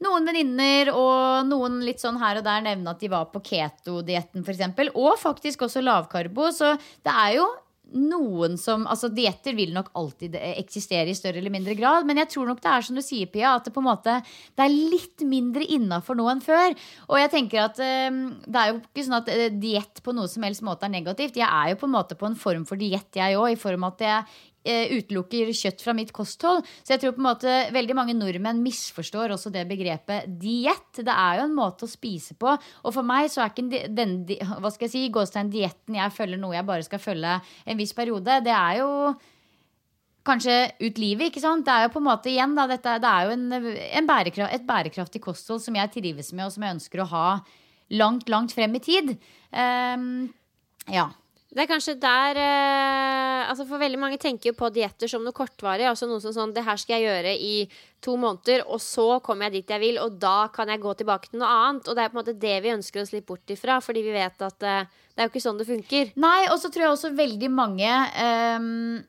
noen 0.04 0.28
venninner 0.28 0.92
og 0.92 1.46
noen 1.48 1.80
litt 1.86 2.02
sånn 2.04 2.20
her 2.20 2.42
og 2.42 2.48
der 2.48 2.66
nevne 2.66 2.92
at 2.92 3.04
de 3.04 3.12
var 3.12 3.30
på 3.32 3.44
keto-dietten 3.46 4.44
f.eks. 4.44 4.66
Og 4.94 5.14
faktisk 5.22 5.68
også 5.68 5.84
lavkarbo. 5.86 6.50
Så 6.56 6.74
det 7.06 7.14
er 7.14 7.38
jo 7.38 7.48
noen 7.94 8.56
som 8.60 8.86
Altså, 8.90 9.10
dietter 9.14 9.56
vil 9.58 9.74
nok 9.76 9.92
alltid 9.98 10.36
eksistere 10.40 11.12
i 11.12 11.18
større 11.18 11.40
eller 11.42 11.54
mindre 11.54 11.76
grad. 11.78 12.08
Men 12.08 12.20
jeg 12.22 12.32
tror 12.34 12.50
nok 12.50 12.62
det 12.64 12.72
er 12.72 12.88
som 12.88 12.98
du 12.98 13.04
sier, 13.06 13.30
Pia, 13.32 13.56
at 13.56 13.68
det 13.68 13.74
på 13.76 13.84
en 13.84 13.90
måte 13.90 14.18
Det 14.56 14.66
er 14.66 14.74
litt 14.74 15.26
mindre 15.28 15.66
innafor 15.78 16.18
nå 16.18 16.28
enn 16.32 16.44
før. 16.44 16.76
Og 17.10 17.22
jeg 17.22 17.34
tenker 17.34 17.66
at 17.66 17.80
um, 18.10 18.26
det 18.46 18.62
er 18.62 18.74
jo 18.74 18.82
ikke 18.82 19.06
sånn 19.08 19.20
at 19.20 19.32
uh, 19.32 19.46
diett 19.62 20.04
på 20.04 20.16
noe 20.18 20.32
som 20.32 20.46
helst 20.48 20.66
måte 20.66 20.90
er 20.90 20.96
negativt. 20.98 21.40
Jeg 21.40 21.48
er 21.48 21.74
jo 21.74 21.80
på 21.82 21.90
en 21.90 21.96
måte 21.96 22.20
på 22.20 22.30
en 22.30 22.38
form 22.40 22.68
for 22.68 22.80
diett, 22.80 23.10
jeg 23.16 23.40
òg, 23.40 23.54
i 23.54 23.60
form 23.60 23.88
at 23.88 24.06
jeg 24.06 24.52
utelukker 24.66 25.52
kjøtt 25.56 25.84
fra 25.86 25.94
mitt 25.98 26.12
kosthold. 26.16 26.66
Så 26.82 26.96
jeg 26.96 27.04
tror 27.04 27.16
på 27.16 27.22
en 27.24 27.28
måte 27.30 27.54
veldig 27.76 27.98
mange 27.98 28.16
nordmenn 28.18 28.64
misforstår 28.66 29.36
også 29.36 29.52
det 29.54 29.68
begrepet 29.70 30.28
diett. 30.42 31.02
Det 31.02 31.14
er 31.14 31.40
jo 31.40 31.46
en 31.50 31.56
måte 31.58 31.88
å 31.88 31.92
spise 31.92 32.38
på. 32.40 32.56
Og 32.56 32.96
for 32.96 33.06
meg 33.06 33.30
så 33.34 33.44
er 33.44 33.54
ikke 33.54 33.86
den, 33.94 34.18
hva 34.26 34.74
skal 34.74 34.88
jeg 34.88 34.96
si, 34.96 35.06
gåstein 35.14 35.54
dietten 35.54 36.00
jeg 36.00 36.16
følger 36.16 36.42
noe 36.42 36.58
jeg 36.58 36.68
bare 36.68 36.86
skal 36.88 37.02
følge 37.04 37.38
en 37.66 37.80
viss 37.80 37.96
periode. 37.98 38.42
Det 38.46 38.54
er 38.54 38.82
jo 38.82 38.92
kanskje 40.26 40.56
ut 40.82 40.98
livet, 41.02 41.30
ikke 41.30 41.44
sant. 41.44 41.66
Det 41.68 41.74
er 41.74 41.86
jo 41.86 41.94
på 41.94 42.02
en 42.02 42.08
måte 42.08 42.32
igjen, 42.32 42.56
da, 42.58 42.66
dette, 42.70 42.98
det 43.02 43.12
er 43.12 43.28
jo 43.28 43.36
en, 43.36 43.76
en 44.02 44.10
bærekraft, 44.10 44.56
et 44.56 44.66
bærekraftig 44.66 45.22
kosthold 45.24 45.62
som 45.64 45.78
jeg 45.78 45.94
trives 45.94 46.32
med, 46.34 46.48
og 46.48 46.56
som 46.56 46.66
jeg 46.66 46.78
ønsker 46.80 47.04
å 47.04 47.12
ha 47.12 47.28
langt, 47.94 48.30
langt 48.34 48.56
frem 48.56 48.74
i 48.80 48.82
tid. 48.84 49.14
Um, 49.54 50.26
ja. 50.92 51.12
Det 51.56 51.64
er 51.64 51.70
kanskje 51.70 51.94
der 52.04 52.36
eh, 52.36 53.42
altså 53.48 53.64
For 53.70 53.80
veldig 53.80 54.00
mange 54.02 54.20
tenker 54.20 54.50
jo 54.50 54.58
på 54.60 54.68
dietter 54.76 55.08
som 55.08 55.24
noe 55.24 55.36
kortvarig. 55.36 55.88
Altså 55.88 56.10
noe 56.10 56.20
som 56.24 56.34
sånn 56.36 56.54
Det 56.56 56.66
her 56.66 56.80
skal 56.82 57.00
jeg 57.00 57.08
gjøre 57.08 57.32
i 57.40 57.56
to 58.04 58.18
måneder, 58.22 58.66
og 58.70 58.82
så 58.84 59.22
kommer 59.24 59.48
jeg 59.48 59.56
dit 59.64 59.72
jeg 59.74 59.82
vil, 59.82 59.96
og 59.98 60.20
da 60.22 60.52
kan 60.54 60.70
jeg 60.70 60.84
gå 60.84 60.92
tilbake 61.00 61.32
til 61.32 61.40
noe 61.42 61.50
annet. 61.50 61.88
Og 61.88 61.96
det 61.96 62.04
er 62.04 62.12
på 62.12 62.18
en 62.18 62.22
måte 62.22 62.38
det 62.44 62.60
vi 62.62 62.76
ønsker 62.76 63.02
å 63.02 63.08
slippe 63.08 63.32
bort 63.32 63.56
ifra, 63.56 63.80
fordi 63.82 64.04
vi 64.06 64.14
vet 64.14 64.46
at 64.46 64.68
eh, 64.68 64.94
det 65.16 65.24
er 65.24 65.30
jo 65.30 65.34
ikke 65.34 65.46
sånn 65.48 65.62
det 65.62 65.70
funker. 65.72 66.12
Nei, 66.20 66.40
og 66.52 66.60
så 66.60 66.70
tror 66.70 66.86
jeg 66.86 66.96
også 66.98 67.16
veldig 67.16 67.52
mange 67.56 67.92
um 68.60 69.04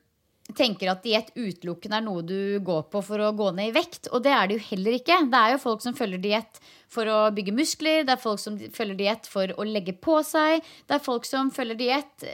tenker 0.55 0.91
at 0.91 1.03
diett 1.03 1.33
utelukkende 1.35 1.99
er 1.99 2.05
noe 2.05 2.23
du 2.25 2.59
går 2.63 2.87
på 2.91 3.01
for 3.03 3.23
å 3.23 3.33
gå 3.35 3.49
ned 3.57 3.71
i 3.71 3.75
vekt. 3.75 4.07
Og 4.13 4.23
det 4.23 4.31
er 4.31 4.47
det 4.47 4.57
jo 4.57 4.65
heller 4.69 4.97
ikke. 4.99 5.19
Det 5.31 5.41
er 5.41 5.53
jo 5.55 5.63
folk 5.63 5.83
som 5.83 5.97
følger 5.97 6.23
diett 6.23 6.61
for 6.93 7.09
å 7.11 7.19
bygge 7.35 7.55
muskler. 7.57 8.07
Det 8.07 8.15
er 8.15 8.23
folk 8.23 8.41
som 8.41 8.57
følger 8.57 8.99
diett 9.01 9.27
for 9.31 9.51
å 9.57 9.67
legge 9.67 9.97
på 9.97 10.21
seg. 10.25 10.63
Det 10.87 10.97
er 10.97 11.03
folk 11.03 11.27
som 11.27 11.51
følger 11.53 11.79
diett 11.79 12.27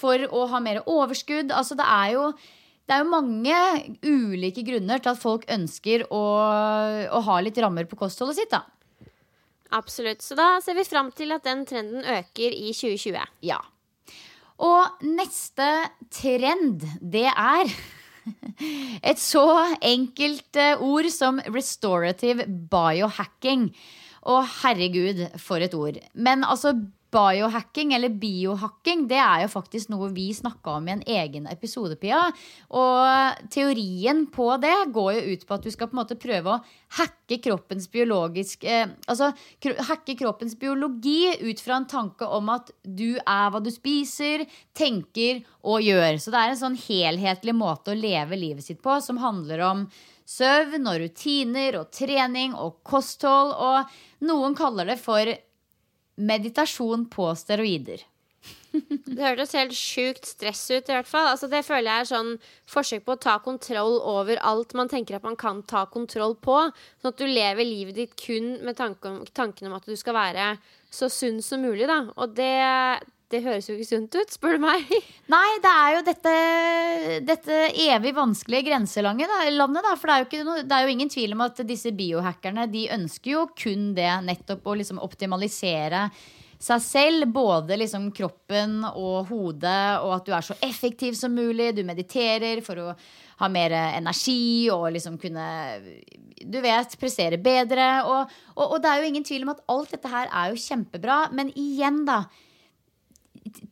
for 0.00 0.26
å 0.30 0.46
ha 0.52 0.62
mer 0.62 0.82
overskudd. 0.86 1.50
Altså 1.50 1.78
det 1.78 1.88
er 1.88 2.16
jo 2.16 2.30
det 2.90 2.96
er 2.96 3.04
jo 3.04 3.12
mange 3.12 3.56
ulike 4.02 4.64
grunner 4.66 4.98
til 4.98 5.12
at 5.12 5.20
folk 5.22 5.44
ønsker 5.46 6.08
å, 6.10 6.22
å 7.06 7.20
ha 7.22 7.36
litt 7.38 7.58
rammer 7.62 7.86
på 7.86 7.98
kostholdet 8.00 8.40
sitt. 8.40 8.50
da. 8.50 8.64
Absolutt. 9.78 10.24
Så 10.26 10.34
da 10.34 10.56
ser 10.64 10.74
vi 10.74 10.82
fram 10.88 11.12
til 11.14 11.30
at 11.30 11.46
den 11.46 11.62
trenden 11.70 12.02
øker 12.02 12.50
i 12.50 12.72
2020. 12.74 13.20
Ja. 13.46 13.60
Og 14.60 15.04
neste 15.06 15.68
trend, 16.12 16.84
det 17.00 17.26
er 17.30 17.70
et 19.10 19.20
så 19.20 19.46
enkelt 19.80 20.60
eh, 20.60 20.82
ord 20.84 21.08
som 21.12 21.40
restorative 21.48 22.46
biohacking. 22.72 23.70
Å, 24.20 24.40
herregud, 24.60 25.22
for 25.40 25.64
et 25.64 25.74
ord. 25.76 25.96
Men 26.12 26.44
altså, 26.44 26.74
biohacking, 27.10 27.92
eller 27.94 28.08
biohacking, 28.08 29.06
det 29.10 29.18
er 29.18 29.44
jo 29.44 29.50
faktisk 29.52 29.90
noe 29.92 30.10
vi 30.14 30.28
snakka 30.34 30.76
om 30.78 30.88
i 30.88 30.94
en 30.94 31.02
egen 31.06 31.48
episode, 31.50 31.96
Pia. 32.00 32.20
Og 32.76 33.48
teorien 33.52 34.24
på 34.32 34.46
det 34.62 34.74
går 34.94 35.10
jo 35.16 35.34
ut 35.34 35.46
på 35.46 35.56
at 35.56 35.66
du 35.66 35.70
skal 35.74 35.90
på 35.90 35.96
en 35.96 36.02
måte 36.02 36.18
prøve 36.20 36.54
å 36.54 36.60
hacke 37.00 37.38
kroppens 37.42 37.86
biologisk 37.90 38.64
eh, 38.66 38.88
Altså 39.10 39.30
hacke 39.86 40.16
kroppens 40.18 40.56
biologi 40.58 41.30
ut 41.42 41.60
fra 41.62 41.78
en 41.78 41.88
tanke 41.90 42.26
om 42.26 42.50
at 42.54 42.72
du 42.82 43.18
er 43.18 43.50
hva 43.50 43.60
du 43.62 43.70
spiser, 43.74 44.46
tenker 44.76 45.42
og 45.66 45.82
gjør. 45.84 46.18
Så 46.18 46.32
det 46.32 46.40
er 46.40 46.54
en 46.54 46.62
sånn 46.62 46.80
helhetlig 46.86 47.54
måte 47.56 47.92
å 47.92 47.98
leve 47.98 48.38
livet 48.38 48.66
sitt 48.66 48.82
på 48.82 48.98
som 49.04 49.20
handler 49.22 49.66
om 49.66 49.84
søvn 50.30 50.86
og 50.86 51.00
rutiner 51.02 51.78
og 51.80 51.90
trening 51.94 52.54
og 52.54 52.80
kosthold. 52.86 53.54
Og 53.54 54.26
noen 54.26 54.56
kaller 54.58 54.92
det 54.92 55.00
for 55.02 55.30
meditasjon 56.20 57.08
på 57.12 57.28
steroider. 57.38 58.04
Det 59.16 59.18
hørtes 59.18 59.52
helt 59.58 59.74
sjukt 59.76 60.28
stress 60.28 60.62
ut, 60.70 60.88
i 60.88 60.94
hvert 60.94 61.08
fall. 61.08 61.32
Altså, 61.32 61.48
det 61.50 61.64
føler 61.66 61.90
jeg 61.90 62.04
er 62.04 62.10
sånn 62.10 62.30
forsøk 62.70 63.04
på 63.06 63.16
å 63.16 63.20
ta 63.20 63.36
kontroll 63.42 63.98
over 64.06 64.40
alt 64.46 64.74
man 64.78 64.90
tenker 64.90 65.18
at 65.18 65.26
man 65.26 65.38
kan 65.40 65.64
ta 65.68 65.84
kontroll 65.90 66.36
på. 66.38 66.56
Sånn 67.00 67.12
at 67.12 67.20
du 67.20 67.26
lever 67.26 67.66
livet 67.66 67.98
ditt 67.98 68.14
kun 68.20 68.52
med 68.66 68.78
tanken, 68.78 69.24
tanken 69.36 69.70
om 69.70 69.76
at 69.76 69.88
du 69.88 69.96
skal 69.98 70.16
være 70.16 70.52
så 70.94 71.10
sunn 71.12 71.40
som 71.44 71.62
mulig, 71.66 71.88
da. 71.90 72.04
Og 72.16 72.36
det, 72.38 72.54
det 73.30 73.44
høres 73.44 73.68
jo 73.68 73.76
ikke 73.76 73.86
sunt 73.86 74.16
ut, 74.18 74.32
spør 74.34 74.56
du 74.58 74.64
meg. 74.64 74.90
Nei, 75.34 75.46
det 75.62 75.70
er 75.70 75.92
jo 75.94 76.02
dette, 76.08 76.34
dette 77.28 77.60
evig 77.86 78.12
vanskelige 78.16 78.66
grenselange 78.72 79.28
da. 79.30 79.94
For 79.94 80.10
det 80.10 80.16
er, 80.40 80.44
noe, 80.46 80.64
det 80.66 80.74
er, 80.74 80.86
jo 80.86 80.96
ingen 80.96 81.12
tvil 81.12 81.36
om 81.36 81.46
at 81.46 81.62
disse 81.68 81.94
biohackerne 81.94 82.66
de 82.72 82.88
ønsker 82.96 83.36
jo 83.36 83.46
kun 83.54 83.92
det, 83.94 84.10
nettopp 84.26 84.66
å 84.66 84.76
liksom 84.80 85.02
optimalisere 85.04 86.08
seg 86.60 86.82
selv, 86.84 87.30
både 87.32 87.78
liksom 87.80 88.10
kroppen 88.12 88.82
og 88.90 89.30
hodet, 89.30 90.02
og 90.02 90.18
at 90.18 90.26
du 90.26 90.34
er 90.36 90.44
så 90.44 90.58
effektiv 90.66 91.14
som 91.16 91.32
mulig. 91.32 91.70
Du 91.78 91.80
mediterer 91.88 92.60
for 92.66 92.82
å 92.82 92.90
ha 93.40 93.48
mer 93.48 93.72
energi 93.78 94.68
og 94.74 94.90
liksom 94.92 95.16
kunne 95.22 95.46
Du 96.40 96.58
vet, 96.60 96.98
prestere 97.00 97.38
bedre. 97.40 97.88
Og, 98.08 98.38
og, 98.56 98.66
og 98.66 98.78
det 98.82 98.90
er 98.90 99.00
jo 99.00 99.08
ingen 99.14 99.24
tvil 99.24 99.46
om 99.46 99.54
at 99.54 99.64
alt 99.70 99.94
dette 99.94 100.10
her 100.10 100.28
er 100.28 100.52
jo 100.52 100.62
kjempebra, 100.66 101.26
men 101.36 101.54
igjen, 101.54 102.04
da 102.08 102.24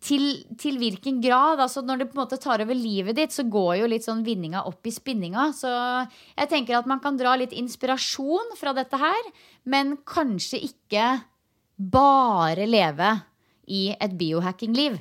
til, 0.00 0.24
til, 0.61 0.78
hvilken 0.81 1.20
grad? 1.22 1.61
Altså 1.61 1.83
når 1.85 2.02
det 2.02 2.09
på 2.11 2.16
en 2.16 2.22
måte 2.22 2.40
tar 2.40 2.62
over 2.64 2.76
livet 2.76 3.18
ditt, 3.18 3.35
så 3.35 3.44
går 3.48 3.81
jo 3.83 3.90
litt 3.90 4.07
sånn 4.07 4.24
vinninga 4.26 4.64
opp 4.68 4.88
i 4.88 4.94
spinninga. 4.94 5.50
Så 5.57 5.70
jeg 5.70 6.50
tenker 6.50 6.78
at 6.78 6.88
man 6.90 7.02
kan 7.04 7.18
dra 7.20 7.37
litt 7.38 7.54
inspirasjon 7.57 8.54
fra 8.59 8.74
dette 8.76 9.00
her, 9.00 9.33
men 9.68 9.98
kanskje 10.09 10.62
ikke 10.70 11.11
bare 11.78 12.66
leve 12.66 13.12
i 13.68 13.88
et 13.94 14.14
biohacking-liv. 14.18 14.98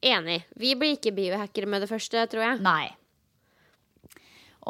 Enig. 0.00 0.40
Vi 0.56 0.74
blir 0.80 0.96
ikke 0.96 1.12
biohackere 1.14 1.68
med 1.68 1.84
det 1.84 1.90
første, 1.90 2.24
tror 2.32 2.44
jeg. 2.44 2.64
Nei. 2.64 2.88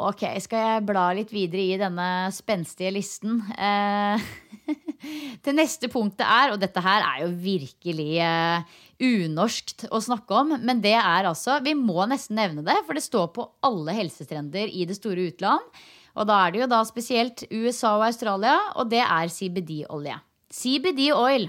Ok, 0.01 0.23
skal 0.43 0.63
jeg 0.63 0.83
bla 0.87 1.09
litt 1.15 1.31
videre 1.33 1.63
i 1.73 1.79
denne 1.79 2.07
spenstige 2.31 2.93
listen? 2.95 3.41
Eh, 3.55 4.31
det 5.45 5.53
neste 5.55 5.89
punktet 5.91 6.25
er, 6.25 6.53
og 6.53 6.61
dette 6.61 6.83
her 6.83 7.05
er 7.05 7.23
jo 7.23 7.31
virkelig 7.43 8.09
uh, 8.21 8.81
unorskt 9.01 9.87
å 9.89 10.01
snakke 10.03 10.37
om, 10.43 10.53
men 10.61 10.83
det 10.83 10.95
er 10.99 11.29
altså 11.29 11.59
Vi 11.65 11.73
må 11.77 12.05
nesten 12.09 12.37
nevne 12.39 12.65
det, 12.65 12.77
for 12.85 12.97
det 12.97 13.05
står 13.05 13.31
på 13.35 13.47
alle 13.65 13.95
helsetrender 13.97 14.69
i 14.69 14.85
det 14.89 14.99
store 14.99 15.31
utland. 15.31 15.81
Og 16.19 16.27
da 16.27 16.41
er 16.43 16.51
det 16.51 16.63
jo 16.63 16.69
da 16.71 16.81
spesielt 16.87 17.45
USA 17.49 17.95
og 17.97 18.09
Australia, 18.09 18.57
og 18.75 18.91
det 18.91 19.01
er 19.05 19.31
CBD-olje. 19.31 20.19
CBD 20.51 21.07
oil. 21.15 21.47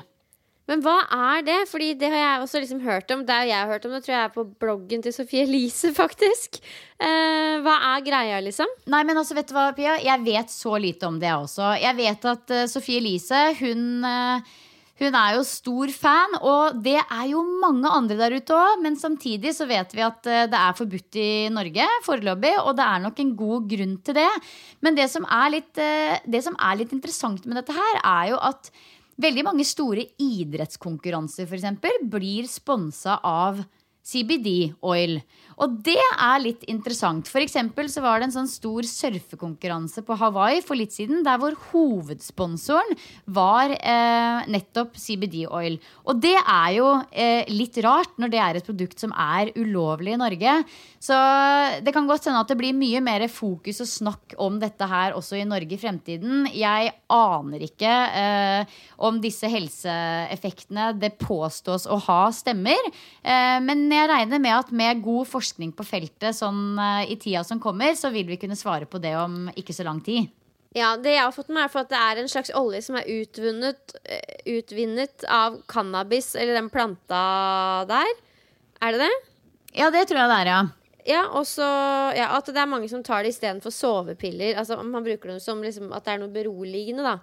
Men 0.73 0.81
hva 0.81 1.03
er 1.13 1.43
det? 1.45 1.59
Fordi 1.69 1.91
det 2.01 2.09
har 2.09 2.23
jeg 2.23 2.45
også 2.47 2.63
liksom 2.63 2.81
hørt 2.87 3.11
om. 3.13 3.27
Det 3.29 3.37
jeg 3.51 3.59
har 3.59 3.69
hørt 3.69 3.85
om 3.85 3.93
det, 3.93 4.01
tror 4.07 4.15
jeg 4.15 4.25
er 4.25 4.33
på 4.33 4.47
bloggen 4.65 5.05
til 5.05 5.13
Sofie 5.13 5.45
Elise, 5.45 5.93
faktisk. 6.03 6.63
Eh, 6.97 7.61
hva 7.61 7.77
er 7.93 8.07
greia, 8.07 8.41
liksom? 8.41 8.73
Nei, 8.93 9.05
men 9.05 9.21
altså, 9.21 9.37
vet 9.37 9.53
du 9.53 9.57
hva, 9.59 9.69
Pia? 9.77 9.99
Jeg 10.01 10.25
vet 10.25 10.53
så 10.53 10.79
lite 10.81 11.11
om 11.11 11.21
det 11.21 11.35
også. 11.37 11.75
Jeg 11.83 11.99
vet 12.01 12.29
at 12.33 12.55
uh, 12.57 12.67
Sofie 12.73 13.03
Elise, 13.03 13.49
hun 13.61 14.07
uh, 14.07 14.53
hun 15.03 15.17
er 15.19 15.33
jo 15.35 15.43
stor 15.43 15.91
fan, 15.91 16.37
og 16.47 16.77
det 16.85 16.99
er 17.01 17.25
jo 17.27 17.41
mange 17.59 17.91
andre 17.91 18.15
der 18.21 18.37
ute 18.39 18.55
òg. 18.55 18.85
Men 18.85 18.95
samtidig 18.97 19.51
så 19.57 19.67
vet 19.69 19.93
vi 19.97 20.05
at 20.07 20.25
uh, 20.31 20.45
det 20.49 20.61
er 20.61 20.79
forbudt 20.79 21.19
i 21.21 21.29
Norge 21.53 21.89
foreløpig, 22.07 22.55
og 22.63 22.79
det 22.79 22.87
er 22.87 23.05
nok 23.05 23.21
en 23.21 23.35
god 23.37 23.69
grunn 23.75 23.99
til 24.07 24.17
det. 24.23 24.31
Men 24.81 24.97
det 24.97 25.11
som 25.13 25.29
litt, 25.53 25.75
det 25.77 26.43
som 26.47 26.57
er 26.57 26.81
litt 26.81 26.97
interessant 26.97 27.45
med 27.45 27.61
dette 27.61 27.77
her, 27.77 28.01
er 28.01 28.33
jo 28.33 28.41
at 28.41 28.73
Veldig 29.23 29.45
mange 29.47 29.65
store 29.69 30.03
idrettskonkurranser 30.19 31.47
for 31.47 31.59
eksempel, 31.59 32.01
blir 32.11 32.49
sponsa 32.51 33.21
av 33.23 33.61
CBD 34.03 34.73
oil. 34.83 35.21
Og 35.62 35.77
det 35.87 36.01
er 36.01 36.42
litt 36.42 36.64
interessant. 36.70 37.29
For 37.31 37.42
eksempel 37.42 37.87
så 37.92 38.03
var 38.03 38.18
det 38.18 38.29
en 38.29 38.35
sånn 38.35 38.51
stor 38.51 38.87
surfekonkurranse 38.88 40.03
på 40.07 40.16
Hawaii 40.18 40.62
for 40.64 40.79
litt 40.79 40.94
siden, 40.94 41.22
der 41.22 41.38
hvor 41.38 41.55
hovedsponsoren 41.70 42.96
var 43.31 43.70
eh, 43.77 44.48
nettopp 44.51 44.98
CBD 44.98 45.44
oil. 45.46 45.79
Og 46.09 46.18
det 46.22 46.35
er 46.40 46.70
jo 46.81 46.88
eh, 47.11 47.46
litt 47.53 47.79
rart 47.85 48.18
når 48.18 48.33
det 48.33 48.40
er 48.42 48.59
et 48.59 48.66
produkt 48.66 49.03
som 49.03 49.14
er 49.14 49.53
ulovlig 49.55 50.16
i 50.16 50.20
Norge. 50.20 50.57
Så 51.03 51.18
det 51.83 51.94
kan 51.94 52.11
godt 52.11 52.27
hende 52.27 52.42
at 52.42 52.51
det 52.51 52.59
blir 52.59 52.75
mye 52.77 53.03
mer 53.05 53.27
fokus 53.31 53.83
og 53.85 53.90
snakk 53.90 54.37
om 54.42 54.59
dette 54.62 54.87
her 54.90 55.14
også 55.18 55.38
i 55.38 55.46
Norge 55.46 55.77
i 55.77 55.81
fremtiden. 55.81 56.48
Jeg 56.59 56.90
aner 57.12 57.66
ikke 57.68 57.94
eh, 58.18 58.75
om 58.98 59.22
disse 59.22 59.46
helseeffektene 59.51 60.90
det 60.98 61.14
påstås 61.22 61.87
å 61.87 62.01
ha, 62.09 62.20
stemmer. 62.35 62.90
Eh, 63.22 63.59
men 63.62 63.87
jeg 63.92 64.11
regner 64.11 64.42
med 64.42 64.59
at 64.59 64.75
med 64.75 65.07
god 65.07 65.31
forskning 65.31 65.52
forskning 65.53 65.73
på 65.77 65.85
feltet 65.85 66.37
sånn 66.37 66.79
uh, 66.79 67.05
i 67.05 67.17
tida 67.21 67.45
som 67.45 67.61
kommer, 67.61 67.95
så 67.95 68.11
vil 68.11 68.27
vi 68.27 68.38
kunne 68.41 68.57
svare 68.57 68.87
på 68.87 68.99
det 68.99 69.15
om 69.17 69.51
ikke 69.55 69.75
så 69.75 69.85
lang 69.85 70.01
tid. 70.01 70.31
Ja, 70.73 70.97
det 70.97 71.12
jeg 71.12 71.21
har 71.21 71.33
fått 71.33 71.51
med, 71.53 71.69
er 71.69 71.81
at 71.83 71.91
det 71.91 71.99
er 72.01 72.21
en 72.23 72.29
slags 72.29 72.51
olje 72.57 72.81
som 72.83 72.97
er 72.97 73.09
utvunnet, 73.09 73.97
uh, 74.09 74.37
utvinnet 74.49 75.27
av 75.29 75.61
cannabis, 75.69 76.35
eller 76.35 76.57
den 76.57 76.71
planta 76.73 77.85
der. 77.88 78.15
Er 78.81 78.97
det 78.97 79.05
det? 79.05 79.19
Ja, 79.77 79.91
det 79.91 80.07
tror 80.09 80.23
jeg 80.23 80.33
det 80.33 80.38
er, 80.41 80.53
ja. 80.53 80.62
Ja, 81.03 81.23
også, 81.35 81.67
ja, 82.15 82.29
At 82.37 82.46
det 82.46 82.61
er 82.63 82.69
mange 82.71 82.87
som 82.88 83.03
tar 83.03 83.25
det 83.25 83.33
istedenfor 83.33 83.75
sovepiller. 83.75 84.55
Altså 84.55 84.77
Man 84.87 85.03
bruker 85.03 85.33
det 85.33 85.40
som 85.42 85.59
liksom, 85.59 85.90
at 85.90 86.05
det 86.07 86.13
er 86.13 86.21
noe 86.23 86.31
beroligende, 86.31 87.03
da. 87.03 87.17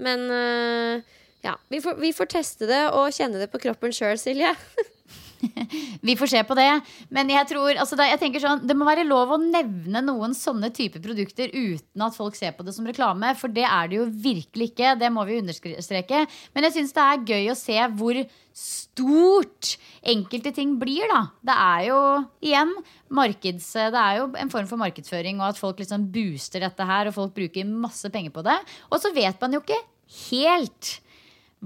Men 0.00 0.24
uh, 0.32 1.16
ja, 1.44 1.52
vi 1.68 1.82
får, 1.84 2.00
vi 2.00 2.14
får, 2.16 2.32
teste 2.32 2.66
det 2.66 2.86
og 2.96 3.12
kjenne 3.12 3.38
det 3.42 3.50
på 3.52 3.60
kroppen 3.60 3.92
sjøl, 3.92 4.16
Silje. 4.18 4.54
Vi 6.06 6.16
får 6.18 6.30
se 6.32 6.42
på 6.46 6.56
det. 6.58 6.68
Men 7.12 7.30
jeg 7.32 7.48
tror, 7.50 7.70
altså 7.74 7.98
det, 7.98 8.08
jeg 8.12 8.20
tenker 8.22 8.42
sånn, 8.42 8.64
det 8.66 8.76
må 8.78 8.86
være 8.88 9.06
lov 9.06 9.34
å 9.34 9.40
nevne 9.40 10.02
noen 10.04 10.34
sånne 10.36 10.70
typer 10.74 11.02
produkter 11.04 11.52
uten 11.52 12.04
at 12.06 12.16
folk 12.16 12.38
ser 12.38 12.54
på 12.56 12.66
det 12.66 12.74
som 12.76 12.88
reklame. 12.88 13.32
For 13.38 13.52
det 13.52 13.66
er 13.68 13.90
det 13.90 14.00
jo 14.00 14.08
virkelig 14.10 14.70
ikke. 14.72 14.96
Det 15.00 15.10
må 15.12 15.26
vi 15.28 15.40
understreke. 15.42 16.24
Men 16.54 16.68
jeg 16.68 16.76
syns 16.78 16.96
det 16.96 17.06
er 17.06 17.24
gøy 17.32 17.50
å 17.52 17.58
se 17.58 17.78
hvor 17.98 18.20
stort 18.56 19.74
enkelte 20.06 20.52
ting 20.56 20.76
blir, 20.80 21.04
da. 21.12 21.26
Det 21.44 21.56
er 21.66 21.82
jo 21.90 21.98
igjen 22.44 22.72
markeds... 23.12 23.68
Det 23.92 24.00
er 24.00 24.22
jo 24.22 24.30
en 24.40 24.52
form 24.52 24.70
for 24.70 24.80
markedsføring, 24.80 25.42
og 25.42 25.50
at 25.50 25.60
folk 25.60 25.82
liksom 25.82 26.08
booster 26.14 26.64
dette 26.64 26.88
her, 26.88 27.10
og 27.10 27.18
folk 27.18 27.36
bruker 27.36 27.68
masse 27.68 28.08
penger 28.12 28.32
på 28.32 28.46
det. 28.46 28.56
Og 28.88 29.02
så 29.02 29.12
vet 29.16 29.36
man 29.42 29.58
jo 29.58 29.62
ikke 29.64 29.82
helt 30.30 30.96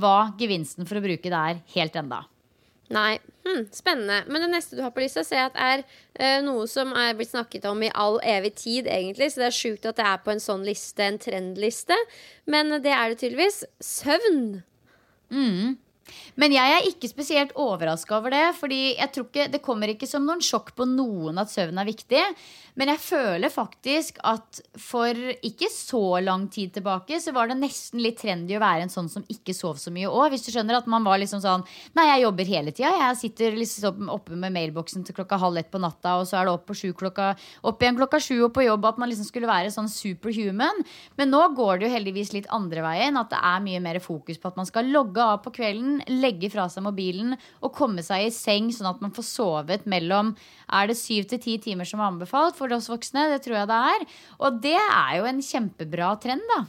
hva 0.00 0.32
gevinsten 0.38 0.86
for 0.88 0.98
å 0.98 1.04
bruke 1.04 1.30
det 1.30 1.40
er 1.52 1.62
helt 1.76 1.96
enda. 1.98 2.24
Nei. 2.90 3.20
Hm, 3.44 3.68
spennende. 3.72 4.24
Men 4.26 4.42
det 4.44 4.50
neste 4.50 4.76
du 4.76 4.82
har 4.82 4.90
på 4.94 5.02
lista, 5.02 5.22
ser 5.24 5.44
jeg 5.44 5.52
er 5.54 5.82
eh, 6.18 6.40
noe 6.44 6.66
som 6.70 6.90
er 6.98 7.14
blitt 7.18 7.30
snakket 7.30 7.64
om 7.70 7.82
i 7.86 7.92
all 7.94 8.18
evig 8.26 8.52
tid, 8.58 8.90
egentlig. 8.90 9.30
Så 9.30 9.42
det 9.42 9.46
er 9.48 9.56
sjukt 9.56 9.86
at 9.88 10.00
det 10.00 10.08
er 10.10 10.24
på 10.24 10.34
en 10.34 10.42
sånn 10.42 10.66
liste, 10.66 11.06
en 11.06 11.20
trendliste. 11.22 11.96
Men 12.50 12.74
det 12.82 12.92
er 12.94 13.12
det 13.12 13.20
tydeligvis. 13.22 13.62
Søvn. 13.84 14.42
Mm. 15.30 15.78
Men 16.40 16.54
jeg 16.54 16.76
er 16.76 16.88
ikke 16.88 17.10
spesielt 17.10 17.54
overraska 17.58 18.16
over 18.18 18.30
det. 18.34 18.46
fordi 18.58 18.96
jeg 18.96 19.12
tror 19.12 19.26
ikke, 19.28 19.50
Det 19.50 19.62
kommer 19.62 19.88
ikke 19.88 20.08
som 20.08 20.26
noen 20.26 20.40
sjokk 20.40 20.74
på 20.76 20.86
noen 20.88 21.38
at 21.38 21.50
søvn 21.52 21.78
er 21.78 21.88
viktig. 21.88 22.24
Men 22.78 22.92
jeg 22.92 23.02
føler 23.02 23.52
faktisk 23.52 24.20
at 24.24 24.60
for 24.78 25.16
ikke 25.44 25.68
så 25.72 26.20
lang 26.22 26.46
tid 26.52 26.72
tilbake 26.76 27.18
så 27.20 27.34
var 27.34 27.50
det 27.50 27.58
nesten 27.58 28.00
litt 28.02 28.20
trendy 28.22 28.56
å 28.56 28.62
være 28.62 28.86
en 28.86 28.92
sånn 28.92 29.10
som 29.10 29.24
ikke 29.28 29.54
sov 29.56 29.80
så 29.80 29.92
mye 29.92 30.08
òg. 30.08 30.30
Hvis 30.32 30.46
du 30.46 30.52
skjønner 30.54 30.78
at 30.78 30.88
man 30.90 31.04
var 31.04 31.20
liksom 31.20 31.42
sånn 31.42 31.66
Nei, 31.96 32.06
jeg 32.06 32.24
jobber 32.24 32.48
hele 32.48 32.72
tida. 32.74 32.92
Jeg 32.94 33.18
sitter 33.20 33.56
liksom 33.58 34.08
oppe 34.12 34.36
med 34.38 34.54
mailboksen 34.54 35.04
til 35.06 35.16
klokka 35.16 35.38
halv 35.40 35.60
ett 35.60 35.70
på 35.72 35.80
natta, 35.82 36.16
og 36.20 36.28
så 36.28 36.38
er 36.38 36.46
det 36.46 36.54
opp, 36.54 36.66
på 36.70 36.76
sju 36.78 36.92
klokka, 36.96 37.32
opp 37.66 37.82
igjen 37.82 37.98
klokka 37.98 38.20
sju 38.22 38.36
og 38.46 38.52
på 38.56 38.64
jobb. 38.64 38.86
At 38.86 39.00
man 39.02 39.10
liksom 39.10 39.28
skulle 39.28 39.50
være 39.50 39.72
sånn 39.74 39.90
superhuman. 39.90 40.84
Men 41.18 41.32
nå 41.34 41.42
går 41.58 41.80
det 41.80 41.88
jo 41.88 41.94
heldigvis 41.96 42.32
litt 42.36 42.50
andre 42.54 42.84
veien. 42.86 43.18
At 43.20 43.32
det 43.34 43.40
er 43.50 43.64
mye 43.64 43.82
mer 43.82 44.00
fokus 44.04 44.40
på 44.40 44.52
at 44.52 44.60
man 44.60 44.68
skal 44.68 44.88
logge 44.94 45.24
av 45.24 45.42
på 45.44 45.52
kvelden, 45.58 45.99
legge 46.08 46.50
fra 46.52 46.66
seg 46.72 46.84
mobilen 46.86 47.34
og 47.60 47.72
komme 47.76 48.02
seg 48.06 48.26
i 48.26 48.32
seng 48.34 48.70
sånn 48.74 48.90
at 48.90 49.00
man 49.04 49.12
får 49.16 49.26
sovet 49.28 49.86
mellom 49.90 50.34
Er 50.72 50.86
det 50.90 50.96
syv 51.00 51.26
til 51.30 51.40
ti 51.42 51.58
timer 51.58 51.84
som 51.88 52.00
er 52.00 52.10
anbefalt? 52.10 52.56
for 52.56 52.72
oss 52.72 52.88
voksne. 52.90 53.28
Det 53.32 53.42
tror 53.44 53.56
jeg 53.60 53.70
det 53.70 53.80
er. 53.94 54.04
Og 54.40 54.60
det 54.62 54.76
er 54.78 55.16
jo 55.18 55.24
en 55.30 55.40
kjempebra 55.42 56.12
trend, 56.22 56.42
da. 56.54 56.60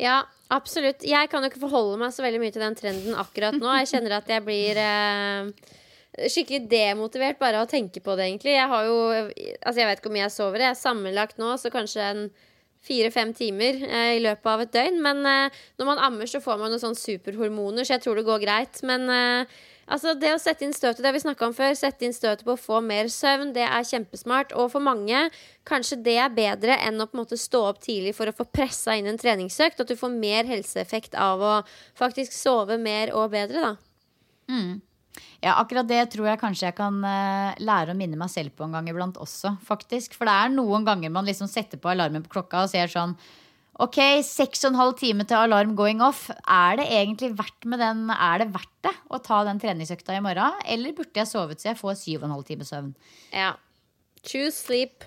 Ja, 0.00 0.16
absolutt. 0.52 1.04
Jeg 1.06 1.30
kan 1.32 1.42
jo 1.44 1.50
ikke 1.50 1.62
forholde 1.62 1.98
meg 2.00 2.12
så 2.12 2.24
veldig 2.24 2.40
mye 2.42 2.52
til 2.54 2.64
den 2.64 2.76
trenden 2.78 3.16
akkurat 3.16 3.56
nå. 3.56 3.70
Jeg 3.80 3.90
kjenner 3.94 4.18
at 4.18 4.28
jeg 4.28 4.44
blir 4.44 4.80
eh, 4.82 5.50
skikkelig 6.32 6.66
demotivert 6.70 7.38
bare 7.40 7.60
av 7.60 7.66
å 7.66 7.70
tenke 7.70 8.00
på 8.04 8.16
det, 8.16 8.28
egentlig. 8.30 8.56
Jeg 8.56 8.68
har 8.72 8.84
jo 8.88 8.98
Altså, 9.16 9.78
jeg 9.80 9.88
vet 9.88 9.98
ikke 10.00 10.08
hvor 10.10 10.16
mye 10.18 10.26
jeg 10.26 10.36
sover. 10.36 10.64
Jeg 10.66 10.74
er 10.74 10.80
sammenlagt 10.80 11.40
nå, 11.40 11.54
så 11.60 11.72
kanskje 11.72 12.04
en 12.10 12.22
fire-fem 12.86 13.32
timer 13.36 13.80
eh, 13.86 14.16
i 14.16 14.24
løpet 14.24 14.50
av 14.52 14.64
et 14.64 14.74
døgn. 14.74 15.00
Men 15.04 15.22
eh, 15.26 15.62
når 15.80 15.88
man 15.88 16.02
ammer, 16.08 16.28
så 16.30 16.42
får 16.44 16.60
man 16.60 16.72
noen 16.72 16.82
sånne 16.82 17.00
superhormoner, 17.00 17.86
så 17.86 17.96
jeg 17.96 18.06
tror 18.06 18.20
det 18.20 18.28
går 18.28 18.44
greit. 18.44 18.82
Men 18.86 19.08
eh, 19.12 19.56
Altså 19.86 20.16
Det 20.18 20.32
å 20.34 20.38
sette 20.42 20.64
inn 20.66 20.74
støtet 20.74 21.04
det 21.04 21.12
vi 21.14 21.20
om 21.30 21.52
før, 21.54 21.74
sette 21.78 22.02
inn 22.02 22.14
støtet 22.14 22.42
på 22.46 22.56
å 22.56 22.58
få 22.58 22.80
mer 22.82 23.06
søvn, 23.12 23.52
det 23.54 23.62
er 23.62 23.86
kjempesmart. 23.86 24.50
Og 24.58 24.72
for 24.72 24.82
mange 24.82 25.28
kanskje 25.68 26.00
det 26.02 26.16
er 26.18 26.34
bedre 26.34 26.74
enn 26.82 26.98
å 26.98 27.06
på 27.06 27.14
en 27.14 27.22
måte 27.22 27.38
stå 27.38 27.60
opp 27.68 27.78
tidlig 27.84 28.16
for 28.18 28.26
å 28.26 28.34
få 28.34 28.48
pressa 28.50 28.96
inn 28.98 29.06
en 29.06 29.20
treningsøkt. 29.20 29.78
At 29.78 29.86
du 29.86 29.94
får 29.98 30.10
mer 30.10 30.50
helseeffekt 30.50 31.14
av 31.14 31.38
å 31.38 31.54
faktisk 31.98 32.34
sove 32.34 32.80
mer 32.82 33.14
og 33.14 33.30
bedre, 33.36 33.62
da. 33.62 33.72
Mm. 34.50 34.82
Ja, 35.44 35.56
akkurat 35.60 35.88
det 35.88 36.02
tror 36.12 36.30
jeg 36.30 36.40
kanskje 36.40 36.68
jeg 36.68 36.76
kan 36.78 37.00
uh, 37.04 37.56
lære 37.62 37.94
å 37.94 37.98
minne 37.98 38.18
meg 38.20 38.30
selv 38.32 38.54
på 38.56 38.66
en 38.66 38.76
gang 38.76 38.88
iblant 38.90 39.18
også, 39.22 39.56
faktisk. 39.66 40.16
For 40.18 40.28
det 40.28 40.36
er 40.36 40.54
noen 40.54 40.86
ganger 40.86 41.12
man 41.12 41.28
liksom 41.28 41.50
setter 41.50 41.80
på 41.80 41.92
alarmen 41.92 42.24
på 42.24 42.32
klokka 42.38 42.64
og 42.64 42.72
ser 42.72 42.92
sånn 42.92 43.16
Ok, 43.76 43.98
seks 44.24 44.62
og 44.64 44.70
en 44.70 44.78
halv 44.78 44.94
time 44.96 45.24
til 45.28 45.36
alarm 45.36 45.74
going 45.76 46.00
off. 46.00 46.30
Er 46.48 46.78
det 46.80 46.86
egentlig 46.96 47.34
verdt 47.36 47.66
med 47.68 47.82
den 47.84 48.06
Er 48.08 48.40
det 48.40 48.46
verdt 48.54 48.72
det 48.86 48.94
å 49.12 49.20
ta 49.20 49.42
den 49.44 49.60
treningsøkta 49.60 50.16
i 50.16 50.22
morgen? 50.24 50.56
Eller 50.64 50.96
burde 50.96 51.20
jeg 51.20 51.28
sovet 51.28 51.60
så 51.60 51.74
jeg 51.74 51.80
får 51.82 51.98
syv 52.00 52.22
og 52.22 52.30
en 52.30 52.34
halv 52.38 52.46
time 52.48 52.64
søvn? 52.64 52.94
Ja. 53.36 53.52
Choose 54.24 54.56
sleep. 54.56 55.04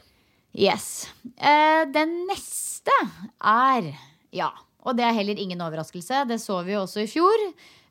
Yes. 0.53 1.09
Eh, 1.37 1.85
den 1.89 2.13
neste 2.29 2.93
er 3.41 3.89
Ja. 4.31 4.53
Og 4.85 4.95
det 4.95 5.03
er 5.03 5.17
heller 5.17 5.41
ingen 5.41 5.59
overraskelse. 5.61 6.23
Det 6.29 6.39
så 6.39 6.61
vi 6.63 6.73
jo 6.73 6.85
også 6.85 7.03
i 7.03 7.09
fjor. 7.09 7.41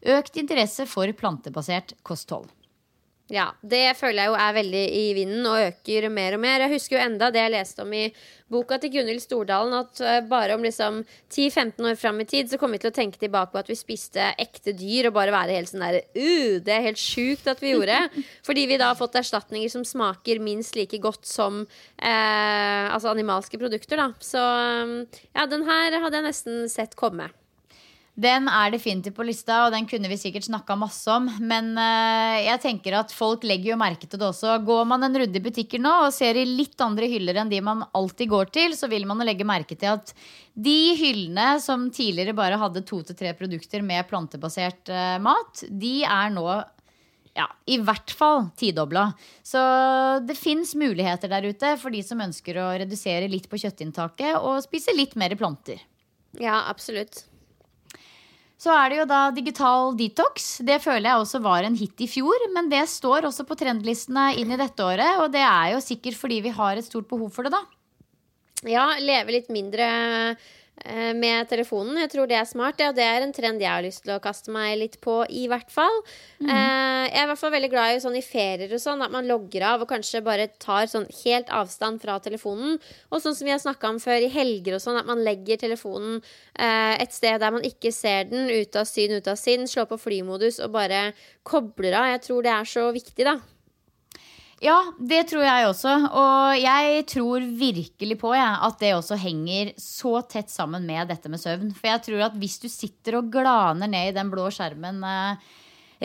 Økt 0.07 0.39
interesse 0.39 0.87
for 0.87 1.11
plantebasert 1.19 1.97
kosthold. 2.07 2.47
Ja, 3.29 3.51
det 3.61 3.93
føler 3.99 4.23
jeg 4.23 4.31
jo 4.31 4.37
er 4.41 4.53
veldig 4.57 4.83
i 4.97 5.09
vinden 5.13 5.47
og 5.51 5.61
øker 5.61 6.07
mer 6.09 6.33
og 6.39 6.41
mer. 6.41 6.63
Jeg 6.65 6.73
husker 6.73 6.97
jo 6.97 7.01
enda 7.05 7.27
det 7.29 7.43
jeg 7.43 7.53
leste 7.53 7.85
om 7.85 7.91
i 7.93 8.07
boka 8.49 8.79
til 8.81 8.95
Gunhild 8.95 9.21
Stordalen, 9.21 9.75
at 9.77 10.01
eh, 10.01 10.23
bare 10.25 10.55
om 10.57 10.63
liksom 10.65 11.03
10-15 11.29 11.91
år 11.91 11.99
fram 12.01 12.23
i 12.23 12.27
tid 12.31 12.49
så 12.49 12.57
kommer 12.57 12.79
vi 12.79 12.87
til 12.87 12.93
å 12.95 12.97
tenke 12.97 13.21
tilbake 13.21 13.53
på 13.53 13.61
at 13.61 13.69
vi 13.69 13.77
spiste 13.77 14.31
ekte 14.41 14.73
dyr 14.73 15.11
og 15.11 15.19
bare 15.19 15.35
være 15.35 15.59
helt 15.59 15.69
sånn 15.69 15.85
der 15.85 15.99
uh, 16.01 16.55
Det 16.65 16.73
er 16.73 16.87
helt 16.87 17.03
sjukt 17.03 17.51
at 17.53 17.61
vi 17.61 17.75
gjorde. 17.75 17.99
Fordi 18.49 18.65
vi 18.71 18.79
da 18.81 18.95
har 18.95 19.01
fått 19.01 19.21
erstatninger 19.21 19.75
som 19.77 19.85
smaker 19.85 20.41
minst 20.41 20.79
like 20.79 20.97
godt 21.05 21.29
som 21.29 21.67
eh, 22.01 22.87
altså 22.89 23.13
animalske 23.13 23.61
produkter, 23.61 24.01
da. 24.01 24.09
Så 24.25 24.41
ja, 24.41 25.45
den 25.45 25.69
her 25.69 26.01
hadde 26.01 26.17
jeg 26.17 26.29
nesten 26.31 26.65
sett 26.73 26.97
komme. 26.97 27.29
Den 28.19 28.49
er 28.51 28.73
definitivt 28.75 29.15
på 29.15 29.23
lista, 29.23 29.61
og 29.65 29.71
den 29.71 29.85
kunne 29.87 30.09
vi 30.11 30.17
sikkert 30.19 30.49
snakka 30.49 30.75
masse 30.79 31.07
om. 31.15 31.29
Men 31.39 31.71
uh, 31.79 32.39
jeg 32.43 32.59
tenker 32.65 32.97
at 32.99 33.13
folk 33.15 33.45
legger 33.47 33.73
jo 33.73 33.79
merke 33.79 34.09
til 34.09 34.19
det 34.19 34.27
også. 34.27 34.57
Går 34.67 34.89
man 34.91 35.07
en 35.07 35.21
runde 35.23 35.39
i 35.39 35.45
butikker 35.45 35.79
nå 35.83 35.93
og 36.09 36.15
ser 36.17 36.41
i 36.41 36.47
litt 36.49 36.81
andre 36.83 37.07
hyller 37.11 37.39
enn 37.39 37.53
de 37.53 37.61
man 37.63 37.85
alltid 37.95 38.33
går 38.33 38.51
til, 38.57 38.75
så 38.75 38.91
vil 38.91 39.07
man 39.07 39.23
legge 39.23 39.47
merke 39.47 39.79
til 39.79 39.93
at 39.93 40.11
de 40.59 40.97
hyllene 40.99 41.53
som 41.63 41.87
tidligere 41.95 42.35
bare 42.35 42.59
hadde 42.59 42.83
to 42.89 43.05
til 43.07 43.21
tre 43.21 43.37
produkter 43.39 43.87
med 43.87 44.11
plantebasert 44.11 44.91
uh, 44.91 45.21
mat, 45.23 45.63
de 45.71 46.01
er 46.03 46.35
nå 46.35 46.49
ja, 47.39 47.47
i 47.71 47.79
hvert 47.79 48.11
fall 48.19 48.49
tidobla. 48.59 49.13
Så 49.47 49.63
det 50.27 50.35
fins 50.35 50.75
muligheter 50.75 51.31
der 51.31 51.47
ute 51.47 51.77
for 51.79 51.95
de 51.95 52.03
som 52.03 52.27
ønsker 52.27 52.59
å 52.59 52.73
redusere 52.83 53.31
litt 53.31 53.47
på 53.47 53.63
kjøttinntaket 53.63 54.43
og 54.43 54.59
spise 54.67 54.97
litt 54.99 55.15
mer 55.15 55.39
planter. 55.39 55.87
Ja, 56.43 56.65
absolutt. 56.67 57.29
Så 58.59 58.73
er 58.75 58.91
det 58.91 58.97
jo 58.99 59.07
da 59.07 59.21
digital 59.31 59.93
detox. 59.99 60.49
Det 60.67 60.81
føler 60.83 61.13
jeg 61.13 61.23
også 61.23 61.41
var 61.45 61.63
en 61.63 61.79
hit 61.79 62.01
i 62.03 62.09
fjor. 62.11 62.49
Men 62.55 62.71
det 62.73 62.83
står 62.91 63.29
også 63.29 63.47
på 63.47 63.57
trendlistene 63.61 64.33
inn 64.41 64.51
i 64.51 64.59
dette 64.59 64.83
året. 64.83 65.23
Og 65.23 65.31
det 65.35 65.45
er 65.47 65.75
jo 65.77 65.83
sikkert 65.85 66.19
fordi 66.19 66.41
vi 66.49 66.55
har 66.57 66.79
et 66.79 66.87
stort 66.87 67.07
behov 67.11 67.31
for 67.35 67.47
det, 67.47 67.55
da. 67.55 67.63
Ja, 68.67 68.89
leve 68.99 69.37
litt 69.37 69.53
mindre 69.55 69.87
med 71.19 71.49
telefonen. 71.51 71.97
Jeg 72.05 72.11
tror 72.13 72.29
det 72.31 72.37
er 72.39 72.47
smart. 72.49 72.81
Ja, 72.81 72.93
det 72.95 73.05
er 73.05 73.25
en 73.25 73.33
trend 73.35 73.63
jeg 73.63 73.71
har 73.71 73.83
lyst 73.85 74.05
til 74.05 74.15
å 74.15 74.21
kaste 74.23 74.53
meg 74.55 74.77
litt 74.81 74.99
på, 75.05 75.21
i 75.29 75.47
hvert 75.51 75.71
fall. 75.73 76.01
Mm. 76.39 76.49
Jeg 76.49 77.17
er 77.19 77.25
i 77.25 77.31
hvert 77.31 77.41
fall 77.41 77.53
veldig 77.55 77.71
glad 77.73 77.97
i 77.97 78.03
sånn 78.03 78.19
i 78.19 78.23
ferier 78.25 78.73
og 78.77 78.83
sånn, 78.83 79.03
at 79.05 79.13
man 79.13 79.29
logger 79.29 79.65
av 79.73 79.85
og 79.85 79.91
kanskje 79.91 80.23
bare 80.25 80.49
tar 80.63 80.89
sånn 80.91 81.09
helt 81.25 81.51
avstand 81.55 82.03
fra 82.03 82.19
telefonen. 82.25 82.79
Og 83.11 83.23
sånn 83.25 83.37
som 83.37 83.49
vi 83.49 83.55
har 83.55 83.63
snakka 83.63 83.91
om 83.91 84.01
før, 84.03 84.23
i 84.23 84.33
helger 84.33 84.79
og 84.79 84.85
sånn, 84.85 85.01
at 85.01 85.09
man 85.09 85.25
legger 85.27 85.61
telefonen 85.61 86.21
eh, 86.21 86.95
et 87.03 87.15
sted 87.15 87.41
der 87.43 87.55
man 87.55 87.67
ikke 87.67 87.93
ser 87.95 88.29
den, 88.31 88.49
ut 88.49 88.79
av 88.79 88.89
syn, 88.89 89.19
ut 89.19 89.31
av 89.31 89.39
sinn, 89.41 89.67
slår 89.69 89.89
på 89.93 90.01
flymodus 90.09 90.61
og 90.65 90.75
bare 90.77 91.09
kobler 91.49 91.97
av. 91.99 92.13
Jeg 92.15 92.27
tror 92.29 92.45
det 92.45 92.55
er 92.55 92.69
så 92.69 92.89
viktig, 92.95 93.25
da. 93.27 93.39
Ja, 94.63 94.79
det 94.99 95.21
tror 95.31 95.45
jeg 95.47 95.67
også. 95.69 95.93
Og 96.09 96.59
jeg 96.59 97.05
tror 97.13 97.45
virkelig 97.61 98.17
på 98.19 98.33
ja, 98.35 98.57
at 98.67 98.81
det 98.83 98.95
også 98.97 99.19
henger 99.21 99.71
så 99.79 100.19
tett 100.27 100.51
sammen 100.51 100.87
med 100.89 101.11
dette 101.13 101.31
med 101.31 101.43
søvn. 101.43 101.71
For 101.77 101.91
jeg 101.93 102.05
tror 102.09 102.25
at 102.27 102.39
hvis 102.41 102.59
du 102.63 102.67
sitter 102.73 103.21
og 103.21 103.31
glaner 103.35 103.91
ned 103.91 104.11
i 104.11 104.17
den 104.17 104.33
blå 104.33 104.49
skjermen 104.55 104.99
eh, 105.07 105.51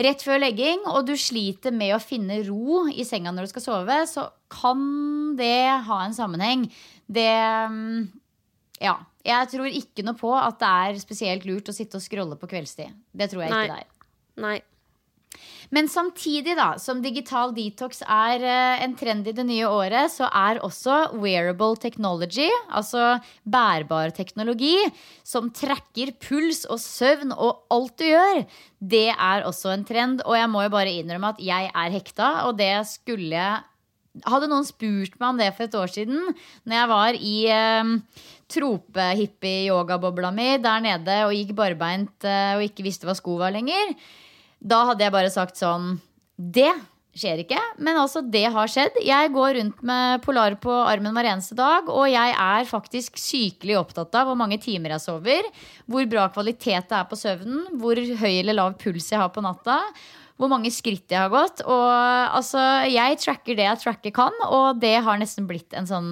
rett 0.06 0.22
før 0.22 0.38
legging, 0.42 0.84
og 0.90 1.08
du 1.08 1.16
sliter 1.18 1.74
med 1.74 1.96
å 1.96 2.02
finne 2.02 2.42
ro 2.46 2.84
i 2.90 3.06
senga 3.06 3.34
når 3.34 3.48
du 3.48 3.54
skal 3.56 3.66
sove, 3.66 3.98
så 4.10 4.28
kan 4.52 4.84
det 5.38 5.82
ha 5.88 6.04
en 6.04 6.14
sammenheng. 6.16 6.68
Det 7.06 7.32
mm, 7.70 8.06
Ja. 8.84 9.00
Jeg 9.24 9.48
tror 9.48 9.72
ikke 9.72 10.02
noe 10.04 10.18
på 10.20 10.28
at 10.36 10.58
det 10.60 10.68
er 10.68 10.98
spesielt 11.00 11.46
lurt 11.48 11.70
å 11.70 11.72
sitte 11.72 11.96
og 11.96 12.04
scrolle 12.04 12.36
på 12.36 12.44
kveldstid. 12.50 12.92
Det 13.08 13.30
tror 13.32 13.46
jeg 13.46 13.54
Nei. 13.54 13.62
ikke 13.64 13.78
det 13.78 13.86
er. 13.86 14.10
Nei. 14.44 14.58
Men 15.74 15.88
samtidig 15.90 16.54
da, 16.58 16.74
som 16.78 17.00
digital 17.02 17.50
detox 17.56 18.02
er 18.06 18.44
eh, 18.46 18.84
en 18.84 18.94
trend 18.98 19.26
i 19.26 19.34
det 19.34 19.46
nye 19.48 19.66
året, 19.66 20.12
så 20.12 20.28
er 20.30 20.60
også 20.62 21.16
wearable 21.18 21.74
technology, 21.82 22.46
altså 22.70 23.16
bærbar 23.42 24.14
teknologi, 24.14 24.76
som 25.26 25.50
tracker 25.54 26.14
puls 26.22 26.62
og 26.70 26.78
søvn 26.82 27.34
og 27.34 27.64
alt 27.74 27.98
du 27.98 28.06
gjør, 28.06 28.44
det 28.78 29.08
er 29.14 29.46
også 29.48 29.74
en 29.74 29.86
trend. 29.88 30.22
Og 30.28 30.38
jeg 30.38 30.50
må 30.52 30.62
jo 30.66 30.74
bare 30.76 30.94
innrømme 30.94 31.34
at 31.34 31.42
jeg 31.42 31.70
er 31.72 31.94
hekta, 31.96 32.32
og 32.46 32.58
det 32.60 32.74
skulle 32.92 33.48
hadde 34.30 34.46
noen 34.46 34.66
spurt 34.66 35.16
meg 35.18 35.30
om 35.32 35.40
det 35.40 35.50
for 35.56 35.66
et 35.66 35.74
år 35.74 35.90
siden, 35.90 36.34
når 36.68 36.76
jeg 36.78 36.90
var 36.92 37.16
i 37.18 37.36
eh, 37.50 38.20
tropehippie-yogabobla 38.54 40.30
mi 40.36 40.52
der 40.62 40.84
nede 40.84 41.24
og 41.26 41.34
gikk 41.34 41.56
barbeint 41.58 42.28
eh, 42.28 42.52
og 42.54 42.62
ikke 42.68 42.86
visste 42.86 43.08
hva 43.08 43.16
sko 43.18 43.40
var 43.42 43.56
lenger, 43.56 43.96
da 44.64 44.80
hadde 44.90 45.04
jeg 45.04 45.14
bare 45.14 45.32
sagt 45.32 45.60
sånn 45.60 45.98
Det 46.34 46.72
skjer 47.14 47.44
ikke. 47.44 47.60
Men 47.78 47.98
altså, 48.00 48.22
det 48.26 48.46
har 48.50 48.70
skjedd. 48.70 48.96
Jeg 49.06 49.30
går 49.34 49.58
rundt 49.58 49.84
med 49.86 50.22
Polar 50.24 50.56
på 50.58 50.72
armen 50.82 51.14
hver 51.14 51.28
eneste 51.30 51.56
dag, 51.58 51.86
og 51.86 52.08
jeg 52.10 52.34
er 52.34 52.66
faktisk 52.68 53.20
sykelig 53.20 53.78
opptatt 53.78 54.16
av 54.18 54.28
hvor 54.28 54.38
mange 54.38 54.58
timer 54.62 54.96
jeg 54.96 55.04
sover, 55.04 55.46
hvor 55.86 56.08
bra 56.10 56.26
kvalitet 56.34 56.90
det 56.90 56.98
er 56.98 57.06
på 57.10 57.18
søvnen, 57.18 57.68
hvor 57.78 57.98
høy 57.98 58.32
eller 58.32 58.58
lav 58.58 58.74
puls 58.80 59.12
jeg 59.12 59.20
har 59.20 59.30
på 59.34 59.44
natta. 59.44 59.78
Hvor 60.34 60.50
mange 60.50 60.72
skritt 60.74 61.12
jeg 61.14 61.20
har 61.20 61.30
gått. 61.30 61.62
Og 61.62 61.90
altså, 62.34 62.58
jeg 62.90 63.20
tracker 63.22 63.54
det 63.54 63.68
jeg 63.68 63.82
tracker 63.84 64.14
kan, 64.16 64.34
og 64.48 64.80
det 64.82 64.96
har 65.06 65.20
nesten 65.20 65.46
blitt 65.46 65.76
en 65.78 65.86
sånn 65.86 66.10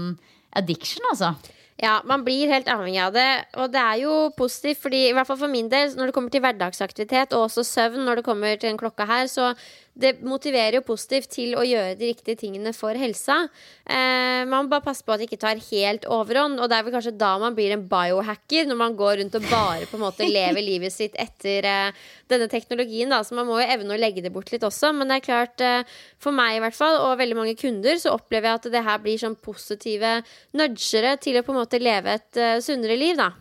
addiction, 0.55 1.03
altså. 1.11 1.33
Ja, 1.81 2.01
man 2.05 2.23
blir 2.25 2.51
helt 2.53 2.69
avhengig 2.71 3.01
av 3.01 3.15
det, 3.17 3.29
og 3.59 3.73
det 3.73 3.81
er 3.81 4.03
jo 4.03 4.17
positivt, 4.37 4.83
fordi 4.83 5.07
i 5.09 5.15
hvert 5.17 5.27
fall 5.27 5.41
for 5.41 5.51
min 5.51 5.71
del, 5.73 5.95
når 5.97 6.11
det 6.11 6.15
kommer 6.15 6.31
til 6.31 6.43
hverdagsaktivitet 6.45 7.33
og 7.33 7.49
også 7.49 7.65
søvn, 7.67 8.05
når 8.05 8.21
det 8.21 8.27
kommer 8.27 8.55
til 8.55 8.69
den 8.69 8.79
klokka 8.79 9.07
her, 9.09 9.27
så 9.27 9.55
det 9.93 10.15
motiverer 10.25 10.79
jo 10.79 10.85
positivt 10.87 11.29
til 11.35 11.53
å 11.59 11.65
gjøre 11.67 11.97
de 12.01 12.09
riktige 12.13 12.39
tingene 12.41 12.73
for 12.73 12.97
helsa. 12.97 13.43
Eh, 13.85 14.41
man 14.49 14.65
må 14.65 14.73
bare 14.73 14.87
passe 14.87 15.05
på 15.05 15.13
at 15.13 15.21
det 15.21 15.29
ikke 15.29 15.43
tar 15.43 15.61
helt 15.69 16.07
overhånd, 16.09 16.57
og 16.57 16.71
det 16.71 16.79
er 16.79 16.87
vel 16.87 16.95
kanskje 16.97 17.15
da 17.21 17.35
man 17.43 17.57
blir 17.57 17.75
en 17.75 17.85
biohacker, 17.91 18.71
når 18.71 18.81
man 18.81 18.97
går 18.97 19.21
rundt 19.21 19.37
og 19.37 19.51
bare 19.51 19.89
på 19.91 19.99
en 19.99 20.05
måte 20.07 20.29
lever 20.29 20.65
livet 20.65 20.95
sitt 20.95 21.19
etter 21.21 21.69
eh, 21.69 22.01
denne 22.33 22.49
teknologien, 22.53 23.13
da. 23.13 23.21
Så 23.21 23.37
man 23.37 23.49
må 23.51 23.61
jo 23.61 23.69
evne 23.69 23.93
å 23.93 24.01
legge 24.01 24.25
det 24.25 24.33
bort 24.33 24.55
litt 24.55 24.65
også. 24.65 24.95
Men 24.97 25.13
det 25.13 25.21
er 25.21 25.29
klart, 25.29 25.61
eh, 25.61 26.01
for 26.23 26.33
meg 26.37 26.57
i 26.57 26.65
hvert 26.65 26.79
fall, 26.79 26.97
og 27.05 27.21
veldig 27.21 27.41
mange 27.43 27.57
kunder, 27.61 28.01
så 28.01 28.17
opplever 28.17 28.49
jeg 28.49 28.63
at 28.63 28.73
det 28.73 28.87
her 28.89 29.05
blir 29.05 29.21
sånn 29.21 29.37
positive 29.45 30.19
nudgere 30.57 31.19
til 31.21 31.37
å 31.37 31.45
på 31.45 31.53
en 31.53 31.61
måte 31.61 31.81
leve 31.83 32.17
et 32.17 32.41
uh, 32.41 32.59
sunnere 32.65 32.97
liv, 32.97 33.19
da. 33.21 33.33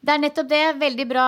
Det 0.00 0.14
er 0.14 0.20
nettopp 0.22 0.48
det. 0.48 0.62
Veldig 0.80 1.04
bra, 1.10 1.24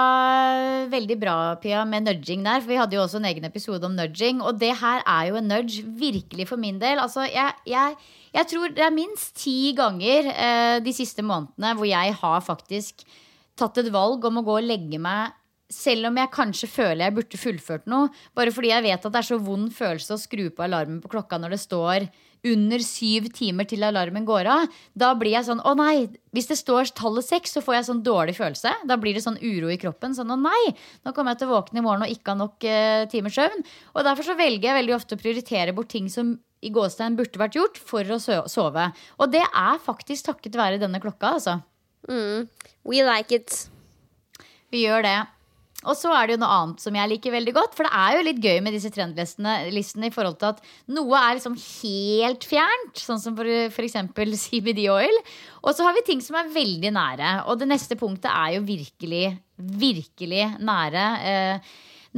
veldig 0.92 1.16
bra, 1.20 1.34
Pia, 1.60 1.82
med 1.88 2.06
nudging 2.06 2.44
der. 2.46 2.62
For 2.62 2.72
vi 2.72 2.78
hadde 2.80 2.96
jo 2.96 3.02
også 3.02 3.20
en 3.20 3.28
egen 3.28 3.44
episode 3.44 3.84
om 3.84 3.98
nudging. 3.98 4.40
Og 4.40 4.56
det 4.60 4.72
her 4.80 5.04
er 5.04 5.28
jo 5.28 5.36
en 5.40 5.50
nudge, 5.52 5.84
virkelig 5.84 6.48
for 6.48 6.60
min 6.60 6.80
del. 6.80 7.02
Altså, 7.02 7.26
jeg, 7.28 7.52
jeg, 7.68 7.98
jeg 8.32 8.48
tror 8.48 8.72
det 8.72 8.86
er 8.86 8.96
minst 8.96 9.36
ti 9.42 9.74
ganger 9.76 10.32
eh, 10.32 10.78
de 10.84 10.96
siste 10.96 11.24
månedene 11.26 11.74
hvor 11.76 11.88
jeg 11.90 12.16
har 12.22 12.40
faktisk 12.46 13.04
tatt 13.60 13.76
et 13.82 13.92
valg 13.92 14.24
om 14.24 14.40
å 14.40 14.46
gå 14.46 14.56
og 14.62 14.64
legge 14.64 15.00
meg 15.02 15.36
selv 15.72 16.08
om 16.10 16.18
jeg 16.20 16.32
kanskje 16.32 16.68
føler 16.68 17.06
jeg 17.06 17.16
burde 17.16 17.40
fullført 17.40 17.88
noe. 17.88 18.10
Bare 18.36 18.52
fordi 18.54 18.72
jeg 18.72 18.84
vet 18.88 19.04
at 19.04 19.12
det 19.12 19.20
er 19.20 19.28
så 19.34 19.40
vond 19.40 19.68
følelse 19.72 20.16
å 20.16 20.20
skru 20.20 20.46
på 20.52 20.64
alarmen 20.64 21.00
på 21.02 21.12
klokka 21.12 21.38
når 21.40 21.56
det 21.56 21.62
står 21.64 22.08
under 22.43 22.82
syv 22.82 23.28
timer 23.36 23.66
til 23.70 23.84
alarmen 23.86 24.26
går 24.26 24.49
av. 24.51 24.78
Da 24.99 25.12
blir 25.18 25.36
jeg 25.36 25.47
sånn 25.47 25.62
å 25.62 25.74
nei. 25.78 26.09
Hvis 26.34 26.49
det 26.51 26.59
står 26.59 26.90
tallet 26.99 27.26
seks, 27.26 27.55
så 27.55 27.62
får 27.62 27.76
jeg 27.76 27.88
sånn 27.88 28.05
dårlig 28.07 28.34
følelse. 28.38 28.72
Da 28.88 28.97
blir 29.01 29.14
det 29.14 29.24
sånn 29.24 29.38
uro 29.38 29.70
i 29.70 29.78
kroppen. 29.80 30.16
Sånn 30.16 30.32
å 30.34 30.38
nei, 30.40 30.72
nå 31.07 31.12
kommer 31.14 31.34
jeg 31.34 31.43
til 31.43 31.53
å 31.53 31.59
våkne 31.59 31.82
i 31.82 31.84
morgen 31.86 32.07
og 32.07 32.14
ikke 32.14 32.34
ha 32.34 32.40
nok 32.40 32.66
eh, 32.66 33.05
timers 33.12 33.38
søvn. 33.38 33.62
Og 33.95 34.07
derfor 34.09 34.26
så 34.26 34.38
velger 34.38 34.70
jeg 34.70 34.80
veldig 34.80 34.97
ofte 34.97 35.18
å 35.18 35.22
prioritere 35.22 35.76
bort 35.76 35.93
ting 35.95 36.11
som 36.12 36.34
i 36.62 36.70
gåstein 36.70 37.18
burde 37.18 37.40
vært 37.40 37.59
gjort 37.59 37.78
for 37.82 38.07
å 38.14 38.18
sove. 38.22 38.88
Og 39.18 39.30
det 39.34 39.43
er 39.45 39.82
faktisk 39.82 40.30
takket 40.30 40.59
være 40.59 40.82
denne 40.82 41.03
klokka, 41.03 41.36
altså. 41.38 41.59
Mm. 42.09 42.49
We 42.86 43.05
like 43.07 43.34
it. 43.34 43.55
Vi 44.74 44.86
gjør 44.86 45.07
det. 45.07 45.16
Og 45.88 45.96
så 45.98 46.12
er 46.14 46.28
det 46.28 46.36
jo 46.36 46.42
noe 46.42 46.56
annet 46.56 46.82
som 46.84 46.96
jeg 46.96 47.10
liker 47.10 47.34
veldig 47.34 47.54
godt. 47.56 47.76
For 47.76 47.88
det 47.88 47.92
er 47.98 48.16
jo 48.16 48.24
litt 48.28 48.42
gøy 48.42 48.58
med 48.64 48.76
disse 48.76 48.92
trendlistene 48.94 50.08
i 50.08 50.14
forhold 50.14 50.38
til 50.40 50.52
at 50.52 50.62
noe 50.94 51.18
er 51.18 51.38
liksom 51.38 51.56
helt 51.58 52.46
fjernt. 52.46 53.02
Sånn 53.02 53.22
som 53.22 53.38
for 53.38 53.48
f.eks. 53.68 53.98
CBD 54.44 54.86
oil. 54.92 55.22
Og 55.62 55.74
så 55.74 55.86
har 55.86 55.96
vi 55.98 56.06
ting 56.06 56.22
som 56.24 56.38
er 56.38 56.52
veldig 56.54 56.94
nære. 56.94 57.32
Og 57.50 57.60
det 57.60 57.70
neste 57.70 57.98
punktet 58.00 58.30
er 58.30 58.56
jo 58.58 58.66
virkelig, 58.68 59.24
virkelig 59.82 60.48
nære. 60.62 61.06
Eh, 61.32 61.72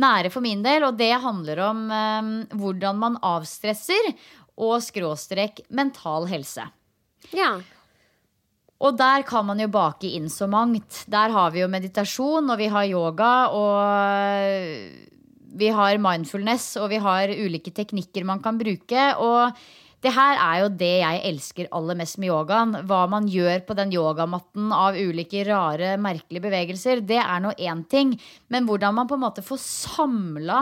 nære 0.05 0.33
for 0.35 0.45
min 0.45 0.65
del. 0.65 0.89
Og 0.89 0.99
det 1.01 1.13
handler 1.25 1.65
om 1.71 1.85
eh, 1.89 2.33
hvordan 2.61 3.01
man 3.01 3.21
avstresser 3.25 4.13
og 4.55 4.79
skråstrek 4.85 5.65
mental 5.75 6.29
helse. 6.31 6.69
Ja. 7.35 7.57
Og 8.83 8.97
der 8.99 9.23
kan 9.27 9.47
man 9.47 9.61
jo 9.63 9.69
bake 9.73 10.11
inn 10.17 10.27
så 10.33 10.49
mangt. 10.51 11.05
Der 11.11 11.31
har 11.33 11.53
vi 11.55 11.63
jo 11.63 11.71
meditasjon, 11.71 12.51
og 12.51 12.59
vi 12.59 12.67
har 12.73 12.91
yoga, 12.91 13.33
og 13.55 13.79
vi 15.55 15.71
har 15.71 16.03
mindfulness, 16.03 16.75
og 16.83 16.91
vi 16.91 16.99
har 17.03 17.31
ulike 17.31 17.73
teknikker 17.75 18.27
man 18.27 18.43
kan 18.43 18.59
bruke. 18.59 19.07
Og 19.23 19.55
det 20.05 20.13
her 20.13 20.37
er 20.37 20.59
jo 20.61 20.73
det 20.83 20.95
jeg 21.01 21.21
elsker 21.31 21.71
aller 21.73 21.97
mest 21.97 22.19
med 22.21 22.29
yogaen. 22.29 22.75
Hva 22.89 23.05
man 23.09 23.29
gjør 23.31 23.63
på 23.65 23.77
den 23.79 23.95
yogamatten 23.95 24.75
av 24.75 24.99
ulike 24.99 25.47
rare, 25.49 25.95
merkelige 25.97 26.45
bevegelser, 26.45 27.01
det 27.07 27.23
er 27.23 27.41
nå 27.41 27.55
én 27.57 27.87
ting. 27.89 28.13
Men 28.53 28.69
hvordan 28.69 28.99
man 28.99 29.09
på 29.09 29.17
en 29.17 29.25
måte 29.25 29.47
får 29.47 29.63
samla 29.63 30.61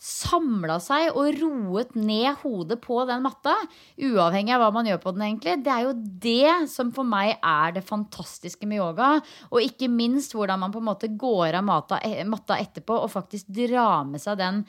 samla 0.00 0.78
seg 0.80 1.10
og 1.12 1.36
roet 1.36 1.92
ned 1.98 2.38
hodet 2.40 2.78
på 2.80 3.02
den 3.08 3.20
matta, 3.24 3.52
uavhengig 4.00 4.54
av 4.56 4.62
hva 4.64 4.70
man 4.78 4.88
gjør 4.88 5.02
på 5.02 5.12
den, 5.12 5.26
egentlig, 5.26 5.58
det 5.64 5.74
er 5.74 5.88
jo 5.88 5.96
det 6.24 6.70
som 6.72 6.92
for 6.96 7.04
meg 7.04 7.34
er 7.36 7.76
det 7.76 7.84
fantastiske 7.84 8.68
med 8.68 8.80
yoga. 8.80 9.10
Og 9.52 9.60
ikke 9.66 9.90
minst 9.92 10.32
hvordan 10.36 10.62
man 10.64 10.72
på 10.72 10.80
en 10.80 10.88
måte 10.88 11.12
går 11.20 11.58
av 11.60 11.66
matta, 11.68 12.00
matta 12.24 12.56
etterpå 12.62 12.96
og 13.04 13.12
faktisk 13.12 13.52
drar 13.60 14.08
med 14.08 14.24
seg 14.24 14.40
den 14.40 14.64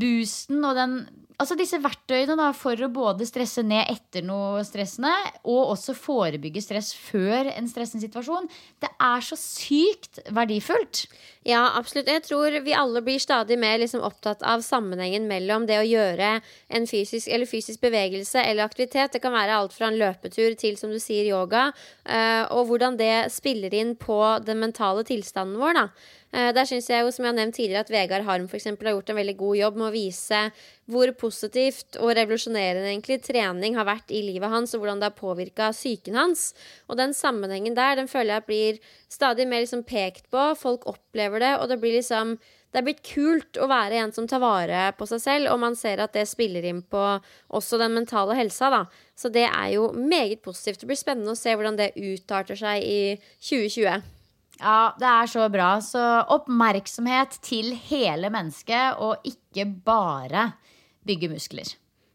boosten 0.00 0.64
og 0.64 0.78
den 0.78 0.98
Altså 1.34 1.56
disse 1.58 1.80
verktøyene 1.82 2.36
da, 2.38 2.52
for 2.54 2.78
å 2.78 2.88
både 2.94 3.26
stresse 3.26 3.64
ned 3.66 3.88
etter 3.90 4.22
noe 4.22 4.60
stressende, 4.62 5.10
og 5.42 5.72
også 5.72 5.96
forebygge 5.98 6.62
stress 6.62 6.92
før 6.94 7.50
en 7.50 7.66
stressende 7.66 8.04
situasjon, 8.04 8.46
det 8.78 8.92
er 9.02 9.26
så 9.26 9.38
sykt 9.40 10.22
verdifullt. 10.30 11.08
Ja, 11.42 11.64
absolutt. 11.74 12.06
Jeg 12.08 12.22
tror 12.28 12.54
vi 12.62 12.76
alle 12.78 13.02
blir 13.04 13.18
stadig 13.18 13.58
mer 13.58 13.80
liksom 13.82 14.06
opptatt 14.06 14.46
av 14.46 14.62
sammenhengen 14.62 15.26
mellom 15.26 15.66
det 15.66 15.82
å 15.82 15.88
gjøre 15.88 16.36
en 16.70 16.86
fysisk, 16.86 17.26
eller 17.26 17.50
fysisk 17.50 17.82
bevegelse 17.82 18.38
eller 18.38 18.70
aktivitet. 18.70 19.18
Det 19.18 19.24
kan 19.24 19.34
være 19.34 19.58
alt 19.58 19.74
fra 19.74 19.90
en 19.90 19.98
løpetur 19.98 20.54
til, 20.54 20.78
som 20.78 20.94
du 20.94 21.02
sier, 21.02 21.26
yoga. 21.26 21.72
Eh, 22.06 22.46
og 22.54 22.70
hvordan 22.70 22.94
det 23.00 23.26
spiller 23.34 23.74
inn 23.74 23.96
på 23.98 24.22
den 24.46 24.62
mentale 24.62 25.02
tilstanden 25.02 25.58
vår. 25.58 25.82
da. 25.82 25.88
Eh, 26.34 26.50
der 26.50 26.66
syns 26.66 26.88
jeg 26.90 27.04
jo, 27.04 27.12
som 27.14 27.22
jeg 27.22 27.30
har 27.30 27.36
nevnt 27.36 27.54
tidligere, 27.54 27.84
at 27.84 27.90
Vegard 27.94 28.24
Harm 28.26 28.48
eksempel, 28.50 28.88
har 28.88 28.96
gjort 28.96 29.12
en 29.12 29.18
veldig 29.20 29.36
god 29.38 29.56
jobb 29.60 29.76
med 29.78 29.86
å 29.86 29.94
vise 29.94 30.40
hvor 30.90 31.12
positivt 31.20 31.98
og 32.00 32.10
revolusjonerende 32.18 32.88
egentlig 32.90 33.20
trening 33.22 33.78
har 33.78 33.86
vært 33.86 34.10
i 34.10 34.24
livet 34.24 34.50
hans, 34.50 34.74
og 34.74 34.82
hvordan 34.82 34.98
det 34.98 35.12
har 35.12 35.20
påvirka 35.20 35.70
psyken 35.76 36.18
hans. 36.18 36.48
Og 36.90 36.98
den 36.98 37.14
sammenhengen 37.14 37.76
der, 37.78 37.94
den 38.00 38.10
føler 38.10 38.40
jeg 38.40 38.46
blir 38.48 38.80
stadig 39.12 39.46
mer 39.46 39.62
liksom 39.62 39.84
pekt 39.86 40.26
på. 40.34 40.48
Folk 40.58 40.88
opplever 40.90 41.44
det, 41.44 41.54
og 41.60 41.70
det 41.70 41.78
blir 41.84 41.94
liksom 42.00 42.34
det 42.74 42.80
er 42.80 42.86
blitt 42.88 43.04
kult 43.06 43.58
å 43.62 43.68
være 43.70 44.00
en 44.02 44.10
som 44.10 44.26
tar 44.26 44.40
vare 44.42 44.88
på 44.98 45.06
seg 45.06 45.20
selv, 45.22 45.52
og 45.52 45.60
man 45.62 45.76
ser 45.78 46.02
at 46.02 46.16
det 46.16 46.24
spiller 46.26 46.66
inn 46.66 46.80
på 46.82 47.02
også 47.54 47.78
den 47.78 47.94
mentale 47.94 48.34
helsa, 48.34 48.72
da. 48.74 48.80
Så 49.14 49.30
det 49.30 49.46
er 49.46 49.68
jo 49.76 49.92
meget 49.94 50.42
positivt. 50.42 50.82
Det 50.82 50.90
blir 50.90 50.98
spennende 50.98 51.36
å 51.36 51.38
se 51.38 51.54
hvordan 51.54 51.78
det 51.78 51.92
utarter 51.94 52.58
seg 52.58 52.82
i 52.82 52.98
2020. 53.38 54.02
Ja, 54.60 54.94
det 54.98 55.08
er 55.10 55.30
så 55.30 55.46
bra. 55.52 55.70
Så 55.82 56.02
oppmerksomhet 56.34 57.38
til 57.44 57.72
hele 57.88 58.30
mennesket, 58.32 59.00
og 59.02 59.24
ikke 59.26 59.66
bare 59.86 60.52
bygge 61.06 61.32
muskler. 61.32 61.74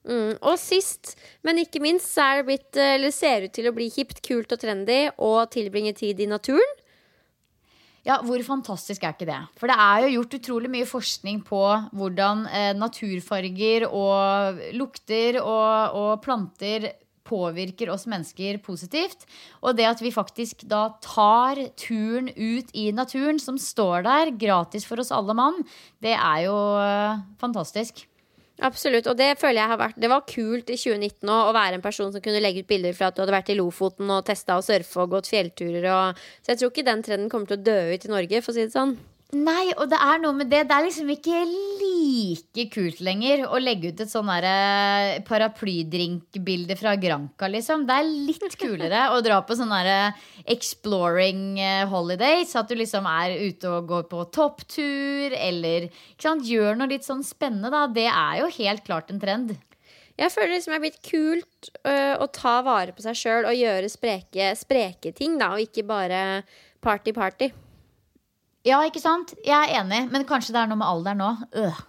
Mm. 0.10 0.38
Og 0.48 0.56
sist, 0.58 1.18
men 1.46 1.60
ikke 1.62 1.82
minst, 1.84 2.14
så 2.14 2.26
er 2.26 2.40
det 2.40 2.48
blitt, 2.48 2.70
eller 2.80 3.14
ser 3.14 3.46
ut 3.46 3.56
til 3.56 3.68
å 3.70 3.76
bli 3.76 3.90
hipt, 3.94 4.24
kult 4.26 4.56
og 4.56 4.62
trendy 4.62 5.08
å 5.20 5.34
tilbringe 5.52 5.94
tid 5.98 6.22
i 6.24 6.30
naturen. 6.30 6.78
Ja, 8.08 8.22
Hvor 8.24 8.42
fantastisk 8.42 9.04
er 9.04 9.14
ikke 9.14 9.28
det? 9.28 9.42
For 9.60 9.70
det 9.70 9.76
er 9.84 10.06
jo 10.06 10.14
gjort 10.16 10.38
utrolig 10.40 10.70
mye 10.72 10.88
forskning 10.88 11.44
på 11.46 11.62
hvordan 12.00 12.46
eh, 12.48 12.72
naturfarger 12.74 13.86
og 13.90 14.62
lukter 14.80 15.42
og, 15.44 16.00
og 16.00 16.14
planter 16.24 16.88
påvirker 17.30 17.92
oss 17.94 18.08
mennesker 18.10 18.60
positivt. 18.66 19.28
Og 19.62 19.78
det 19.78 19.88
at 19.90 20.04
vi 20.04 20.14
faktisk 20.16 20.66
da 20.70 20.88
tar 21.06 21.62
turen 21.80 22.32
ut 22.36 22.74
i 22.74 22.90
naturen, 22.96 23.40
som 23.40 23.60
står 23.62 24.06
der 24.10 24.36
gratis 24.42 24.88
for 24.90 25.02
oss 25.02 25.14
alle 25.16 25.38
mann, 25.38 25.62
det 26.04 26.16
er 26.18 26.46
jo 26.48 26.56
uh, 26.82 27.22
fantastisk. 27.42 28.08
Absolutt, 28.60 29.08
og 29.08 29.16
det 29.16 29.38
føler 29.40 29.62
jeg 29.62 29.72
har 29.72 29.80
vært 29.80 30.00
Det 30.02 30.10
var 30.12 30.26
kult 30.28 30.68
i 30.68 30.76
2019 30.76 31.30
å 31.32 31.54
være 31.56 31.78
en 31.78 31.84
person 31.84 32.10
som 32.12 32.24
kunne 32.24 32.42
legge 32.44 32.66
ut 32.66 32.68
bilder 32.68 32.98
fra 32.98 33.08
at 33.08 33.16
du 33.16 33.22
hadde 33.24 33.36
vært 33.38 33.52
i 33.54 33.56
Lofoten 33.56 34.12
og 34.12 34.26
testa 34.28 34.58
å 34.60 34.66
surfe 34.66 35.00
og 35.00 35.14
gått 35.14 35.30
fjellturer 35.32 35.88
og 35.94 36.20
Så 36.42 36.52
jeg 36.52 36.60
tror 36.60 36.74
ikke 36.74 36.90
den 36.90 37.06
trenden 37.06 37.32
kommer 37.32 37.48
til 37.48 37.60
å 37.60 37.68
dø 37.70 37.78
ut 37.94 38.10
i 38.10 38.12
Norge, 38.12 38.44
for 38.44 38.52
å 38.52 38.58
si 38.58 38.68
det 38.68 38.76
sånn. 38.76 38.98
Nei, 39.30 39.70
og 39.78 39.92
det 39.92 39.98
er 40.02 40.22
noe 40.24 40.34
med 40.34 40.48
det. 40.50 40.64
Det 40.66 40.74
er 40.74 40.86
liksom 40.88 41.10
ikke 41.14 41.44
like 41.46 42.64
kult 42.74 43.02
lenger 43.06 43.44
å 43.46 43.60
legge 43.62 43.92
ut 43.92 44.02
et 44.02 44.10
sånn 44.10 44.32
eh, 44.34 45.20
paraplydrinkbilde 45.28 46.74
fra 46.80 46.96
Granca, 46.98 47.46
liksom. 47.54 47.84
Det 47.86 47.98
er 48.00 48.10
litt 48.10 48.58
kulere 48.58 49.04
å 49.14 49.20
dra 49.22 49.38
på 49.46 49.60
sånn 49.60 49.76
exploring 50.50 51.60
eh, 51.62 51.86
holidays. 51.92 52.56
At 52.58 52.74
du 52.74 52.76
liksom 52.80 53.06
er 53.06 53.38
ute 53.46 53.70
og 53.70 53.94
går 53.94 54.10
på 54.10 54.26
topptur, 54.34 55.38
eller 55.38 55.92
gjør 56.18 56.82
noe 56.82 56.90
litt 56.90 57.06
sånn 57.06 57.22
spennende, 57.22 57.70
da. 57.70 57.86
Det 57.86 58.10
er 58.10 58.42
jo 58.42 58.50
helt 58.58 58.86
klart 58.90 59.14
en 59.14 59.22
trend. 59.22 59.54
Jeg 60.18 60.34
føler 60.34 60.58
det 60.58 60.74
er 60.74 60.82
blitt 60.84 61.02
kult 61.06 61.70
uh, 61.86 62.18
å 62.20 62.26
ta 62.34 62.58
vare 62.66 62.92
på 62.92 63.06
seg 63.06 63.16
sjøl 63.16 63.46
og 63.48 63.56
gjøre 63.56 63.94
spreke, 63.94 64.52
spreke 64.58 65.14
ting, 65.16 65.38
da, 65.40 65.54
og 65.54 65.64
ikke 65.64 65.86
bare 65.88 66.42
party-party. 66.84 67.54
Ja, 68.68 68.82
ikke 68.88 69.02
sant? 69.02 69.34
Jeg 69.46 69.56
er 69.56 69.80
enig, 69.80 70.06
men 70.12 70.28
kanskje 70.28 70.56
det 70.56 70.64
er 70.64 70.70
noe 70.72 70.80
med 70.80 70.90
alderen 70.90 71.22
nå. 71.24 71.30
Øh. 71.62 71.82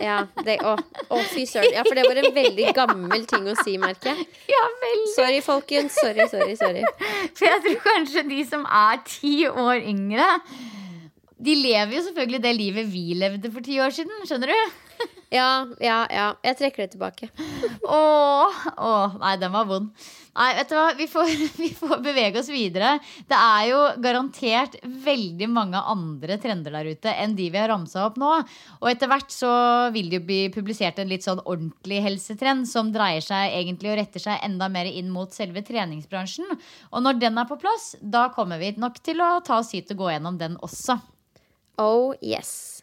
Ja, 0.00 0.22
det, 0.46 0.56
å, 0.64 0.74
å, 1.12 1.20
fy 1.28 1.44
søren. 1.48 1.74
Ja, 1.76 1.82
for 1.84 1.96
det 1.96 2.06
var 2.08 2.18
en 2.22 2.32
veldig 2.32 2.72
gammel 2.76 3.24
ting 3.28 3.44
å 3.50 3.56
si, 3.60 3.76
merker 3.80 4.14
jeg. 4.14 4.26
Ja, 4.52 4.60
veldig. 4.82 5.08
Sorry, 5.12 5.40
folkens. 5.44 5.96
Sorry, 6.00 6.26
sorry, 6.32 6.56
sorry. 6.60 6.84
For 7.36 7.48
jeg 7.48 7.64
tror 7.66 7.80
kanskje 7.84 8.24
de 8.30 8.40
som 8.48 8.64
er 8.64 9.02
ti 9.08 9.34
år 9.48 9.84
yngre, 9.92 10.28
de 11.40 11.56
lever 11.56 11.98
jo 11.98 12.04
selvfølgelig 12.08 12.40
det 12.44 12.54
livet 12.56 12.88
vi 12.92 13.04
levde 13.16 13.52
for 13.52 13.64
ti 13.64 13.76
år 13.80 13.92
siden. 13.96 14.24
Skjønner 14.28 14.52
du? 14.52 14.80
Ja, 15.30 15.50
ja, 15.84 16.00
ja. 16.10 16.30
Jeg 16.44 16.56
trekker 16.58 16.84
det 16.84 16.94
tilbake. 16.96 17.28
Åh, 17.84 18.64
åh, 18.76 19.20
nei, 19.20 19.36
den 19.40 19.52
var 19.54 19.68
vond. 19.68 19.92
Nei, 20.30 20.50
vet 20.54 20.70
du 20.70 20.76
hva, 20.76 20.90
vi 20.94 21.06
får, 21.10 21.30
vi 21.64 21.68
får 21.74 22.02
bevege 22.04 22.38
oss 22.40 22.50
videre. 22.52 22.92
Det 23.28 23.36
er 23.36 23.64
jo 23.70 23.80
garantert 24.02 24.76
veldig 25.06 25.48
mange 25.50 25.80
andre 25.92 26.38
trender 26.42 26.74
der 26.76 26.90
ute 26.92 27.14
enn 27.22 27.34
de 27.38 27.48
vi 27.50 27.60
har 27.60 27.70
ramsa 27.72 28.04
opp 28.06 28.18
nå. 28.20 28.30
Og 28.80 28.90
etter 28.92 29.10
hvert 29.10 29.34
så 29.34 29.52
vil 29.94 30.10
det 30.10 30.20
jo 30.20 30.26
bli 30.28 30.40
publisert 30.54 31.00
en 31.02 31.10
litt 31.10 31.26
sånn 31.26 31.42
ordentlig 31.42 32.02
helsetrend 32.06 32.68
som 32.70 32.92
dreier 32.94 33.24
seg 33.24 33.56
egentlig 33.58 33.92
og 33.92 33.98
retter 34.00 34.22
seg 34.22 34.44
enda 34.46 34.70
mer 34.72 34.88
inn 34.90 35.10
mot 35.12 35.34
selve 35.34 35.64
treningsbransjen. 35.66 36.46
Og 36.94 37.02
når 37.04 37.18
den 37.22 37.40
er 37.40 37.50
på 37.50 37.58
plass, 37.60 37.94
da 38.00 38.28
kommer 38.34 38.62
vi 38.62 38.74
nok 38.78 39.02
til 39.02 39.22
å 39.24 39.32
ta 39.46 39.58
oss 39.60 39.74
hit 39.74 39.90
og 39.96 40.04
gå 40.04 40.14
gjennom 40.14 40.38
den 40.40 40.60
også. 40.62 41.00
Oh 41.80 42.14
yes. 42.22 42.79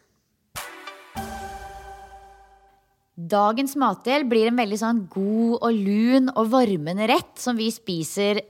Dagens 3.18 3.74
matdel 3.82 4.28
blir 4.30 4.51
en 4.51 4.59
veldig 4.59 4.78
sånn 4.78 4.99
god 5.09 5.55
og 5.65 5.74
lun 5.74 6.30
og 6.36 6.51
varmende 6.51 7.07
rett 7.09 7.34
som 7.41 7.57
vi 7.57 7.72
spiser 7.74 8.43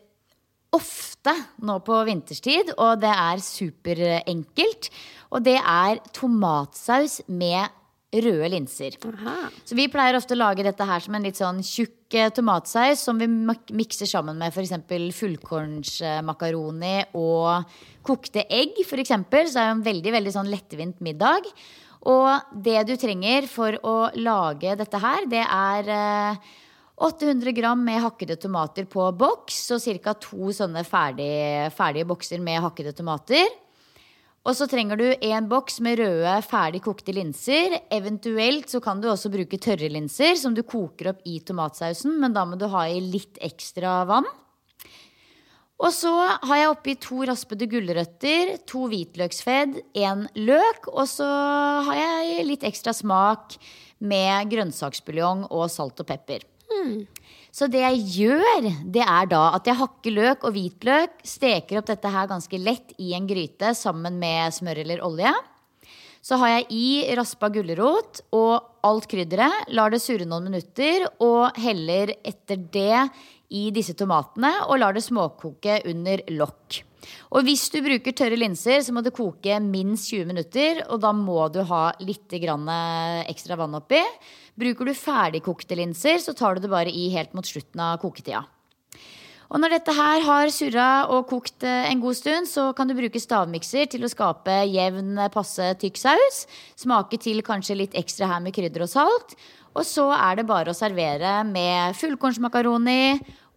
ofte 0.76 1.32
nå 1.63 1.78
på 1.88 2.01
vinterstid, 2.09 2.74
og 2.76 2.99
det 2.99 3.13
er 3.13 3.39
superenkelt. 3.43 4.89
Og 5.32 5.43
det 5.47 5.55
er 5.61 6.01
tomatsaus 6.15 7.22
med 7.28 7.72
røde 8.11 8.51
linser. 8.51 8.95
Aha. 9.07 9.49
Så 9.68 9.76
vi 9.76 9.88
pleier 9.91 10.15
ofte 10.20 10.36
å 10.36 10.39
lage 10.39 10.63
dette 10.68 10.86
her 10.88 11.03
som 11.03 11.15
en 11.15 11.26
litt 11.28 11.39
sånn 11.39 11.63
tjukk 11.65 12.15
eh, 12.15 12.30
tomatsaus 12.36 13.03
som 13.03 13.20
vi 13.20 13.28
mikser 13.28 14.07
sammen 14.07 14.39
med 14.39 14.55
f.eks. 14.55 14.76
fullkornsmakaroni 15.18 16.95
og 17.20 17.68
kokte 18.07 18.43
egg, 18.47 18.80
f.eks. 18.84 19.11
Så 19.11 19.59
er 19.59 19.68
det 19.68 19.68
en 19.74 19.84
veldig, 19.88 20.15
veldig 20.20 20.36
sånn 20.39 20.51
lettvint 20.51 21.03
middag. 21.03 21.51
Og 22.08 22.55
det 22.64 22.86
du 22.88 22.95
trenger 22.99 23.49
for 23.51 23.76
å 23.84 23.97
lage 24.16 24.78
dette 24.80 25.01
her, 25.03 25.28
det 25.28 25.43
er 25.43 25.91
eh, 25.91 26.49
800 27.03 27.53
gram 27.53 27.84
med 27.84 28.01
hakkede 28.01 28.39
tomater 28.41 28.88
på 28.89 29.10
boks 29.20 29.60
og 29.76 29.84
ca. 30.01 30.16
to 30.16 30.53
sånne 30.55 30.86
ferdige, 30.88 31.68
ferdige 31.76 32.08
bokser 32.10 32.41
med 32.43 32.64
hakkede 32.64 32.95
tomater. 32.95 33.45
Og 34.47 34.55
så 34.55 34.64
trenger 34.72 34.95
du 34.95 35.08
en 35.12 35.47
boks 35.51 35.82
med 35.84 35.99
røde, 35.99 36.34
ferdig 36.47 36.80
kokte 36.86 37.12
linser. 37.12 37.82
Eventuelt 37.91 38.72
så 38.72 38.80
kan 38.80 39.01
du 39.03 39.10
også 39.12 39.30
bruke 39.34 39.60
tørre 39.60 39.89
linser 39.91 40.39
som 40.39 40.55
du 40.55 40.64
koker 40.64 41.12
opp 41.12 41.26
i 41.28 41.41
tomatsausen, 41.43 42.16
men 42.22 42.32
da 42.32 42.45
må 42.47 42.55
du 42.55 42.70
ha 42.72 42.86
i 42.88 43.01
litt 43.03 43.36
ekstra 43.43 43.99
vann. 44.08 44.30
Og 45.78 45.93
så 45.93 46.09
har 46.09 46.57
jeg 46.57 46.69
oppi 46.71 46.95
to 46.97 47.21
raspede 47.30 47.67
gulrøtter, 47.69 48.55
to 48.65 48.88
hvitløksfedd, 48.89 49.75
en 50.01 50.25
løk, 50.34 50.88
og 50.89 51.05
så 51.09 51.28
har 51.86 51.99
jeg 51.99 52.47
litt 52.47 52.65
ekstra 52.65 52.95
smak 52.97 53.59
med 54.01 54.49
grønnsaksbuljong 54.49 55.45
og 55.51 55.67
salt 55.69 56.01
og 56.01 56.09
pepper. 56.09 56.45
Så 57.53 57.69
det 57.71 57.82
jeg 57.82 58.01
gjør, 58.13 58.65
det 58.86 59.05
er 59.05 59.30
da 59.30 59.43
at 59.57 59.69
jeg 59.69 59.80
hakker 59.80 60.13
løk 60.13 60.43
og 60.45 60.57
hvitløk, 60.57 61.21
steker 61.25 61.80
opp 61.80 61.88
dette 61.89 62.11
her 62.13 62.30
ganske 62.30 62.59
lett 62.61 62.97
i 63.01 63.13
en 63.17 63.30
gryte 63.30 63.73
sammen 63.78 64.19
med 64.21 64.53
smør 64.53 64.84
eller 64.84 65.05
olje. 65.05 65.32
Så 66.21 66.38
har 66.41 66.57
jeg 66.57 66.67
i 66.75 66.88
raspa 67.15 67.47
gulrot 67.53 68.19
og 68.36 68.82
alt 68.86 69.07
krydderet, 69.09 69.69
lar 69.73 69.93
det 69.93 70.01
surre 70.03 70.28
noen 70.28 70.49
minutter 70.49 71.05
og 71.23 71.55
heller 71.57 72.11
etter 72.19 72.59
det 72.73 73.05
i 73.54 73.70
disse 73.76 73.95
tomatene 73.98 74.52
og 74.68 74.80
lar 74.82 74.95
det 74.95 75.06
småkoke 75.06 75.82
under 75.88 76.24
lokk. 76.36 76.82
Og 77.32 77.45
hvis 77.48 77.68
du 77.72 77.80
bruker 77.86 78.16
tørre 78.18 78.39
linser, 78.39 78.82
så 78.84 78.91
må 78.91 79.04
det 79.06 79.16
koke 79.16 79.60
minst 79.64 80.10
20 80.12 80.28
minutter, 80.28 80.82
og 80.91 81.00
da 81.04 81.14
må 81.16 81.45
du 81.54 81.62
ha 81.70 81.86
litt 82.04 82.34
grann 82.41 82.68
ekstra 83.30 83.56
vann 83.60 83.78
oppi. 83.80 84.02
Bruker 84.58 84.89
du 84.89 84.98
ferdigkokte 84.98 85.78
linser, 85.80 86.20
så 86.20 86.36
tar 86.36 86.58
du 86.58 86.66
det 86.66 86.74
bare 86.74 86.91
i 86.91 87.08
helt 87.14 87.36
mot 87.38 87.48
slutten 87.48 87.84
av 87.84 88.00
koketida. 88.04 88.43
Og 89.48 89.62
når 89.64 89.78
dette 89.78 89.93
her 89.95 90.26
har 90.26 90.50
surra 90.52 90.88
og 91.14 91.30
kokt 91.30 91.64
eh, 91.64 91.88
en 91.88 92.02
god 92.04 92.18
stund, 92.20 92.50
så 92.52 92.72
kan 92.76 92.89
du 92.89 92.95
bruke 92.98 93.22
stavmikser 93.22 93.88
til 93.93 94.04
å 94.04 94.12
skape 94.12 94.58
jevn, 94.68 95.14
passe 95.32 95.70
tykk 95.80 96.02
saus. 96.02 96.41
Smake 96.76 97.20
til 97.24 97.39
kanskje 97.48 97.80
litt 97.80 97.95
ekstra 97.95 98.28
her 98.34 98.43
med 98.43 98.56
krydder 98.58 98.84
og 98.84 98.91
salt. 98.91 99.38
Og 99.78 99.86
så 99.86 100.07
er 100.15 100.39
det 100.39 100.47
bare 100.49 100.73
å 100.73 100.78
servere 100.78 101.41
med 101.45 101.97
fullkornsmakaroni 101.99 103.01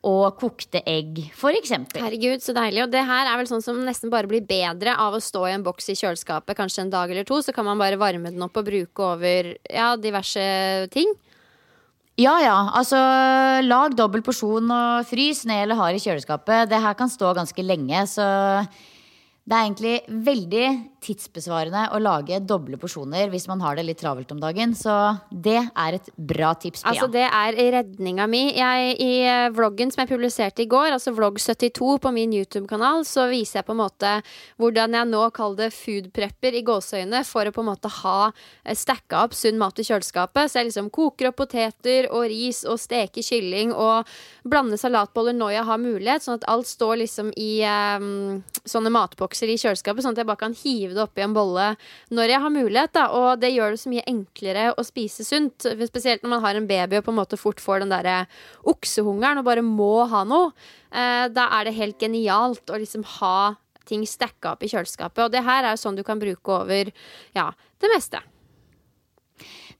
og 0.08 0.36
kokte 0.40 0.80
egg, 0.88 1.18
eksempel. 1.60 2.00
Herregud, 2.00 2.40
så 2.40 2.54
deilig. 2.56 2.86
Og 2.86 2.92
det 2.92 3.02
her 3.04 3.28
er 3.28 3.36
vel 3.36 3.48
sånn 3.50 3.64
som 3.64 3.80
nesten 3.84 4.12
bare 4.12 4.28
blir 4.28 4.44
bedre 4.48 4.94
av 4.96 5.16
å 5.16 5.20
stå 5.20 5.46
i 5.48 5.54
en 5.58 5.64
boks 5.64 5.90
i 5.92 5.96
kjøleskapet 5.98 6.56
kanskje 6.56 6.86
en 6.86 6.92
dag 6.92 7.12
eller 7.12 7.26
to. 7.28 7.40
Så 7.44 7.52
kan 7.56 7.68
man 7.68 7.80
bare 7.80 8.00
varme 8.00 8.32
den 8.32 8.44
opp 8.44 8.56
og 8.56 8.68
bruke 8.68 9.10
over 9.12 9.52
ja, 9.68 9.92
diverse 10.00 10.44
ting. 10.94 11.12
Ja 12.20 12.34
ja, 12.42 12.56
altså 12.76 12.98
lag 13.64 13.94
dobbel 13.96 14.24
porsjon 14.24 14.68
og 14.74 15.06
frys 15.08 15.44
ned 15.48 15.64
eller 15.64 15.78
har 15.78 15.96
i 15.96 16.00
kjøleskapet. 16.02 16.68
Det 16.68 16.80
her 16.80 16.96
kan 16.96 17.12
stå 17.12 17.32
ganske 17.36 17.64
lenge, 17.64 18.02
så 18.08 18.26
det 19.44 19.56
er 19.56 19.64
egentlig 19.64 19.94
veldig 20.26 20.66
tidsbesvarende 21.00 21.86
å 21.94 22.00
lage 22.02 22.38
doble 22.44 22.78
porsjoner 22.80 23.30
hvis 23.32 23.46
man 23.50 23.62
har 23.64 23.78
det 23.78 23.86
litt 23.88 24.00
travelt 24.02 24.30
om 24.34 24.40
dagen. 24.42 24.74
Så 24.76 24.94
det 25.30 25.58
er 25.60 25.96
et 25.96 26.10
bra 26.16 26.52
tips, 26.54 26.84
Pia. 26.84 26.92
Altså 26.92 27.08
Det 27.12 27.24
er 27.26 27.58
redninga 27.76 28.26
mi. 28.30 28.42
Jeg, 28.56 28.94
I 29.00 29.12
eh, 29.24 29.48
vloggen 29.56 29.92
som 29.92 30.04
jeg 30.04 30.12
publiserte 30.12 30.64
i 30.64 30.68
går, 30.70 30.90
altså 30.94 31.14
vlogg 31.16 31.40
72 31.40 31.96
på 32.04 32.12
min 32.14 32.34
YouTube-kanal, 32.36 33.04
så 33.08 33.26
viser 33.30 33.60
jeg 33.60 33.68
på 33.68 33.76
en 33.76 33.82
måte 33.82 34.14
hvordan 34.60 34.96
jeg 34.98 35.10
nå 35.10 35.22
kaller 35.36 35.66
det 35.66 35.70
foodprepper 35.76 36.58
i 36.58 36.64
gåseøyne 36.66 37.22
for 37.28 37.48
å 37.48 37.54
på 37.54 37.64
en 37.64 37.70
måte 37.72 37.92
ha 38.00 38.18
eh, 38.30 38.76
stacka 38.76 39.24
opp 39.24 39.36
sunn 39.36 39.60
mat 39.60 39.80
i 39.80 39.86
kjøleskapet. 39.86 40.50
Så 40.50 40.60
jeg 40.60 40.70
liksom 40.70 40.92
koker 40.94 41.30
opp 41.30 41.40
poteter 41.40 42.10
og 42.10 42.28
ris 42.30 42.62
og 42.68 42.80
steker 42.80 43.24
kylling 43.24 43.72
og 43.72 44.08
blander 44.44 44.80
salatboller 44.80 45.36
når 45.36 45.56
jeg 45.56 45.68
har 45.70 45.82
mulighet, 45.82 46.24
sånn 46.24 46.40
at 46.40 46.48
alt 46.50 46.68
står 46.68 47.00
liksom 47.02 47.32
i 47.40 47.50
um, 47.64 48.40
sånne 48.68 48.92
matbokser 48.92 49.50
i 49.50 49.58
kjøleskapet, 49.60 50.04
sånn 50.04 50.16
at 50.16 50.22
jeg 50.22 50.28
bare 50.28 50.42
kan 50.44 50.56
hive 50.56 50.89
det 50.96 51.04
oppi 51.04 51.24
en 51.24 51.36
bolle 51.36 51.72
når 52.14 52.34
jeg 52.34 52.42
har 52.44 52.54
mulighet. 52.54 52.94
Da. 52.96 53.06
Og 53.16 53.40
det 53.42 53.52
gjør 53.54 53.74
det 53.74 53.82
så 53.82 53.92
mye 53.92 54.06
enklere 54.10 54.68
å 54.74 54.84
spise 54.86 55.26
sunt. 55.26 55.68
Spesielt 55.90 56.24
når 56.24 56.34
man 56.34 56.44
har 56.44 56.58
en 56.58 56.68
baby 56.70 57.00
og 57.00 57.06
på 57.08 57.14
en 57.14 57.20
måte 57.20 57.40
fort 57.40 57.62
får 57.62 57.84
den 57.84 57.94
derre 57.94 58.22
oksehungeren 58.70 59.42
og 59.42 59.48
bare 59.48 59.64
må 59.66 60.06
ha 60.10 60.24
noe. 60.28 60.52
Eh, 60.90 61.26
da 61.32 61.50
er 61.58 61.68
det 61.68 61.78
helt 61.78 62.00
genialt 62.02 62.70
å 62.70 62.80
liksom 62.80 63.06
ha 63.20 63.54
ting 63.90 64.06
stacka 64.06 64.54
opp 64.54 64.64
i 64.64 64.70
kjøleskapet. 64.70 65.24
Og 65.26 65.32
det 65.34 65.44
her 65.46 65.64
er 65.64 65.74
jo 65.74 65.84
sånn 65.84 65.98
du 65.98 66.04
kan 66.06 66.20
bruke 66.22 66.60
over 66.62 66.92
ja, 67.36 67.50
det 67.82 67.92
meste. 67.94 68.22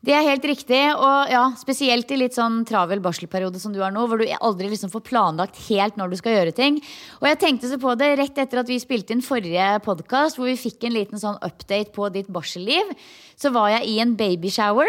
Det 0.01 0.15
er 0.17 0.25
helt 0.25 0.45
riktig, 0.49 0.79
og 0.97 1.29
ja, 1.29 1.43
spesielt 1.61 2.09
i 2.09 2.17
litt 2.17 2.33
sånn 2.33 2.63
travel 2.65 3.03
barselperiode 3.05 3.61
som 3.61 3.73
du 3.75 3.83
har 3.83 3.93
nå, 3.93 4.07
hvor 4.09 4.23
du 4.23 4.31
aldri 4.33 4.71
liksom 4.73 4.89
får 4.93 5.03
planlagt 5.05 5.59
helt 5.67 5.99
når 6.01 6.15
du 6.15 6.17
skal 6.17 6.39
gjøre 6.39 6.55
ting. 6.57 6.79
Og 7.21 7.27
jeg 7.29 7.41
tenkte 7.43 7.69
så 7.69 7.77
på 7.81 7.93
det 8.01 8.15
rett 8.17 8.41
etter 8.41 8.63
at 8.63 8.71
vi 8.71 8.79
spilte 8.81 9.13
inn 9.13 9.21
forrige 9.25 9.67
podkast, 9.85 10.39
hvor 10.41 10.49
vi 10.49 10.57
fikk 10.57 10.87
en 10.89 10.97
liten 10.97 11.21
sånn 11.21 11.37
update 11.45 11.93
på 11.93 12.09
ditt 12.15 12.31
barselliv. 12.33 12.95
Så 13.37 13.53
var 13.53 13.75
jeg 13.75 13.91
i 13.93 13.99
en 14.01 14.17
babyshower, 14.17 14.89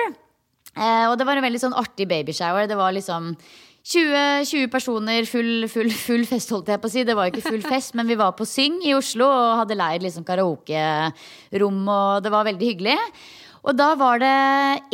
eh, 0.78 1.04
og 1.10 1.18
det 1.20 1.28
var 1.28 1.42
en 1.42 1.48
veldig 1.50 1.64
sånn 1.66 1.76
artig 1.84 2.08
babyshower. 2.08 2.72
Det 2.72 2.80
var 2.80 2.96
liksom 2.96 3.34
20, 3.82 4.48
20 4.48 4.72
personer, 4.72 5.28
full, 5.28 5.68
full, 5.68 5.92
full 5.92 6.24
fest, 6.30 6.56
holdt 6.56 6.72
jeg 6.72 6.80
på 6.80 6.88
å 6.88 6.96
si. 6.96 7.04
Det 7.04 7.20
var 7.20 7.28
jo 7.28 7.36
ikke 7.36 7.50
full 7.50 7.64
fest, 7.66 8.00
men 8.00 8.08
vi 8.08 8.16
var 8.20 8.32
på 8.40 8.48
Syng 8.48 8.80
i 8.88 8.96
Oslo 8.96 9.28
og 9.28 9.60
hadde 9.66 9.76
leid 9.76 10.08
liksom 10.08 10.24
karaokerom, 10.24 11.84
og 11.84 12.24
det 12.24 12.32
var 12.32 12.48
veldig 12.48 12.74
hyggelig. 12.76 13.00
Og 13.62 13.78
da 13.78 13.92
var 13.94 14.18
det 14.22 14.30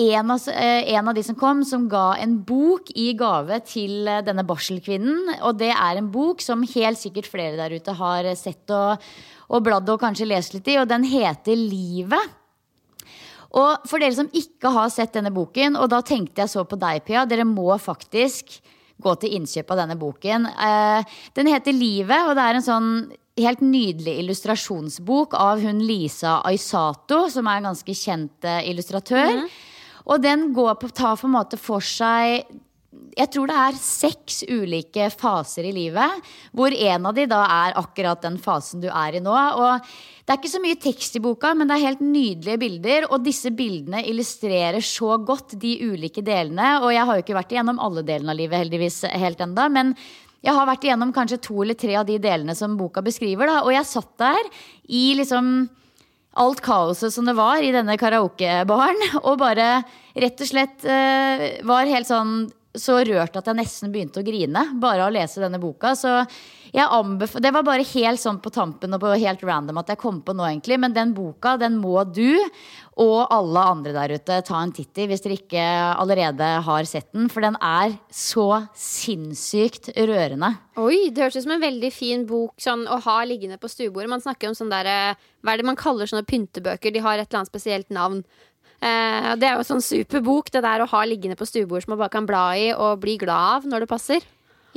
en 0.04 0.32
av, 0.34 0.48
eh, 0.52 0.84
en 0.92 1.08
av 1.08 1.16
de 1.16 1.24
som 1.24 1.36
kom, 1.36 1.64
som 1.64 1.88
ga 1.88 2.18
en 2.20 2.44
bok 2.44 2.92
i 2.96 3.14
gave 3.14 3.62
til 3.64 4.08
eh, 4.08 4.22
denne 4.22 4.44
barselkvinnen. 4.44 5.38
Og 5.42 5.58
det 5.58 5.72
er 5.72 5.98
en 5.98 6.10
bok 6.12 6.44
som 6.44 6.66
helt 6.68 7.00
sikkert 7.00 7.30
flere 7.32 7.56
der 7.56 7.72
ute 7.72 7.96
har 7.96 8.28
sett 8.36 8.68
og, 8.76 9.00
og 9.48 9.64
bladd 9.64 9.88
og 9.90 10.02
kanskje 10.02 10.28
lest 10.28 10.54
litt 10.54 10.68
i, 10.68 10.76
og 10.82 10.90
den 10.92 11.08
heter 11.08 11.56
Livet. 11.56 12.36
Og 13.56 13.88
for 13.88 14.04
dere 14.04 14.18
som 14.18 14.28
ikke 14.36 14.74
har 14.76 14.90
sett 14.92 15.16
denne 15.16 15.32
boken, 15.32 15.78
og 15.80 15.88
da 15.94 16.02
tenkte 16.04 16.44
jeg 16.44 16.52
så 16.52 16.66
på 16.68 16.80
deg, 16.80 17.06
Pia, 17.08 17.24
dere 17.26 17.48
må 17.48 17.72
faktisk 17.80 18.60
gå 19.00 19.14
til 19.22 19.38
innkjøp 19.38 19.72
av 19.72 19.80
denne 19.84 19.96
boken. 19.96 20.50
Eh, 20.52 21.16
Den 21.34 21.48
heter 21.48 21.72
Livet, 21.72 22.28
og 22.28 22.36
det 22.36 22.44
er 22.44 22.60
en 22.60 22.68
sånn 22.68 22.92
helt 23.38 23.62
nydelig 23.62 24.18
illustrasjonsbok 24.24 25.38
av 25.38 25.62
hun 25.64 25.80
Lisa 25.86 26.42
Aisato, 26.48 27.26
som 27.32 27.48
er 27.48 27.62
en 27.62 27.72
ganske 27.72 27.98
kjent 27.98 28.48
illustratør. 28.66 29.34
illustratør. 29.34 29.66
Og 30.08 30.24
den 30.24 30.54
går 30.56 30.78
på, 30.80 30.90
tar 30.96 31.20
på 31.20 31.28
en 31.28 31.36
måte 31.36 31.60
for 31.60 31.84
seg 31.84 32.48
jeg 33.18 33.30
tror 33.34 33.50
det 33.50 33.56
er 33.58 33.78
seks 33.82 34.44
ulike 34.46 35.08
faser 35.14 35.68
i 35.68 35.74
livet, 35.74 36.28
hvor 36.56 36.74
en 36.74 37.08
av 37.10 37.16
de 37.18 37.26
da 37.30 37.40
er 37.46 37.78
akkurat 37.80 38.22
den 38.24 38.38
fasen 38.42 38.82
du 38.84 38.88
er 38.90 39.18
i 39.18 39.22
nå. 39.24 39.34
Og 39.34 39.88
det 40.26 40.34
er 40.34 40.40
ikke 40.40 40.52
så 40.54 40.62
mye 40.62 40.80
tekst 40.82 41.18
i 41.18 41.22
boka, 41.24 41.54
men 41.58 41.70
det 41.70 41.78
er 41.78 41.86
helt 41.88 42.04
nydelige 42.04 42.62
bilder. 42.62 43.08
Og 43.10 43.26
disse 43.26 43.52
bildene 43.58 44.04
illustrerer 44.08 44.86
så 44.86 45.18
godt 45.18 45.58
de 45.62 45.76
ulike 45.88 46.24
delene. 46.26 46.78
Og 46.84 46.94
jeg 46.94 47.10
har 47.10 47.18
jo 47.18 47.26
ikke 47.26 47.38
vært 47.38 47.56
igjennom 47.56 47.82
alle 47.84 48.06
delene 48.08 48.34
av 48.34 48.40
livet 48.40 48.66
heldigvis 48.66 49.02
helt 49.14 49.42
enda, 49.46 49.68
men 49.74 49.94
jeg 50.48 50.56
har 50.56 50.68
vært 50.70 50.86
igjennom 50.88 51.12
kanskje 51.16 51.42
to 51.44 51.60
eller 51.64 51.76
tre 51.76 51.98
av 52.00 52.08
de 52.08 52.16
delene 52.24 52.56
som 52.56 52.78
boka 52.80 53.04
beskriver. 53.04 53.50
Da. 53.50 53.64
Og 53.66 53.74
jeg 53.76 53.90
satt 53.90 54.14
der 54.22 54.48
i 54.88 55.10
liksom 55.20 55.68
alt 56.38 56.62
kaoset 56.64 57.12
som 57.12 57.28
det 57.28 57.36
var 57.36 57.64
i 57.66 57.74
denne 57.74 57.98
karaokebaren, 58.00 59.02
og 59.28 59.42
bare 59.42 59.82
rett 60.16 60.44
og 60.44 60.50
slett 60.50 60.86
uh, 60.88 61.48
var 61.68 61.92
helt 61.92 62.10
sånn 62.10 62.46
så 62.78 63.00
rørt 63.02 63.34
at 63.40 63.48
jeg 63.50 63.58
nesten 63.58 63.90
begynte 63.90 64.22
å 64.22 64.26
grine 64.26 64.62
bare 64.78 65.02
av 65.02 65.10
å 65.10 65.16
lese 65.16 65.42
denne 65.42 65.60
boka. 65.60 65.96
Så 65.98 66.12
det 66.74 67.52
var 67.54 67.64
bare 67.66 67.86
helt 67.94 68.22
sånn 68.22 68.42
på 68.44 68.52
tampen 68.54 68.94
og 68.96 69.02
på 69.04 69.14
helt 69.20 69.44
random 69.46 69.80
at 69.82 69.94
jeg 69.94 70.02
kom 70.02 70.22
på 70.26 70.36
nå, 70.36 70.46
egentlig. 70.50 70.80
Men 70.82 70.96
den 70.96 71.14
boka, 71.18 71.56
den 71.62 71.78
må 71.82 72.04
du 72.10 72.38
og 72.98 73.30
alle 73.30 73.62
andre 73.72 73.94
der 73.94 74.16
ute 74.18 74.40
ta 74.46 74.60
en 74.60 74.72
titt 74.74 74.98
i 74.98 75.06
hvis 75.10 75.22
dere 75.22 75.38
ikke 75.38 75.66
allerede 76.02 76.48
har 76.66 76.88
sett 76.90 77.12
den. 77.14 77.30
For 77.30 77.46
den 77.46 77.58
er 77.62 77.94
så 78.14 78.64
sinnssykt 78.74 79.92
rørende. 79.94 80.56
Oi, 80.82 81.10
det 81.14 81.24
hørtes 81.24 81.44
ut 81.44 81.48
som 81.48 81.56
en 81.58 81.64
veldig 81.64 81.92
fin 81.94 82.26
bok 82.30 82.58
sånn, 82.62 82.88
å 82.90 83.00
ha 83.06 83.20
liggende 83.30 83.60
på 83.62 83.70
stuebordet. 83.70 84.10
Man 84.12 84.24
snakker 84.26 84.50
om 84.50 84.58
sånn 84.58 84.74
derre 84.74 85.16
Hva 85.46 85.54
er 85.54 85.62
det 85.62 85.70
man 85.70 85.80
kaller 85.80 86.10
sånne 86.10 86.26
pyntebøker? 86.28 86.94
De 86.94 87.04
har 87.06 87.18
et 87.18 87.28
eller 87.28 87.44
annet 87.44 87.54
spesielt 87.54 87.94
navn. 87.94 88.24
Eh, 88.78 89.30
det 89.42 89.48
er 89.48 89.58
jo 89.58 89.66
sånn 89.66 89.82
super 89.82 90.22
bok, 90.26 90.52
det 90.54 90.62
der 90.66 90.84
å 90.84 90.90
ha 90.90 91.04
liggende 91.06 91.38
på 91.38 91.48
stuebordet 91.50 91.86
som 91.86 91.96
man 91.96 92.02
bare 92.04 92.14
kan 92.14 92.28
bla 92.30 92.48
i 92.58 92.72
og 92.74 93.02
bli 93.02 93.18
glad 93.22 93.62
av 93.62 93.70
når 93.70 93.86
det 93.86 93.92
passer. 93.94 94.26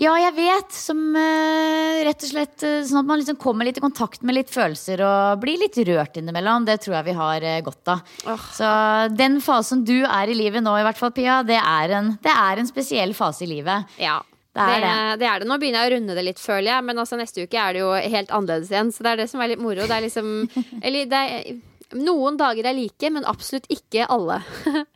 Ja, 0.00 0.14
jeg 0.16 0.32
vet. 0.38 0.72
Som 0.72 1.00
uh, 1.12 2.00
rett 2.06 2.24
og 2.24 2.30
slett 2.30 2.64
uh, 2.64 2.80
sånn 2.88 3.02
at 3.02 3.08
man 3.10 3.20
liksom 3.20 3.36
kommer 3.40 3.68
litt 3.68 3.80
i 3.80 3.84
kontakt 3.84 4.24
med 4.24 4.38
litt 4.38 4.52
følelser 4.52 5.02
og 5.04 5.42
blir 5.42 5.60
litt 5.60 5.76
rørt 5.90 6.16
innimellom. 6.16 6.64
Det 6.68 6.78
tror 6.84 6.96
jeg 6.98 7.08
vi 7.10 7.16
har 7.18 7.44
uh, 7.44 7.60
godt 7.66 7.92
av. 7.92 8.02
Oh. 8.24 8.48
Så 8.56 8.70
den 9.12 9.38
fasen 9.44 9.84
du 9.84 9.98
er 10.00 10.32
i 10.32 10.36
livet 10.38 10.64
nå, 10.64 10.72
i 10.80 10.86
hvert 10.86 11.00
fall, 11.00 11.12
Pia, 11.16 11.42
det 11.44 11.60
er 11.60 11.96
en, 11.98 12.14
det 12.24 12.32
er 12.32 12.62
en 12.62 12.70
spesiell 12.70 13.12
fase 13.18 13.44
i 13.44 13.50
livet. 13.52 13.96
Ja. 14.00 14.18
Det 14.56 14.64
er 14.66 14.80
det, 14.82 14.94
det 15.20 15.26
er 15.30 15.42
det. 15.42 15.46
Nå 15.46 15.60
begynner 15.62 15.84
jeg 15.84 15.92
å 15.92 15.94
runde 15.94 16.14
det 16.16 16.24
litt, 16.26 16.40
føler 16.42 16.72
jeg. 16.72 16.86
Men 16.88 16.98
altså, 16.98 17.18
neste 17.20 17.44
uke 17.44 17.60
er 17.60 17.76
det 17.76 17.84
jo 17.84 17.90
helt 17.94 18.32
annerledes 18.34 18.72
igjen. 18.72 18.94
Så 18.94 19.04
det 19.06 19.12
er 19.12 19.20
det 19.22 19.28
som 19.30 19.44
er 19.44 19.52
litt 19.52 19.62
moro. 19.62 19.84
Det 19.84 19.94
er 19.94 20.06
liksom 20.08 20.32
Eller 20.86 21.10
det 21.12 21.20
er 21.20 22.00
noen 22.00 22.38
dager 22.40 22.70
er 22.70 22.76
like, 22.76 23.12
men 23.12 23.28
absolutt 23.28 23.68
ikke 23.72 24.08
alle. 24.10 24.40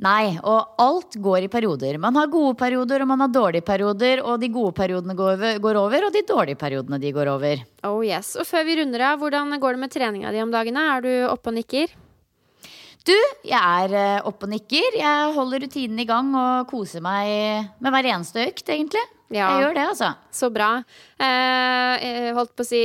Nei, 0.00 0.32
og 0.48 0.78
alt 0.80 1.16
går 1.20 1.44
i 1.44 1.50
perioder. 1.52 1.98
Man 2.00 2.16
har 2.16 2.30
gode 2.32 2.54
perioder, 2.56 3.02
og 3.04 3.10
man 3.10 3.20
har 3.20 3.32
dårlige 3.34 3.66
perioder. 3.66 4.22
Og 4.24 4.40
de 4.40 4.48
gode 4.52 4.72
periodene 4.76 5.16
går 5.16 5.80
over, 5.80 6.06
og 6.06 6.14
de 6.14 6.22
dårlige 6.28 6.60
periodene 6.60 7.00
de 7.02 7.12
går 7.12 7.28
over. 7.34 7.64
Oh 7.84 8.00
yes, 8.04 8.32
Og 8.40 8.48
før 8.48 8.64
vi 8.64 8.78
runder 8.80 9.04
av, 9.10 9.20
hvordan 9.20 9.52
går 9.60 9.76
det 9.76 9.82
med 9.84 9.92
treninga 9.92 10.32
di 10.32 10.40
om 10.40 10.54
dagene? 10.54 10.86
Er 10.96 11.04
du 11.04 11.12
oppe 11.28 11.52
og 11.52 11.58
nikker? 11.58 11.92
Du, 13.04 13.16
jeg 13.48 13.60
er 13.60 13.94
eh, 13.96 14.26
oppe 14.28 14.48
og 14.48 14.52
nikker. 14.52 14.96
Jeg 15.00 15.32
holder 15.36 15.64
rutinen 15.64 16.00
i 16.00 16.08
gang 16.08 16.32
og 16.36 16.68
koser 16.68 17.04
meg 17.04 17.72
med 17.80 17.94
hver 17.94 18.08
eneste 18.14 18.44
økt, 18.48 18.68
egentlig. 18.72 19.04
Ja, 19.30 19.52
jeg 19.52 19.64
gjør 19.64 19.76
det, 19.76 19.88
altså. 19.92 20.10
Så 20.34 20.50
bra. 20.52 20.70
Eh, 21.20 22.32
holdt 22.36 22.56
på 22.56 22.64
å 22.64 22.68
si 22.68 22.82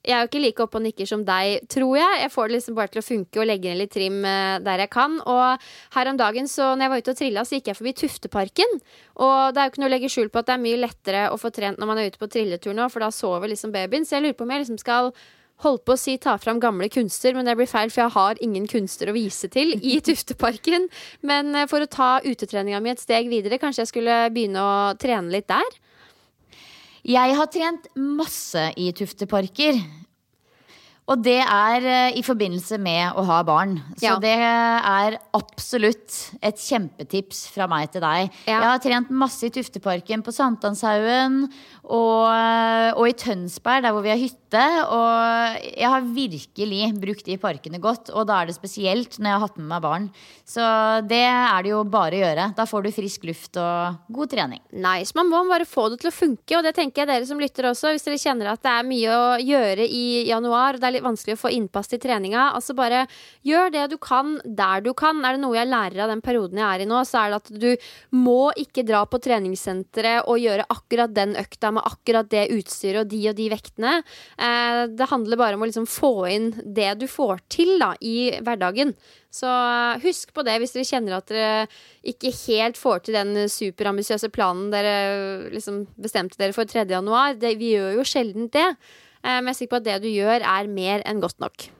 jeg 0.00 0.16
er 0.16 0.22
jo 0.22 0.28
ikke 0.30 0.40
like 0.40 0.64
oppe 0.64 0.78
og 0.78 0.84
nikker 0.86 1.08
som 1.08 1.22
deg, 1.28 1.66
tror 1.68 1.98
jeg. 1.98 2.20
Jeg 2.22 2.32
får 2.32 2.48
det 2.48 2.54
liksom 2.56 2.76
bare 2.78 2.92
til 2.92 3.02
å 3.02 3.04
funke 3.04 3.40
og 3.42 3.48
legge 3.50 3.68
ned 3.68 3.80
litt 3.82 3.92
trim 3.92 4.22
eh, 4.24 4.56
der 4.64 4.84
jeg 4.84 4.92
kan. 4.94 5.18
Og 5.28 5.66
her 5.96 6.10
om 6.12 6.20
dagen, 6.20 6.48
så 6.48 6.70
når 6.72 6.86
jeg 6.86 6.92
var 6.92 7.02
ute 7.02 7.12
og 7.12 7.18
trilla, 7.18 7.44
så 7.44 7.58
gikk 7.58 7.68
jeg 7.68 7.78
forbi 7.80 7.92
Tufteparken. 8.00 8.78
Og 9.20 9.34
det 9.52 9.60
er 9.60 9.68
jo 9.68 9.74
ikke 9.74 9.82
noe 9.84 9.90
å 9.90 9.94
legge 9.96 10.12
skjul 10.12 10.32
på 10.32 10.40
at 10.40 10.48
det 10.48 10.56
er 10.56 10.62
mye 10.64 10.80
lettere 10.80 11.26
å 11.28 11.36
få 11.40 11.52
trent 11.52 11.82
når 11.82 11.90
man 11.90 12.00
er 12.00 12.08
ute 12.08 12.22
på 12.22 12.30
trilletur 12.32 12.76
nå, 12.76 12.88
for 12.88 13.04
da 13.04 13.10
sover 13.12 13.52
liksom 13.52 13.74
babyen. 13.76 14.08
Så 14.08 14.16
jeg 14.16 14.24
lurer 14.24 14.38
på 14.38 14.48
om 14.48 14.54
jeg 14.54 14.64
liksom 14.64 14.80
skal 14.80 15.12
holde 15.60 15.84
på 15.84 15.92
å 15.92 16.00
si 16.00 16.16
ta 16.16 16.38
fram 16.40 16.60
gamle 16.62 16.88
kunster, 16.92 17.36
men 17.36 17.44
det 17.44 17.58
blir 17.58 17.68
feil, 17.68 17.92
for 17.92 18.06
jeg 18.06 18.14
har 18.16 18.40
ingen 18.40 18.64
kunster 18.70 19.10
å 19.10 19.16
vise 19.16 19.50
til 19.52 19.74
i 19.76 19.98
Tufteparken. 20.06 20.88
Men 21.28 21.52
eh, 21.52 21.68
for 21.68 21.84
å 21.84 21.92
ta 21.92 22.10
utetreninga 22.24 22.80
mi 22.80 22.94
et 22.94 23.04
steg 23.04 23.28
videre, 23.28 23.60
kanskje 23.60 23.84
jeg 23.84 23.92
skulle 23.92 24.18
begynne 24.32 24.64
å 24.64 24.74
trene 25.00 25.32
litt 25.36 25.50
der? 25.52 25.80
Jeg 27.06 27.36
har 27.36 27.48
trent 27.48 27.88
masse 27.96 28.70
i 28.76 28.90
Tufteparker. 28.96 29.80
Og 31.10 31.18
det 31.24 31.40
er 31.42 31.86
eh, 31.90 32.18
i 32.20 32.22
forbindelse 32.22 32.78
med 32.78 33.16
å 33.18 33.24
ha 33.26 33.40
barn. 33.46 33.74
Så 33.98 34.06
ja. 34.06 34.16
det 34.22 34.36
er 34.36 35.16
absolutt 35.34 36.18
et 36.38 36.60
kjempetips 36.60 37.48
fra 37.50 37.66
meg 37.70 37.90
til 37.90 38.04
deg. 38.04 38.30
Ja. 38.46 38.60
Jeg 38.60 38.68
har 38.68 38.84
trent 38.84 39.10
masse 39.10 39.48
i 39.48 39.54
Tufteparken 39.54 40.22
på 40.22 40.34
Sankthanshaugen 40.34 41.42
og, 41.84 42.28
eh, 42.28 42.90
og, 42.92 43.06
i 43.08 43.16
Tønsberg, 43.16 43.82
der 43.84 43.94
hvor 43.94 44.04
vi 44.04 44.12
har 44.12 44.20
hytte. 44.20 44.64
Og 44.92 45.66
jeg 45.70 45.88
har 45.88 46.08
virkelig 46.14 46.90
brukt 47.00 47.26
de 47.26 47.38
parkene 47.40 47.80
godt, 47.82 48.10
og 48.12 48.26
da 48.28 48.40
er 48.40 48.50
det 48.50 48.56
spesielt 48.58 49.18
når 49.18 49.30
jeg 49.30 49.38
har 49.38 49.44
hatt 49.46 49.58
med 49.58 49.70
meg 49.70 49.84
barn. 49.84 50.08
Så 50.44 50.62
det 51.08 51.22
er 51.24 51.64
det 51.64 51.72
jo 51.72 51.82
bare 51.88 52.18
å 52.18 52.22
gjøre. 52.24 52.48
Da 52.58 52.66
får 52.68 52.84
du 52.84 52.90
frisk 52.94 53.24
luft 53.28 53.58
og 53.60 54.12
god 54.12 54.32
trening. 54.34 54.62
Nice. 54.72 55.14
Man 55.16 55.30
må 55.30 55.42
bare 55.48 55.68
få 55.68 55.88
det 55.92 56.00
til 56.02 56.10
å 56.10 56.14
funke, 56.14 56.58
og 56.58 56.66
det 56.66 56.74
tenker 56.76 57.04
jeg 57.04 57.10
dere 57.12 57.28
som 57.28 57.40
lytter 57.40 57.70
også. 57.70 57.94
Hvis 57.94 58.06
dere 58.06 58.20
kjenner 58.20 58.52
at 58.52 58.62
det 58.66 58.74
er 58.74 58.88
mye 58.90 59.16
å 59.16 59.26
gjøre 59.40 59.86
i 59.86 60.04
januar. 60.28 60.76
og 60.76 60.82
Det 60.82 60.90
er 60.90 60.96
litt 60.98 61.06
vanskelig 61.06 61.38
å 61.38 61.42
få 61.46 61.54
innpass 61.56 61.90
til 61.90 62.02
treninga. 62.02 62.50
Altså 62.58 62.76
bare 62.76 63.06
gjør 63.46 63.72
det 63.74 63.86
du 63.94 63.98
kan 64.02 64.36
der 64.44 64.84
du 64.84 64.92
kan. 64.94 65.24
Er 65.24 65.36
det 65.36 65.44
noe 65.44 65.58
jeg 65.58 65.70
lærer 65.70 66.04
av 66.04 66.12
den 66.12 66.24
perioden 66.24 66.60
jeg 66.60 66.68
er 66.68 66.84
i 66.84 66.90
nå, 66.90 67.02
så 67.08 67.24
er 67.24 67.32
det 67.32 67.40
at 67.40 67.52
du 67.62 67.70
må 68.16 68.50
ikke 68.58 68.84
dra 68.86 69.04
på 69.08 69.20
treningssenteret 69.22 70.28
og 70.30 70.40
gjøre 70.42 70.68
akkurat 70.70 71.14
den 71.14 71.36
økta 71.38 71.70
med 71.74 71.79
akkurat 71.88 72.28
det 72.32 72.48
utstyret 72.54 73.04
og 73.04 73.10
de 73.12 73.20
og 73.30 73.38
de 73.38 73.48
vektene. 73.52 73.94
Eh, 74.36 74.82
det 74.92 75.08
handler 75.10 75.40
bare 75.40 75.58
om 75.58 75.64
å 75.64 75.70
liksom 75.70 75.88
få 75.90 76.12
inn 76.30 76.50
det 76.64 76.92
du 77.00 77.06
får 77.10 77.42
til 77.52 77.74
da, 77.82 77.92
i 78.00 78.30
hverdagen. 78.40 78.94
Så 79.32 79.48
eh, 79.48 80.00
husk 80.04 80.34
på 80.36 80.44
det 80.46 80.58
hvis 80.60 80.76
dere 80.76 80.88
kjenner 80.88 81.18
at 81.18 81.30
dere 81.30 81.66
ikke 82.12 82.34
helt 82.46 82.80
får 82.80 83.04
til 83.06 83.18
den 83.18 83.50
superambisiøse 83.50 84.32
planen 84.34 84.70
dere 84.74 85.50
liksom 85.54 85.84
bestemte 86.00 86.40
dere 86.40 86.56
for 86.56 86.68
3. 86.68 86.86
januar. 86.90 87.36
Vi 87.40 87.74
gjør 87.74 88.00
jo 88.00 88.06
sjelden 88.06 88.50
det. 88.54 88.68
Eh, 89.24 89.38
men 89.40 89.50
jeg 89.50 89.56
er 89.56 89.60
sikker 89.62 89.76
på 89.76 89.82
at 89.82 89.90
det 89.90 90.00
du 90.06 90.10
gjør, 90.12 90.46
er 90.46 90.72
mer 90.72 91.04
enn 91.08 91.22
godt 91.22 91.40
nok. 91.42 91.70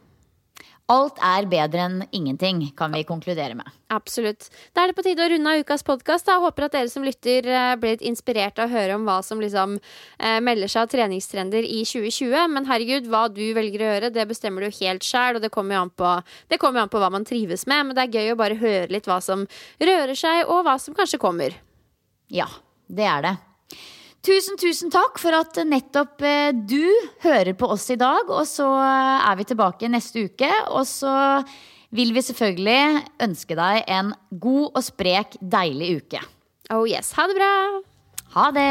Alt 0.90 1.20
er 1.22 1.46
bedre 1.46 1.84
enn 1.86 2.00
ingenting, 2.10 2.64
kan 2.74 2.90
vi 2.90 3.04
konkludere 3.06 3.54
med. 3.54 3.68
Absolutt. 3.94 4.48
Da 4.74 4.82
er 4.82 4.90
det 4.90 4.96
på 4.98 5.04
tide 5.06 5.22
å 5.22 5.28
runde 5.30 5.52
av 5.52 5.62
ukas 5.62 5.84
podkast. 5.86 6.26
Håper 6.26 6.66
at 6.66 6.74
dere 6.74 6.90
som 6.90 7.04
lytter 7.06 7.46
blir 7.46 7.76
ble 7.78 7.92
litt 7.94 8.02
inspirert 8.06 8.58
av 8.58 8.66
å 8.66 8.74
høre 8.74 8.96
om 8.98 9.04
hva 9.06 9.20
som 9.22 9.38
liksom 9.42 9.76
eh, 9.78 10.40
melder 10.42 10.70
seg 10.70 10.82
av 10.82 10.90
treningstrender 10.90 11.62
i 11.62 11.84
2020. 11.86 12.34
Men 12.56 12.66
herregud, 12.66 13.06
hva 13.12 13.28
du 13.30 13.44
velger 13.54 13.84
å 13.84 13.92
gjøre, 13.92 14.10
det 14.16 14.26
bestemmer 14.32 14.66
du 14.66 14.80
helt 14.80 15.06
sjæl, 15.06 15.38
og 15.38 15.44
det 15.46 15.52
kommer 15.54 15.78
jo 15.78 15.84
an 15.84 15.94
på, 15.94 16.16
kommer 16.58 16.82
an 16.82 16.90
på 16.90 17.02
hva 17.02 17.12
man 17.14 17.28
trives 17.28 17.68
med. 17.70 17.86
Men 17.86 17.98
det 17.98 18.08
er 18.08 18.18
gøy 18.18 18.34
å 18.34 18.40
bare 18.42 18.58
høre 18.58 18.90
litt 18.90 19.06
hva 19.06 19.20
som 19.22 19.46
rører 19.78 20.18
seg, 20.18 20.42
og 20.50 20.64
hva 20.66 20.74
som 20.82 20.98
kanskje 20.98 21.22
kommer. 21.22 21.54
Ja, 22.34 22.50
det 22.90 23.06
er 23.06 23.28
det. 23.28 23.36
Tusen, 24.20 24.58
tusen 24.60 24.90
takk 24.92 25.16
for 25.16 25.32
at 25.32 25.56
nettopp 25.64 26.20
eh, 26.28 26.50
du 26.52 26.84
hører 27.22 27.54
på 27.56 27.70
oss 27.72 27.86
i 27.88 27.96
dag. 28.00 28.28
Og 28.28 28.44
så 28.48 28.66
er 28.76 29.38
vi 29.38 29.46
tilbake 29.48 29.88
neste 29.88 30.26
uke. 30.28 30.50
Og 30.68 30.84
så 30.88 31.14
vil 31.96 32.12
vi 32.12 32.22
selvfølgelig 32.26 33.06
ønske 33.24 33.56
deg 33.56 33.88
en 33.88 34.12
god 34.42 34.76
og 34.76 34.84
sprek, 34.84 35.40
deilig 35.40 35.90
uke. 36.02 36.20
Oh 36.70 36.84
yes. 36.84 37.14
Ha 37.16 37.26
det 37.30 37.40
bra. 37.40 37.50
Ha 38.36 38.46
det. 38.54 38.70